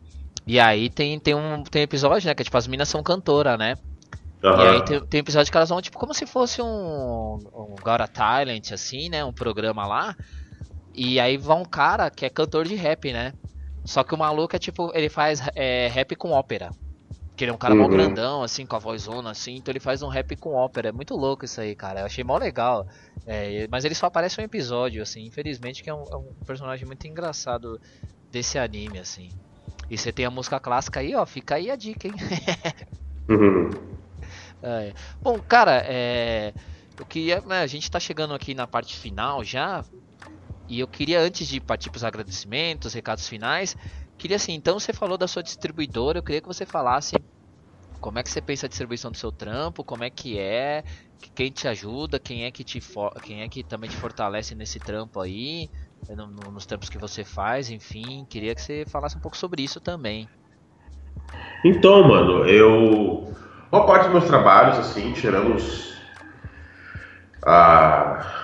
e 0.47 0.59
aí 0.59 0.89
tem, 0.89 1.19
tem 1.19 1.35
um 1.35 1.63
tem 1.63 1.81
episódio, 1.81 2.27
né? 2.27 2.33
Que 2.33 2.43
tipo, 2.43 2.57
as 2.57 2.67
minas 2.67 2.87
são 2.87 3.03
cantora, 3.03 3.57
né? 3.57 3.75
E 4.41 4.67
aí 4.67 4.83
tem, 4.83 4.99
tem 5.05 5.19
episódio 5.21 5.49
que 5.51 5.57
elas 5.57 5.69
vão, 5.69 5.81
tipo, 5.81 5.97
como 5.97 6.13
se 6.13 6.25
fosse 6.25 6.61
um, 6.61 7.39
um 7.53 7.75
Got 7.81 8.09
Talent, 8.13 8.71
assim, 8.71 9.09
né? 9.09 9.23
Um 9.23 9.31
programa 9.31 9.87
lá. 9.87 10.15
E 10.93 11.19
aí 11.19 11.37
vai 11.37 11.57
um 11.57 11.65
cara 11.65 12.09
que 12.09 12.25
é 12.25 12.29
cantor 12.29 12.65
de 12.65 12.75
rap, 12.75 13.11
né? 13.11 13.33
Só 13.83 14.03
que 14.03 14.13
o 14.13 14.17
maluco 14.17 14.55
é 14.55 14.59
tipo, 14.59 14.91
ele 14.93 15.09
faz 15.09 15.41
é, 15.55 15.87
rap 15.87 16.15
com 16.15 16.31
ópera. 16.31 16.71
Que 17.35 17.43
ele 17.43 17.51
é 17.51 17.53
um 17.53 17.57
cara 17.57 17.73
uhum. 17.73 17.81
mal 17.81 17.89
grandão, 17.89 18.43
assim, 18.43 18.63
com 18.65 18.75
a 18.75 18.79
vozona, 18.79 19.31
assim, 19.31 19.55
então 19.55 19.71
ele 19.71 19.79
faz 19.79 20.03
um 20.03 20.07
rap 20.07 20.35
com 20.35 20.53
ópera. 20.53 20.89
É 20.89 20.91
muito 20.91 21.15
louco 21.15 21.45
isso 21.45 21.59
aí, 21.59 21.75
cara. 21.75 22.01
Eu 22.01 22.05
achei 22.05 22.23
mó 22.23 22.37
legal. 22.37 22.87
É, 23.25 23.67
mas 23.71 23.83
ele 23.83 23.95
só 23.95 24.05
aparece 24.05 24.39
um 24.39 24.43
episódio, 24.43 25.01
assim, 25.01 25.25
infelizmente, 25.25 25.81
que 25.81 25.89
é 25.89 25.93
um, 25.93 26.03
é 26.11 26.15
um, 26.15 26.31
personagem 26.45 26.85
muito 26.85 27.07
engraçado 27.07 27.81
desse 28.31 28.59
anime, 28.59 28.99
assim. 28.99 29.29
E 29.89 29.97
você 29.97 30.11
tem 30.11 30.25
a 30.25 30.31
música 30.31 30.59
clássica 30.59 30.99
aí, 30.99 31.15
ó, 31.15 31.25
fica 31.25 31.55
aí 31.55 31.71
a 31.71 31.75
dica, 31.75 32.07
hein? 32.07 32.13
uhum. 33.27 33.69
é. 34.61 34.93
Bom, 35.21 35.39
cara, 35.39 35.83
é. 35.87 36.53
Eu 36.97 37.05
queria. 37.05 37.41
Né, 37.41 37.61
a 37.61 37.67
gente 37.67 37.89
tá 37.89 37.99
chegando 37.99 38.35
aqui 38.35 38.53
na 38.53 38.67
parte 38.67 38.95
final 38.95 39.43
já. 39.43 39.83
E 40.73 40.79
eu 40.79 40.87
queria, 40.87 41.19
antes 41.21 41.47
de 41.47 41.61
partir 41.61 41.91
para 41.91 41.97
os 41.97 42.03
agradecimentos, 42.03 42.95
recados 42.95 43.27
finais, 43.27 43.77
queria 44.17 44.37
assim, 44.37 44.53
então 44.53 44.79
você 44.79 44.91
falou 44.91 45.19
da 45.19 45.27
sua 45.27 45.43
distribuidora, 45.43 46.17
eu 46.17 46.23
queria 46.23 46.41
que 46.41 46.47
você 46.47 46.65
falasse 46.65 47.15
como 48.01 48.17
é 48.17 48.23
que 48.23 48.29
você 48.31 48.41
pensa 48.41 48.65
a 48.65 48.69
distribuição 48.69 49.11
do 49.11 49.17
seu 49.17 49.31
trampo, 49.31 49.83
como 49.83 50.03
é 50.03 50.09
que 50.09 50.39
é, 50.39 50.83
quem 51.35 51.51
te 51.51 51.67
ajuda, 51.67 52.19
quem 52.19 52.45
é 52.45 52.51
que 52.51 52.63
te 52.63 52.79
quem 53.21 53.43
é 53.43 53.47
que 53.47 53.63
também 53.63 53.87
te 53.87 53.95
fortalece 53.95 54.55
nesse 54.55 54.79
trampo 54.79 55.21
aí, 55.21 55.69
no, 56.09 56.25
no, 56.25 56.51
nos 56.51 56.65
trampos 56.65 56.89
que 56.89 56.97
você 56.97 57.23
faz, 57.23 57.69
enfim, 57.69 58.25
queria 58.27 58.55
que 58.55 58.61
você 58.61 58.83
falasse 58.87 59.15
um 59.15 59.21
pouco 59.21 59.37
sobre 59.37 59.61
isso 59.61 59.79
também. 59.79 60.27
Então, 61.63 62.07
mano, 62.07 62.47
eu 62.47 63.31
uma 63.71 63.85
parte 63.85 64.05
dos 64.05 64.13
meus 64.13 64.25
trabalhos 64.25 64.79
assim, 64.79 65.13
tirando 65.13 65.53
os 65.53 65.93
a 67.45 68.42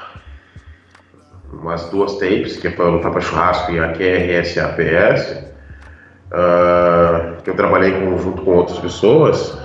umas 1.54 1.89
duas 1.89 2.18
tapes, 2.18 2.58
que 2.58 2.68
é 2.68 2.72
para 2.72 2.86
lutar 2.86 3.12
para 3.12 3.22
churrasco 3.22 3.72
e 3.72 3.80
a 3.80 3.93
QRS 3.93 4.58
APS, 4.58 5.32
uh, 5.32 6.34
ah, 6.34 7.38
que 7.43 7.50
eu 7.50 7.56
trabalhei 7.56 7.91
com, 7.91 8.18
junto 8.18 8.41
com 8.41 8.52
outras 8.52 8.80
pessoas, 8.80 9.58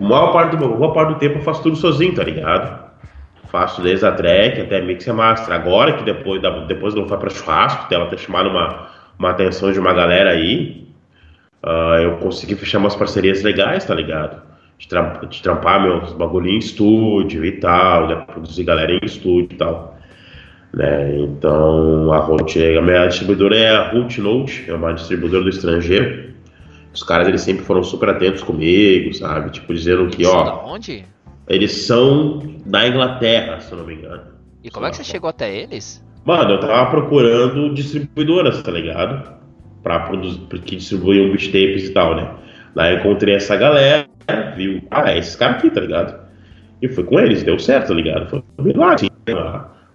a 0.00 0.04
maior 0.04 0.32
parte, 0.32 0.56
do, 0.56 0.68
maior 0.68 0.92
parte 0.92 1.14
do 1.14 1.18
tempo 1.18 1.38
eu 1.38 1.42
faço 1.42 1.62
tudo 1.62 1.76
sozinho, 1.76 2.14
tá 2.14 2.24
ligado? 2.24 2.90
Faço 3.50 3.82
desde 3.82 4.06
a 4.06 4.12
track 4.12 4.60
até 4.60 4.80
mix 4.80 5.06
e 5.06 5.12
master. 5.12 5.52
Agora 5.54 5.94
que 5.94 6.04
depois, 6.04 6.40
da, 6.40 6.50
depois 6.66 6.94
não 6.94 7.06
vai 7.06 7.18
para 7.18 7.30
churrasco, 7.30 7.92
ela 7.92 8.06
ter 8.06 8.18
chamado 8.18 8.48
uma, 8.48 8.88
uma 9.18 9.30
atenção 9.30 9.72
de 9.72 9.80
uma 9.80 9.92
galera 9.92 10.30
aí, 10.30 10.88
uh, 11.64 12.00
eu 12.00 12.16
consegui 12.18 12.54
fechar 12.54 12.78
umas 12.78 12.94
parcerias 12.94 13.42
legais, 13.42 13.84
tá 13.84 13.94
ligado? 13.94 14.42
De, 14.78 14.86
de 15.28 15.42
trampar 15.42 15.82
meus 15.82 16.12
bagulhinhos 16.12 16.64
em 16.64 16.68
estúdio 16.68 17.44
e 17.44 17.52
tal, 17.52 18.06
de 18.06 18.16
produzir 18.26 18.64
galera 18.64 18.92
em 18.92 19.00
estúdio 19.02 19.48
e 19.52 19.56
tal. 19.56 19.99
Né? 20.72 21.18
Então, 21.18 22.12
a, 22.12 22.18
Root, 22.18 22.58
a 22.62 22.82
minha 22.82 23.06
distribuidora 23.06 23.56
é 23.56 23.70
a 23.70 23.90
Root 23.90 24.20
Note, 24.20 24.64
é 24.68 24.74
uma 24.74 24.92
distribuidora 24.92 25.44
do 25.44 25.50
estrangeiro. 25.50 26.30
Os 26.92 27.02
caras 27.02 27.28
eles 27.28 27.42
sempre 27.42 27.64
foram 27.64 27.82
super 27.82 28.08
atentos 28.08 28.42
comigo, 28.42 29.12
sabe? 29.14 29.50
Tipo, 29.50 29.74
dizendo 29.74 30.08
que, 30.08 30.26
ó. 30.26 30.44
Da 30.44 30.64
onde? 30.64 31.04
Eles 31.48 31.72
são 31.72 32.40
da 32.66 32.86
Inglaterra, 32.86 33.60
se 33.60 33.72
eu 33.72 33.78
não 33.78 33.86
me 33.86 33.94
engano. 33.94 34.22
E 34.62 34.70
como 34.70 34.86
é 34.86 34.90
que 34.90 34.96
você 34.96 35.04
chegou 35.04 35.30
até 35.30 35.54
eles? 35.54 36.04
Mano, 36.24 36.52
eu 36.52 36.60
tava 36.60 36.90
procurando 36.90 37.72
distribuidoras, 37.74 38.62
tá 38.62 38.70
ligado? 38.70 39.32
Pra 39.82 40.00
produzir, 40.00 40.40
que 40.64 40.76
distribuíam 40.76 41.28
beat 41.28 41.46
tapes 41.46 41.88
e 41.88 41.92
tal, 41.92 42.14
né? 42.14 42.30
Lá 42.74 42.92
eu 42.92 42.98
encontrei 42.98 43.34
essa 43.34 43.56
galera, 43.56 44.06
viu? 44.56 44.82
Ah, 44.90 45.10
é 45.10 45.18
esses 45.18 45.34
caras 45.34 45.56
aqui, 45.56 45.70
tá 45.70 45.80
ligado? 45.80 46.20
E 46.82 46.88
foi 46.88 47.04
com 47.04 47.18
eles, 47.18 47.42
deu 47.42 47.58
certo, 47.58 47.88
tá 47.88 47.94
ligado? 47.94 48.28
Foi 48.28 48.42
lá, 48.74 48.94
assim, 48.94 49.08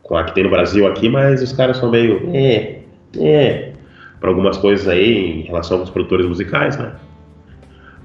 com 0.07 0.15
a 0.15 0.23
que 0.23 0.33
tem 0.33 0.43
no 0.43 0.49
Brasil 0.49 0.87
aqui, 0.87 1.09
mas 1.09 1.41
os 1.41 1.51
caras 1.51 1.77
são 1.77 1.89
meio. 1.89 2.29
É, 2.33 2.79
é. 3.19 3.73
Para 4.19 4.29
algumas 4.29 4.57
coisas 4.57 4.87
aí 4.87 5.41
em 5.41 5.41
relação 5.41 5.79
aos 5.79 5.89
produtores 5.89 6.25
musicais, 6.25 6.77
né? 6.77 6.93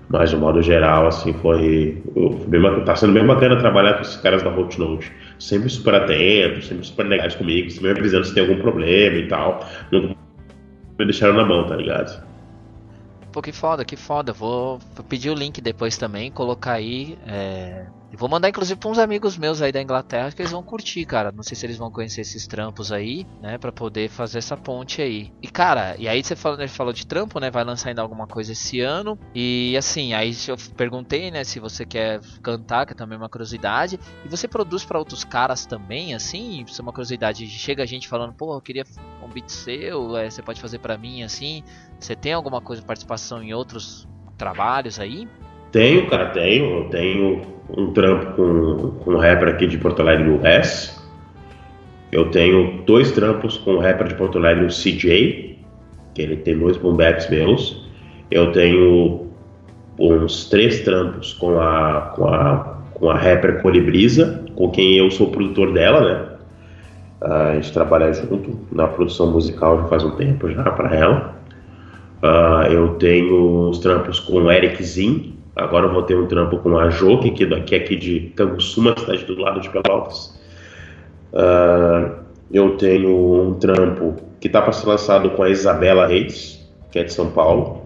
Mas 0.09 0.31
de 0.31 0.37
modo 0.37 0.61
geral, 0.61 1.07
assim, 1.07 1.33
foi. 1.35 2.03
Bem, 2.49 2.85
tá 2.85 2.97
sendo 2.97 3.13
bem 3.13 3.25
bacana 3.25 3.57
trabalhar 3.57 3.95
com 3.95 4.03
esses 4.03 4.17
caras 4.17 4.43
da 4.43 4.51
Hot 4.51 4.79
Note. 4.79 5.13
Sempre 5.39 5.69
super 5.69 5.95
atentos, 5.95 6.67
sempre 6.67 6.85
super 6.85 7.07
legais 7.07 7.35
comigo, 7.37 7.71
sempre 7.71 7.91
avisando 7.91 8.25
se 8.25 8.35
tem 8.35 8.43
algum 8.43 8.61
problema 8.61 9.17
e 9.17 9.29
tal. 9.29 9.65
Não 9.93 10.17
me 10.99 11.05
deixaram 11.05 11.35
na 11.35 11.45
mão, 11.45 11.67
tá 11.67 11.77
ligado? 11.77 12.23
Pô, 13.31 13.41
que 13.41 13.53
foda, 13.53 13.85
que 13.85 13.97
foda. 13.97 14.33
Vou 14.33 14.81
pedir 15.09 15.31
o 15.31 15.35
link 15.35 15.61
depois 15.61 15.97
também, 15.97 16.33
colocar 16.33 16.73
aí. 16.73 17.17
É 17.27 17.85
vou 18.19 18.29
mandar 18.29 18.49
inclusive 18.49 18.79
para 18.79 18.91
uns 18.91 18.99
amigos 18.99 19.39
meus 19.39 19.63
aí 19.63 19.71
da 19.71 19.81
Inglaterra 19.81 20.33
que 20.33 20.43
eles 20.43 20.53
vão 20.53 20.63
curtir, 20.63 21.05
cara. 21.05 21.31
Não 21.31 21.43
sei 21.43 21.57
se 21.57 21.65
eles 21.65 21.77
vão 21.77 21.91
conhecer 21.91 22.23
esses 22.23 22.47
trampos 22.47 22.91
aí, 22.91 23.27
né, 23.41 23.59
para 23.59 23.71
poder 23.71 24.09
fazer 24.09 24.39
essa 24.39 24.57
ponte 24.57 25.01
aí. 25.01 25.33
E 25.41 25.49
cara, 25.49 25.95
e 25.99 26.09
aí 26.09 26.23
você 26.23 26.35
falou, 26.35 26.59
né, 26.59 26.67
falou 26.67 26.93
de 26.93 27.07
trampo, 27.07 27.39
né? 27.39 27.51
Vai 27.51 27.65
lançar 27.65 27.91
ainda 27.91 28.03
alguma 28.03 28.27
coisa 28.27 28.53
esse 28.53 28.81
ano. 28.81 29.19
E 29.35 29.77
assim, 29.77 30.13
aí 30.13 30.35
eu 30.49 30.57
perguntei, 30.77 31.31
né, 31.31 31.45
se 31.45 31.61
você 31.61 31.85
quer 31.85 32.21
cantar, 32.43 32.87
que 32.87 32.93
é 32.93 32.97
também 32.97 33.17
uma 33.17 33.29
curiosidade. 33.29 33.99
E 34.25 34.29
você 34.29 34.49
produz 34.49 34.85
para 34.85 34.99
outros 34.99 35.25
caras 35.25 35.65
também, 35.67 36.15
assim? 36.15 36.65
Isso 36.67 36.81
é 36.81 36.83
uma 36.83 36.93
curiosidade. 36.93 37.47
Chega 37.47 37.83
a 37.83 37.87
gente 37.87 38.09
falando, 38.09 38.33
pô, 38.33 38.55
eu 38.55 38.61
queria 38.61 38.85
um 39.23 39.29
beat 39.29 39.49
seu, 39.49 40.17
é, 40.17 40.29
você 40.29 40.43
pode 40.43 40.61
fazer 40.61 40.79
para 40.79 40.99
mim, 40.99 41.23
assim. 41.23 41.63
Você 41.99 42.17
tem 42.17 42.33
alguma 42.33 42.61
coisa 42.61 42.83
participação 42.83 43.43
em 43.43 43.53
outros 43.53 44.09
trabalhos 44.37 44.99
aí? 44.99 45.29
Tenho, 45.73 46.07
cara, 46.09 46.27
tenho. 46.27 46.79
Eu 46.79 46.85
tenho 46.85 47.43
um 47.77 47.93
trampo 47.93 48.33
com, 48.33 48.91
com 49.05 49.11
um 49.13 49.19
rapper 49.19 49.49
aqui 49.49 49.67
de 49.67 49.79
Porto 49.79 50.01
Alegre, 50.01 50.29
o 50.29 50.45
S. 50.45 50.99
Eu 52.11 52.31
tenho 52.31 52.83
dois 52.87 53.13
trampos 53.13 53.57
com 53.59 53.75
o 53.75 53.79
rapper 53.79 54.09
de 54.09 54.15
Porto 54.15 54.39
Alegre, 54.39 54.65
o 54.65 54.69
CJ, 54.69 55.59
que 56.15 56.23
ele 56.23 56.37
tem 56.37 56.59
dois 56.59 56.77
boom 56.77 56.97
meus. 57.31 57.89
Eu 58.31 58.51
tenho 58.53 59.29
uns 59.99 60.49
três 60.49 60.81
trampos 60.81 61.33
com 61.35 61.61
a, 61.61 62.13
com 62.17 62.27
a, 62.27 62.79
com 62.95 63.11
a 63.11 63.15
rapper 63.17 63.63
Colibrisa, 63.63 64.45
com 64.57 64.71
quem 64.71 64.97
eu 64.97 65.11
sou 65.11 65.31
produtor 65.31 65.73
dela, 65.73 66.01
né? 66.01 66.31
a 67.21 67.55
gente 67.55 67.73
trabalha 67.73 68.13
junto 68.13 68.59
na 68.73 68.89
produção 68.89 69.31
musical 69.31 69.83
já 69.83 69.89
faz 69.89 70.05
um 70.05 70.13
tempo 70.13 70.51
já 70.51 70.63
para 70.63 70.97
ela. 70.97 71.41
Uh, 72.23 72.73
eu 72.73 72.89
tenho 72.95 73.69
os 73.69 73.79
trampos 73.79 74.21
com 74.21 74.35
o 74.35 74.51
Eric 74.51 74.83
Zin, 74.83 75.35
Agora 75.61 75.87
eu 75.87 75.93
vou 75.93 76.03
ter 76.03 76.17
um 76.17 76.27
trampo 76.27 76.59
com 76.59 76.79
a 76.79 76.89
Jo, 76.89 77.19
que 77.19 77.45
é 77.45 77.79
aqui 77.79 77.97
de 77.97 78.21
Canguçu, 78.35 78.81
uma 78.81 78.99
cidade 78.99 79.25
do 79.27 79.39
lado 79.39 79.61
de 79.61 79.69
Pelotas. 79.69 80.41
Uh, 81.33 82.21
eu 82.51 82.77
tenho 82.77 83.49
um 83.49 83.55
trampo 83.55 84.17
que 84.41 84.47
está 84.47 84.63
para 84.63 84.73
ser 84.73 84.89
lançado 84.89 85.31
com 85.31 85.43
a 85.43 85.51
Isabela 85.51 86.07
Reis, 86.07 86.67
que 86.91 86.99
é 86.99 87.05
de 87.05 87.13
São 87.13 87.31
Paulo. 87.31 87.83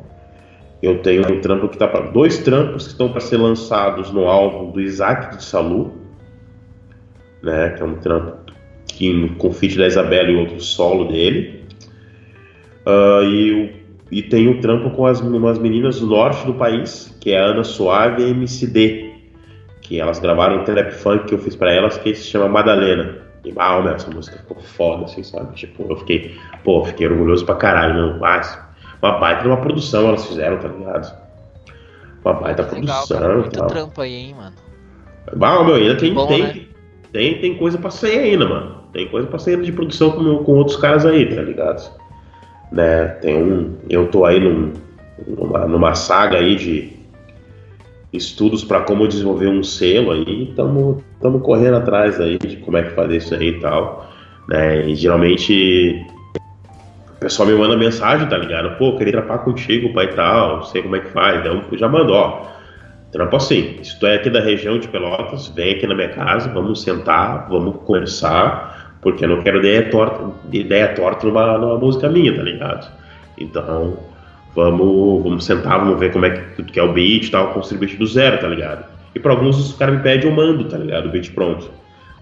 Eu 0.81 1.01
tenho 1.03 1.23
um 1.31 1.41
trampo 1.41 1.69
que 1.69 1.75
está 1.75 1.89
para 1.89 2.07
dois 2.11 2.39
trampos 2.39 2.85
que 2.85 2.93
estão 2.93 3.11
para 3.11 3.21
ser 3.21 3.39
lançados 3.39 4.11
no 4.13 4.29
álbum 4.29 4.71
do 4.71 4.81
Isaac 4.81 5.37
de 5.37 5.45
Salu, 5.45 5.93
né? 7.43 7.71
Que 7.71 7.83
é 7.83 7.87
um 7.87 7.97
trampo 7.97 8.37
que 8.87 9.29
com 9.37 9.53
feat 9.53 9.77
da 9.77 9.87
Isabela 9.87 10.31
e 10.31 10.37
outro 10.37 10.61
solo 10.61 11.09
dele. 11.09 11.65
Uh, 12.87 13.25
e, 13.25 13.73
e 14.11 14.23
tem 14.23 14.47
um 14.49 14.61
trampo 14.61 14.91
com 14.91 15.07
as 15.07 15.21
umas 15.21 15.59
meninas 15.59 16.01
do 16.01 16.07
norte 16.07 16.47
do 16.47 16.55
país, 16.55 17.14
que 17.25 17.33
é 17.33 17.41
a 17.41 17.45
Ana 17.45 17.65
Suave 17.65 18.23
e 18.23 18.27
a 18.27 18.29
MCD, 18.29 19.15
que 19.81 19.99
elas 19.99 20.19
gravaram 20.19 20.61
um 20.61 20.65
trap 20.65 20.93
funk 20.93 21.25
que 21.25 21.35
eu 21.35 21.39
fiz 21.39 21.57
para 21.57 21.73
elas 21.73 21.97
que 21.97 22.15
se 22.15 22.25
chama 22.25 22.51
Madalena. 22.51 23.17
E, 23.43 23.53
ah, 23.57 23.81
meu, 23.81 23.95
essa 23.95 24.11
música 24.11 24.37
ficou 24.37 24.59
foda, 24.61 25.07
assim, 25.07 25.23
sabe? 25.23 25.55
Tipo, 25.55 25.87
eu 25.89 25.97
fiquei, 25.97 26.37
pô, 26.63 26.85
fiquei 26.85 27.07
orgulhoso 27.07 27.47
pra 27.47 27.55
caralho, 27.55 27.95
não. 27.95 28.19
Mas, 28.19 28.63
uma 29.01 29.13
baita 29.13 29.41
de 29.41 29.49
uma 29.49 29.57
produção 29.57 30.09
elas 30.09 30.27
fizeram, 30.27 30.59
tá 30.59 30.69
ligado? 30.69 31.19
Uma 32.23 32.35
baita 32.35 32.63
Legal, 32.63 32.75
produção. 32.75 33.19
Cara, 33.19 33.35
muito 33.39 33.59
tal. 33.59 33.67
trampo 33.69 34.03
aí, 34.03 34.15
hein, 34.15 34.35
mano. 34.37 34.57
Ah, 35.41 35.65
meu, 35.65 35.77
ainda 35.77 35.97
tem, 35.97 36.13
Bom, 36.13 36.27
tem, 36.27 36.43
né? 36.43 36.61
tem, 37.11 37.41
tem 37.41 37.57
coisa 37.57 37.79
pra 37.79 37.91
sair 37.91 38.19
ainda, 38.19 38.47
mano. 38.47 38.85
Tem 38.93 39.09
coisa 39.09 39.27
pra 39.27 39.39
sair 39.39 39.63
de 39.63 39.73
produção 39.73 40.11
com, 40.11 40.45
com 40.45 40.53
outros 40.53 40.77
caras 40.77 41.07
aí, 41.07 41.35
tá 41.35 41.41
ligado? 41.41 41.91
Né, 42.71 43.07
tem 43.23 43.35
um. 43.35 43.79
Eu 43.89 44.09
tô 44.09 44.27
aí 44.27 44.39
num, 44.39 44.75
numa, 45.27 45.67
numa 45.67 45.95
saga 45.95 46.37
aí 46.37 46.57
de 46.57 46.94
estudos 48.17 48.65
para 48.65 48.81
como 48.81 49.09
desenvolver 49.09 49.49
um 49.49 49.63
selo 49.63 50.13
aí, 50.13 50.49
estamos 50.51 51.03
correndo 51.43 51.77
atrás 51.77 52.21
aí 52.21 52.39
de 52.39 52.57
como 52.59 52.77
é 52.77 52.83
que 52.83 52.91
fazer 52.91 53.17
isso 53.17 53.35
aí 53.35 53.49
e 53.49 53.61
tal. 53.61 54.11
Né? 54.49 54.89
E 54.89 54.95
geralmente 54.95 56.07
o 57.17 57.21
pessoal 57.21 57.49
me 57.49 57.55
manda 57.55 57.77
mensagem, 57.77 58.29
tá 58.29 58.37
ligado? 58.37 58.77
Pô, 58.77 58.97
queria 58.97 59.15
trapar 59.15 59.45
contigo, 59.45 59.93
pai 59.93 60.07
e 60.07 60.15
tal, 60.15 60.63
sei 60.65 60.83
como 60.83 60.97
é 60.97 61.01
que 61.01 61.11
faz. 61.11 61.41
Então 61.41 61.63
já 61.73 61.89
mandou, 61.89 62.17
ó. 62.17 62.55
Trampo 63.11 63.37
assim, 63.37 63.79
se 63.83 63.99
tu 63.99 64.07
é 64.07 64.17
aqui 64.17 64.29
da 64.29 64.41
região 64.41 64.77
de 64.77 64.89
Pelotas, 64.89 65.47
vem 65.49 65.75
aqui 65.75 65.87
na 65.87 65.95
minha 65.95 66.09
casa, 66.09 66.51
vamos 66.53 66.83
sentar, 66.83 67.49
vamos 67.49 67.77
conversar, 67.85 68.99
porque 69.01 69.25
eu 69.25 69.29
não 69.29 69.41
quero 69.41 69.59
ideia 69.59 69.89
torta, 69.89 70.33
ideia 70.53 70.89
torta 70.95 71.25
numa, 71.25 71.57
numa 71.57 71.79
música 71.79 72.09
minha, 72.09 72.35
tá 72.35 72.43
ligado? 72.43 72.91
Então, 73.39 73.97
Vamos, 74.55 75.23
vamos 75.23 75.45
sentar, 75.45 75.81
vamos 75.81 75.99
ver 75.99 76.13
como 76.13 76.27
é 76.27 76.31
que 76.31 76.63
tu 76.63 76.65
quer 76.65 76.83
o 76.83 76.93
beat 76.93 77.27
e 77.27 77.31
tal, 77.31 77.53
construir 77.53 77.79
o 77.79 77.81
beat 77.81 77.99
do 77.99 78.07
zero, 78.07 78.39
tá 78.39 78.47
ligado? 78.47 78.85
E 79.15 79.19
para 79.19 79.33
alguns 79.33 79.59
os 79.59 79.77
caras 79.77 79.97
me 79.97 80.03
pedem, 80.03 80.29
eu 80.29 80.35
mando, 80.35 80.65
tá 80.65 80.79
ligado? 80.79 81.07
O 81.07 81.11
beat 81.11 81.33
pronto. 81.33 81.71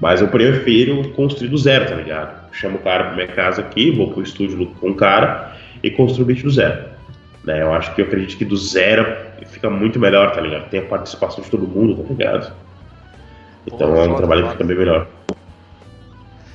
Mas 0.01 0.20
eu 0.20 0.28
prefiro 0.28 1.11
construir 1.11 1.49
do 1.49 1.59
zero, 1.59 1.87
tá 1.87 1.95
ligado? 1.95 2.51
Chamo 2.53 2.76
o 2.76 2.80
cara 2.80 3.05
pra 3.05 3.14
minha 3.14 3.28
casa 3.28 3.61
aqui, 3.61 3.91
vou 3.91 4.11
pro 4.11 4.22
estúdio 4.22 4.66
com 4.80 4.91
o 4.91 4.95
cara 4.95 5.57
e 5.83 5.91
construo 5.91 6.24
o 6.24 6.26
beat 6.26 6.43
do 6.43 6.51
zero. 6.51 6.85
Né? 7.45 7.62
Eu 7.62 7.72
acho 7.74 7.95
que 7.95 8.01
eu 8.01 8.07
acredito 8.07 8.39
que 8.39 8.45
do 8.45 8.57
zero 8.57 9.07
fica 9.47 9.68
muito 9.68 9.99
melhor, 9.99 10.33
tá 10.33 10.41
ligado? 10.41 10.68
Tem 10.70 10.80
a 10.80 10.85
participação 10.85 11.43
de 11.43 11.51
todo 11.51 11.66
mundo, 11.66 12.03
tá 12.03 12.09
ligado? 12.09 12.53
Então 13.66 13.93
Pô, 13.93 13.97
é 13.97 14.09
um 14.09 14.14
trabalho 14.14 14.45
que 14.45 14.53
fica 14.53 14.64
bem 14.64 14.76
melhor. 14.76 15.07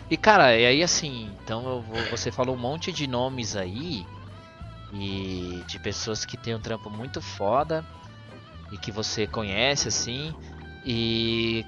E 0.09 0.17
cara, 0.17 0.55
e 0.57 0.65
aí 0.65 0.84
assim, 0.84 1.30
então 1.43 1.84
vou, 1.88 2.01
você 2.09 2.32
falou 2.32 2.55
um 2.55 2.59
monte 2.59 2.91
de 2.91 3.07
nomes 3.07 3.55
aí 3.55 4.05
e 4.99 5.63
de 5.67 5.79
pessoas 5.79 6.25
que 6.25 6.35
tem 6.35 6.55
um 6.55 6.59
trampo 6.59 6.89
muito 6.89 7.21
foda 7.21 7.85
e 8.71 8.77
que 8.77 8.91
você 8.91 9.27
conhece 9.27 9.87
assim 9.87 10.33
e 10.85 11.65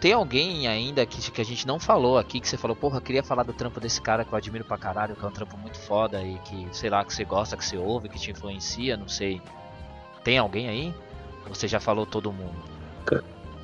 tem 0.00 0.12
alguém 0.12 0.66
ainda 0.66 1.06
que, 1.06 1.30
que 1.30 1.40
a 1.40 1.44
gente 1.44 1.66
não 1.66 1.78
falou 1.78 2.18
aqui 2.18 2.40
que 2.40 2.48
você 2.48 2.56
falou, 2.56 2.76
porra, 2.76 3.00
queria 3.00 3.22
falar 3.22 3.42
do 3.42 3.52
trampo 3.52 3.80
desse 3.80 4.00
cara 4.00 4.24
que 4.24 4.32
eu 4.32 4.36
admiro 4.36 4.64
pra 4.64 4.76
caralho, 4.76 5.16
que 5.16 5.24
é 5.24 5.28
um 5.28 5.32
trampo 5.32 5.56
muito 5.56 5.78
foda 5.78 6.22
e 6.22 6.38
que, 6.40 6.68
sei 6.72 6.90
lá, 6.90 7.04
que 7.04 7.14
você 7.14 7.24
gosta, 7.24 7.56
que 7.56 7.64
você 7.64 7.76
ouve, 7.76 8.08
que 8.08 8.18
te 8.18 8.30
influencia, 8.30 8.96
não 8.96 9.08
sei. 9.08 9.40
Tem 10.22 10.36
alguém 10.36 10.68
aí? 10.68 10.94
Você 11.48 11.66
já 11.66 11.80
falou 11.80 12.04
todo 12.04 12.32
mundo? 12.32 12.56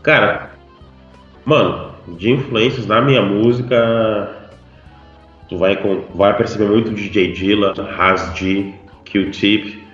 Cara, 0.02 0.52
mano, 1.44 1.94
de 2.16 2.30
influências 2.30 2.86
na 2.86 3.02
minha 3.02 3.20
música, 3.20 4.43
Tu 5.48 5.58
vai, 5.58 5.78
vai 6.14 6.36
perceber 6.36 6.66
muito 6.66 6.92
de 6.92 7.08
J. 7.08 7.32
Dilla, 7.32 7.74
Has 7.98 8.36
G, 8.36 8.74
Q-Tip, 9.04 9.84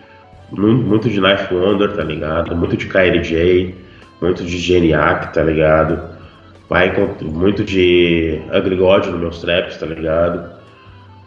muito 0.52 1.08
de 1.08 1.20
Knife 1.20 1.52
Wonder, 1.54 1.92
tá 1.92 2.04
ligado? 2.04 2.54
Muito 2.56 2.76
de 2.76 2.86
KLJ, 2.86 3.74
muito 4.20 4.44
de 4.44 4.58
Geniac, 4.58 5.32
tá 5.32 5.42
ligado? 5.42 6.00
Vai 6.68 6.92
muito 7.22 7.64
de 7.64 8.40
Ugly 8.56 8.76
God 8.76 9.06
nos 9.06 9.20
meus 9.20 9.40
traps, 9.40 9.76
tá 9.76 9.86
ligado? 9.86 10.50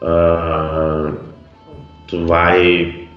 Uh, 0.01 1.17
tu 2.07 2.25
vai 2.25 3.07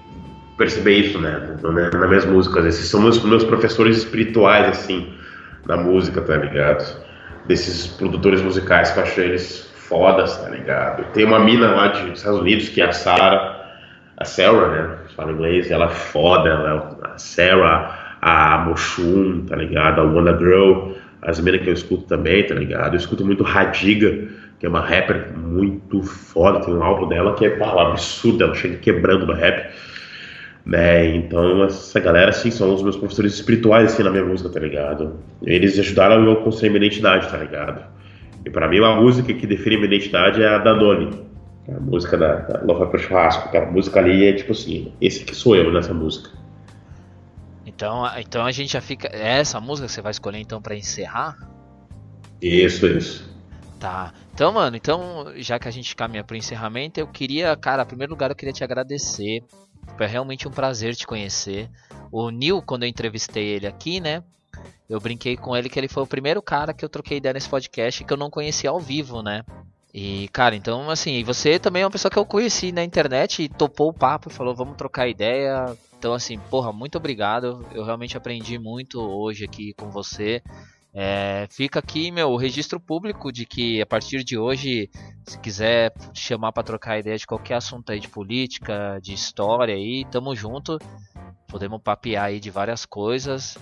perceber 0.57 0.99
isso, 0.99 1.21
né? 1.21 1.57
Nas 1.63 2.09
minhas 2.09 2.27
músicas. 2.27 2.65
Esses 2.67 2.89
são 2.89 3.01
meus, 3.01 3.23
meus 3.23 3.45
professores 3.45 3.99
espirituais, 3.99 4.69
assim, 4.69 5.07
na 5.67 5.77
música, 5.77 6.21
tá 6.21 6.37
ligado? 6.37 6.85
Desses 7.47 7.87
produtores 7.87 8.43
musicais 8.43 8.91
que 8.91 8.99
eu 8.99 9.03
acho 9.05 9.21
eles 9.21 9.71
fodas, 9.89 10.37
tá 10.37 10.49
ligado? 10.49 11.05
Tem 11.13 11.25
uma 11.25 11.39
mina 11.39 11.75
lá 11.75 11.89
dos 11.89 12.19
Estados 12.19 12.41
Unidos 12.41 12.69
que 12.69 12.81
é 12.81 12.87
a 12.87 12.93
Sarah, 12.93 13.57
a 14.17 14.25
Sarah, 14.25 14.69
né? 14.69 14.97
Fala 15.15 15.33
inglês, 15.33 15.71
ela 15.71 15.87
é 15.87 15.91
foda, 15.91 16.49
ela, 16.49 16.99
a 17.03 17.19
Sarah, 17.19 18.19
a 18.21 18.59
Moshun, 18.59 19.47
tá 19.47 19.57
ligado? 19.57 20.01
A 20.01 20.05
Wanna 20.05 20.37
Girl, 20.39 20.93
as 21.23 21.41
minas 21.41 21.63
que 21.63 21.69
eu 21.69 21.75
escuto 21.75 22.05
também, 22.05 22.45
tá 22.45 22.55
ligado? 22.55 22.95
Eu 22.95 22.99
escuto 22.99 23.25
muito 23.25 23.43
Radiga, 23.43 24.29
que 24.59 24.67
é 24.67 24.69
uma 24.69 24.81
rapper 24.81 25.37
muito 25.37 26.03
foda, 26.03 26.61
tem 26.61 26.75
um 26.75 26.83
álbum 26.83 27.09
dela 27.09 27.35
que 27.35 27.47
é 27.47 27.51
pá, 27.51 27.83
absurdo, 27.83 28.45
ela 28.45 28.55
chega 28.55 28.77
quebrando 28.77 29.27
no 29.27 29.33
rap. 29.33 29.71
Né, 30.65 31.15
então 31.15 31.63
essa 31.63 32.01
galera 32.01 32.31
assim 32.31 32.51
são 32.51 32.75
os 32.75 32.83
meus 32.83 32.97
professores 32.97 33.35
espirituais 33.35 33.93
assim 33.93 34.03
na 34.03 34.11
minha 34.11 34.25
música, 34.25 34.49
tá 34.49 34.59
ligado? 34.59 35.21
Eles 35.43 35.79
ajudaram 35.79 36.25
eu 36.25 36.33
a 36.33 36.37
construir 36.43 36.71
minha 36.71 36.85
identidade, 36.85 37.29
tá 37.29 37.37
ligado? 37.37 37.83
E 38.47 38.51
para 38.51 38.69
mim, 38.69 38.79
uma 38.79 38.95
música 38.95 39.35
que 39.35 39.45
define 39.45 39.77
minha 39.77 39.89
identidade 39.89 40.41
é 40.41 40.47
a 40.47 40.59
Danone. 40.59 41.27
É 41.67 41.75
a 41.75 41.81
música 41.81 42.17
da, 42.17 42.37
da 42.37 42.63
Louva 42.63 42.87
pro 42.87 42.97
Churrasco. 42.97 43.55
A 43.57 43.67
música 43.67 43.99
ali 43.99 44.25
é 44.25 44.33
tipo 44.35 44.53
assim: 44.53 44.93
esse 45.01 45.25
aqui 45.25 45.35
sou 45.35 45.57
eu 45.57 45.73
nessa 45.73 45.93
música. 45.93 46.31
Então, 47.67 48.07
então 48.17 48.47
a 48.47 48.53
gente 48.53 48.73
já 48.73 48.81
fica. 48.81 49.09
É 49.09 49.41
essa 49.41 49.61
música 49.61 49.89
que 49.89 49.93
você 49.93 50.01
vai 50.01 50.13
escolher 50.13 50.39
então 50.39 50.63
para 50.63 50.77
encerrar? 50.77 51.37
Isso, 52.41 52.87
isso. 52.87 53.37
Tá. 53.81 54.15
Então, 54.33 54.53
mano, 54.53 54.77
então, 54.77 55.33
já 55.39 55.59
que 55.59 55.67
a 55.67 55.73
gente 55.73 55.97
caminha 55.97 56.23
pro 56.23 56.37
encerramento, 56.37 57.01
eu 57.01 57.09
queria, 57.09 57.57
cara, 57.57 57.83
em 57.83 57.87
primeiro 57.87 58.13
lugar 58.13 58.31
eu 58.31 58.37
queria 58.37 58.53
te 58.53 58.63
agradecer. 58.63 59.43
Foi 59.99 60.07
realmente 60.07 60.47
um 60.47 60.53
prazer 60.53 60.95
te 60.95 61.05
conhecer. 61.05 61.69
O 62.13 62.31
Neil, 62.31 62.63
quando 62.63 62.85
eu 62.85 62.89
entrevistei 62.89 63.45
ele 63.49 63.67
aqui, 63.67 63.99
né? 63.99 64.23
Eu 64.89 65.01
brinquei 65.01 65.37
com 65.37 65.57
ele 65.57 65.69
que 65.69 65.79
ele 65.79 65.89
foi 65.89 66.03
o 66.03 66.07
primeiro 66.07 66.41
cara 66.41 66.73
que 66.73 66.85
eu 66.85 66.89
troquei 66.89 67.19
ideia 67.19 67.33
nesse 67.33 67.49
podcast 67.49 68.05
que 68.05 68.13
eu 68.13 68.17
não 68.17 68.31
conhecia 68.31 68.71
ao 68.71 68.81
vivo, 68.81 69.23
né? 69.23 69.45
E, 69.99 70.29
cara, 70.29 70.55
então, 70.55 70.91
assim, 70.91 71.25
você 71.25 71.59
também 71.59 71.83
é 71.83 71.87
uma 71.87 71.91
pessoa 71.91 72.11
que 72.11 72.19
eu 72.19 72.27
conheci 72.27 72.71
na 72.71 72.85
internet 72.85 73.43
e 73.43 73.49
topou 73.49 73.89
o 73.89 73.95
papo 73.95 74.29
e 74.29 74.33
falou, 74.33 74.55
vamos 74.55 74.77
trocar 74.77 75.09
ideia. 75.09 75.75
Então, 75.99 76.13
assim, 76.13 76.39
porra, 76.39 76.71
muito 76.71 76.99
obrigado. 76.99 77.65
Eu 77.73 77.83
realmente 77.83 78.15
aprendi 78.15 78.59
muito 78.59 79.01
hoje 79.01 79.47
aqui 79.47 79.73
com 79.73 79.91
você. 79.91 80.43
É, 80.93 81.47
fica 81.51 81.79
aqui, 81.79 82.11
meu, 82.11 82.31
o 82.31 82.37
registro 82.37 82.79
público 82.81 83.33
de 83.33 83.45
que 83.45 83.83
a 83.83 83.87
partir 83.87 84.25
de 84.25 84.39
hoje, 84.39 84.91
se 85.27 85.39
quiser 85.41 85.93
chamar 86.15 86.53
para 86.53 86.63
trocar 86.63 86.99
ideia 86.99 87.17
de 87.17 87.27
qualquer 87.27 87.55
assunto 87.55 87.91
aí 87.91 87.99
de 88.01 88.09
política, 88.09 88.99
de 89.03 89.13
história 89.13 89.75
aí, 89.75 90.05
tamo 90.11 90.35
junto. 90.37 90.79
Podemos 91.49 91.81
papear 91.83 92.25
aí 92.27 92.41
de 92.41 92.51
várias 92.51 92.85
coisas. 92.85 93.59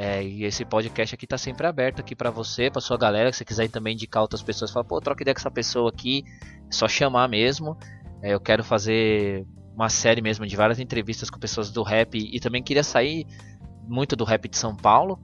É, 0.00 0.22
e 0.22 0.44
esse 0.44 0.64
podcast 0.64 1.12
aqui 1.12 1.26
tá 1.26 1.36
sempre 1.36 1.66
aberto 1.66 1.98
aqui 1.98 2.14
para 2.14 2.30
você, 2.30 2.70
para 2.70 2.80
sua 2.80 2.96
galera, 2.96 3.32
se 3.32 3.38
você 3.38 3.44
quiser 3.44 3.68
também 3.68 3.94
indicar 3.94 4.22
outras 4.22 4.40
pessoas, 4.40 4.70
fala, 4.70 4.84
pô, 4.84 5.00
troca 5.00 5.24
ideia 5.24 5.34
com 5.34 5.40
essa 5.40 5.50
pessoa 5.50 5.90
aqui, 5.90 6.22
é 6.68 6.72
só 6.72 6.86
chamar 6.86 7.28
mesmo. 7.28 7.76
É, 8.22 8.32
eu 8.32 8.38
quero 8.38 8.62
fazer 8.62 9.44
uma 9.74 9.88
série 9.88 10.22
mesmo 10.22 10.46
de 10.46 10.54
várias 10.54 10.78
entrevistas 10.78 11.28
com 11.28 11.40
pessoas 11.40 11.72
do 11.72 11.82
rap 11.82 12.16
e 12.16 12.38
também 12.38 12.62
queria 12.62 12.84
sair 12.84 13.26
muito 13.88 14.14
do 14.14 14.22
rap 14.22 14.48
de 14.48 14.56
São 14.56 14.76
Paulo. 14.76 15.18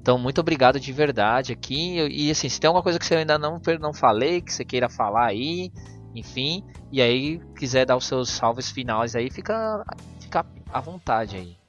Então, 0.00 0.16
muito 0.16 0.40
obrigado 0.40 0.80
de 0.80 0.92
verdade 0.94 1.52
aqui. 1.52 1.98
E 2.10 2.30
assim, 2.30 2.48
se 2.48 2.58
tem 2.58 2.68
alguma 2.68 2.82
coisa 2.82 2.98
que 2.98 3.04
você 3.04 3.16
ainda 3.16 3.36
não, 3.36 3.60
não 3.78 3.92
falei, 3.92 4.40
que 4.40 4.50
você 4.50 4.64
queira 4.64 4.88
falar 4.88 5.26
aí, 5.26 5.70
enfim, 6.14 6.64
e 6.90 7.02
aí 7.02 7.38
quiser 7.54 7.84
dar 7.84 7.98
os 7.98 8.06
seus 8.06 8.30
salves 8.30 8.70
finais 8.70 9.14
aí, 9.14 9.30
fica, 9.30 9.84
fica 10.20 10.46
à 10.72 10.80
vontade 10.80 11.36
aí. 11.36 11.65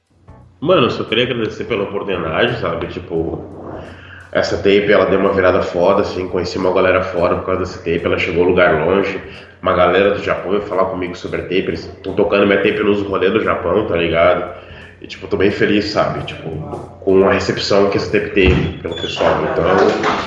Mano, 0.60 0.86
eu 0.86 0.90
só 0.90 1.04
queria 1.04 1.24
agradecer 1.24 1.64
pela 1.64 1.84
oportunidade, 1.84 2.60
sabe? 2.60 2.88
Tipo, 2.88 3.44
essa 4.32 4.56
tape 4.56 4.90
ela 4.90 5.06
deu 5.06 5.20
uma 5.20 5.32
virada 5.32 5.62
foda, 5.62 6.02
assim, 6.02 6.28
conheci 6.28 6.58
uma 6.58 6.72
galera 6.72 7.02
fora 7.02 7.36
por 7.36 7.46
causa 7.46 7.60
dessa 7.60 7.78
tape, 7.78 8.04
ela 8.04 8.18
chegou 8.18 8.44
a 8.44 8.46
lugar 8.48 8.84
longe. 8.84 9.20
Uma 9.62 9.72
galera 9.74 10.12
do 10.12 10.22
Japão 10.22 10.50
veio 10.50 10.62
falar 10.62 10.86
comigo 10.86 11.16
sobre 11.16 11.40
a 11.40 11.42
tape, 11.42 11.68
eles 11.68 11.86
estão 11.86 12.14
tocando 12.14 12.46
minha 12.46 12.58
tape 12.58 12.82
nos 12.82 13.02
rolês 13.02 13.32
do 13.32 13.40
Japão, 13.40 13.86
tá 13.86 13.96
ligado? 13.96 14.54
E, 15.00 15.06
tipo, 15.06 15.28
tô 15.28 15.36
bem 15.36 15.50
feliz, 15.50 15.86
sabe? 15.86 16.24
Tipo, 16.24 16.50
com 17.00 17.28
a 17.28 17.32
recepção 17.32 17.88
que 17.88 17.96
esse 17.96 18.10
tape 18.10 18.30
teve 18.30 18.78
pelo 18.78 18.96
pessoal. 18.96 19.30
Então, 19.52 19.64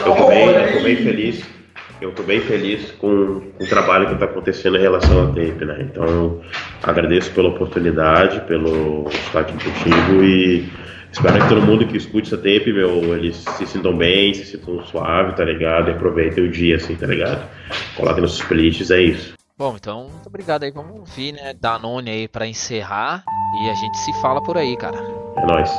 eu 0.05 0.15
tô 0.15 0.27
bem, 0.27 0.47
eu 0.47 0.77
tô 0.77 0.83
bem 0.83 0.95
feliz. 0.95 1.60
Eu 2.01 2.11
tô 2.13 2.23
bem 2.23 2.41
feliz 2.41 2.91
com, 2.93 3.41
com 3.55 3.63
o 3.63 3.67
trabalho 3.67 4.09
que 4.09 4.15
tá 4.15 4.25
acontecendo 4.25 4.75
em 4.75 4.81
relação 4.81 5.21
ao 5.21 5.27
tape, 5.27 5.63
né? 5.63 5.81
Então, 5.81 6.41
agradeço 6.81 7.31
pela 7.31 7.49
oportunidade, 7.49 8.41
pelo 8.47 9.07
estar 9.07 9.41
aqui 9.41 9.53
contigo 9.53 10.23
e 10.23 10.67
espero 11.11 11.39
que 11.39 11.47
todo 11.47 11.61
mundo 11.61 11.85
que 11.85 11.97
escute 11.97 12.33
essa 12.33 12.37
tape, 12.37 12.73
meu, 12.73 13.15
eles 13.15 13.35
se 13.35 13.67
sintam 13.67 13.95
bem, 13.95 14.33
se 14.33 14.45
sintam 14.45 14.83
suave, 14.87 15.35
tá 15.35 15.45
ligado? 15.45 15.89
E 15.89 15.93
aproveitem 15.93 16.43
o 16.43 16.49
dia, 16.49 16.77
assim, 16.77 16.95
tá 16.95 17.05
ligado? 17.05 17.47
Coloquem 17.95 18.21
nos 18.23 18.41
playlists, 18.41 18.89
é 18.89 18.99
isso. 18.99 19.33
Bom, 19.55 19.75
então, 19.79 20.09
muito 20.09 20.25
obrigado 20.25 20.63
aí. 20.63 20.71
Vamos 20.71 20.97
ouvir, 20.97 21.33
né? 21.33 21.53
Danone 21.53 22.09
aí 22.09 22.27
pra 22.27 22.47
encerrar. 22.47 23.23
E 23.61 23.69
a 23.69 23.75
gente 23.75 23.95
se 23.99 24.11
fala 24.19 24.41
por 24.41 24.57
aí, 24.57 24.75
cara. 24.75 24.97
É 25.37 25.45
nóis. 25.45 25.69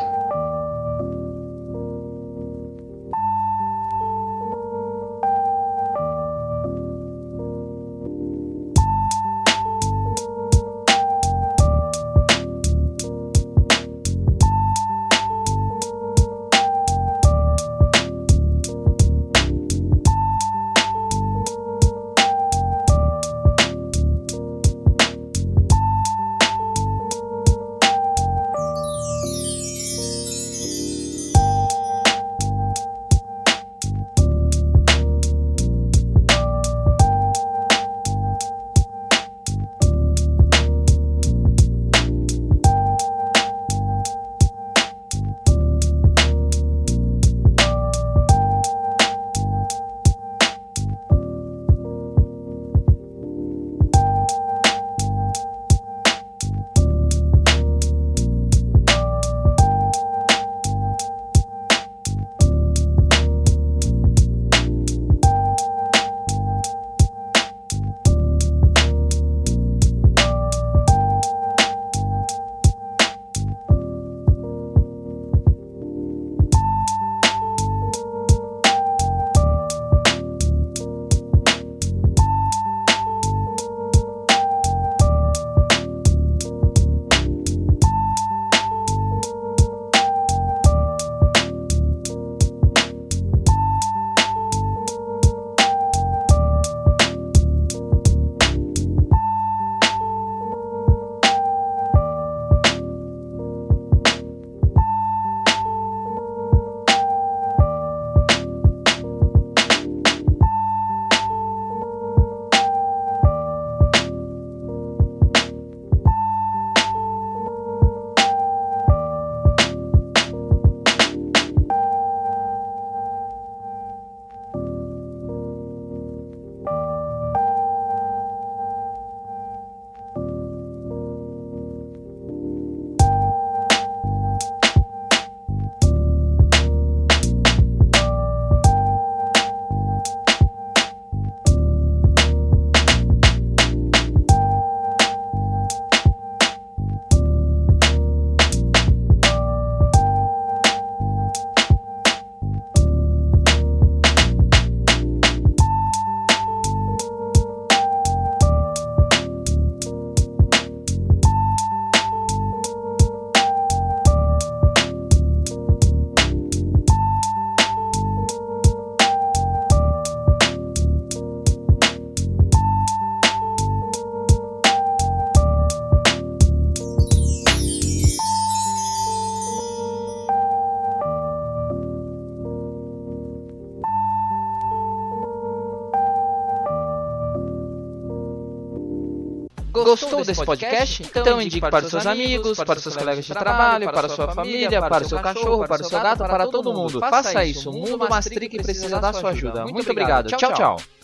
Gostou 189.85 190.25
desse 190.25 190.45
podcast? 190.45 191.03
Então 191.15 191.41
indique 191.41 191.61
para 191.61 191.85
os 191.85 191.91
seus 191.91 192.07
amigos, 192.07 192.59
para 192.59 192.77
os 192.77 192.83
seus 192.83 192.97
colegas 192.97 193.25
de 193.25 193.33
trabalho, 193.33 193.91
para 193.91 194.07
a 194.07 194.11
sua 194.11 194.33
família, 194.33 194.81
para 194.81 195.05
o 195.05 195.09
seu 195.09 195.21
cachorro, 195.21 195.67
para 195.67 195.83
o 195.83 195.85
seu 195.85 196.01
gato, 196.01 196.19
para 196.19 196.47
todo 196.47 196.73
mundo. 196.73 197.01
Faça 197.01 197.45
isso. 197.45 197.71
O 197.71 197.73
mundo 197.73 198.09
Mastric 198.09 198.63
precisa 198.63 199.01
da 199.01 199.13
sua 199.13 199.31
ajuda. 199.31 199.65
Muito 199.67 199.91
obrigado. 199.91 200.29
Tchau, 200.29 200.53
tchau. 200.53 201.02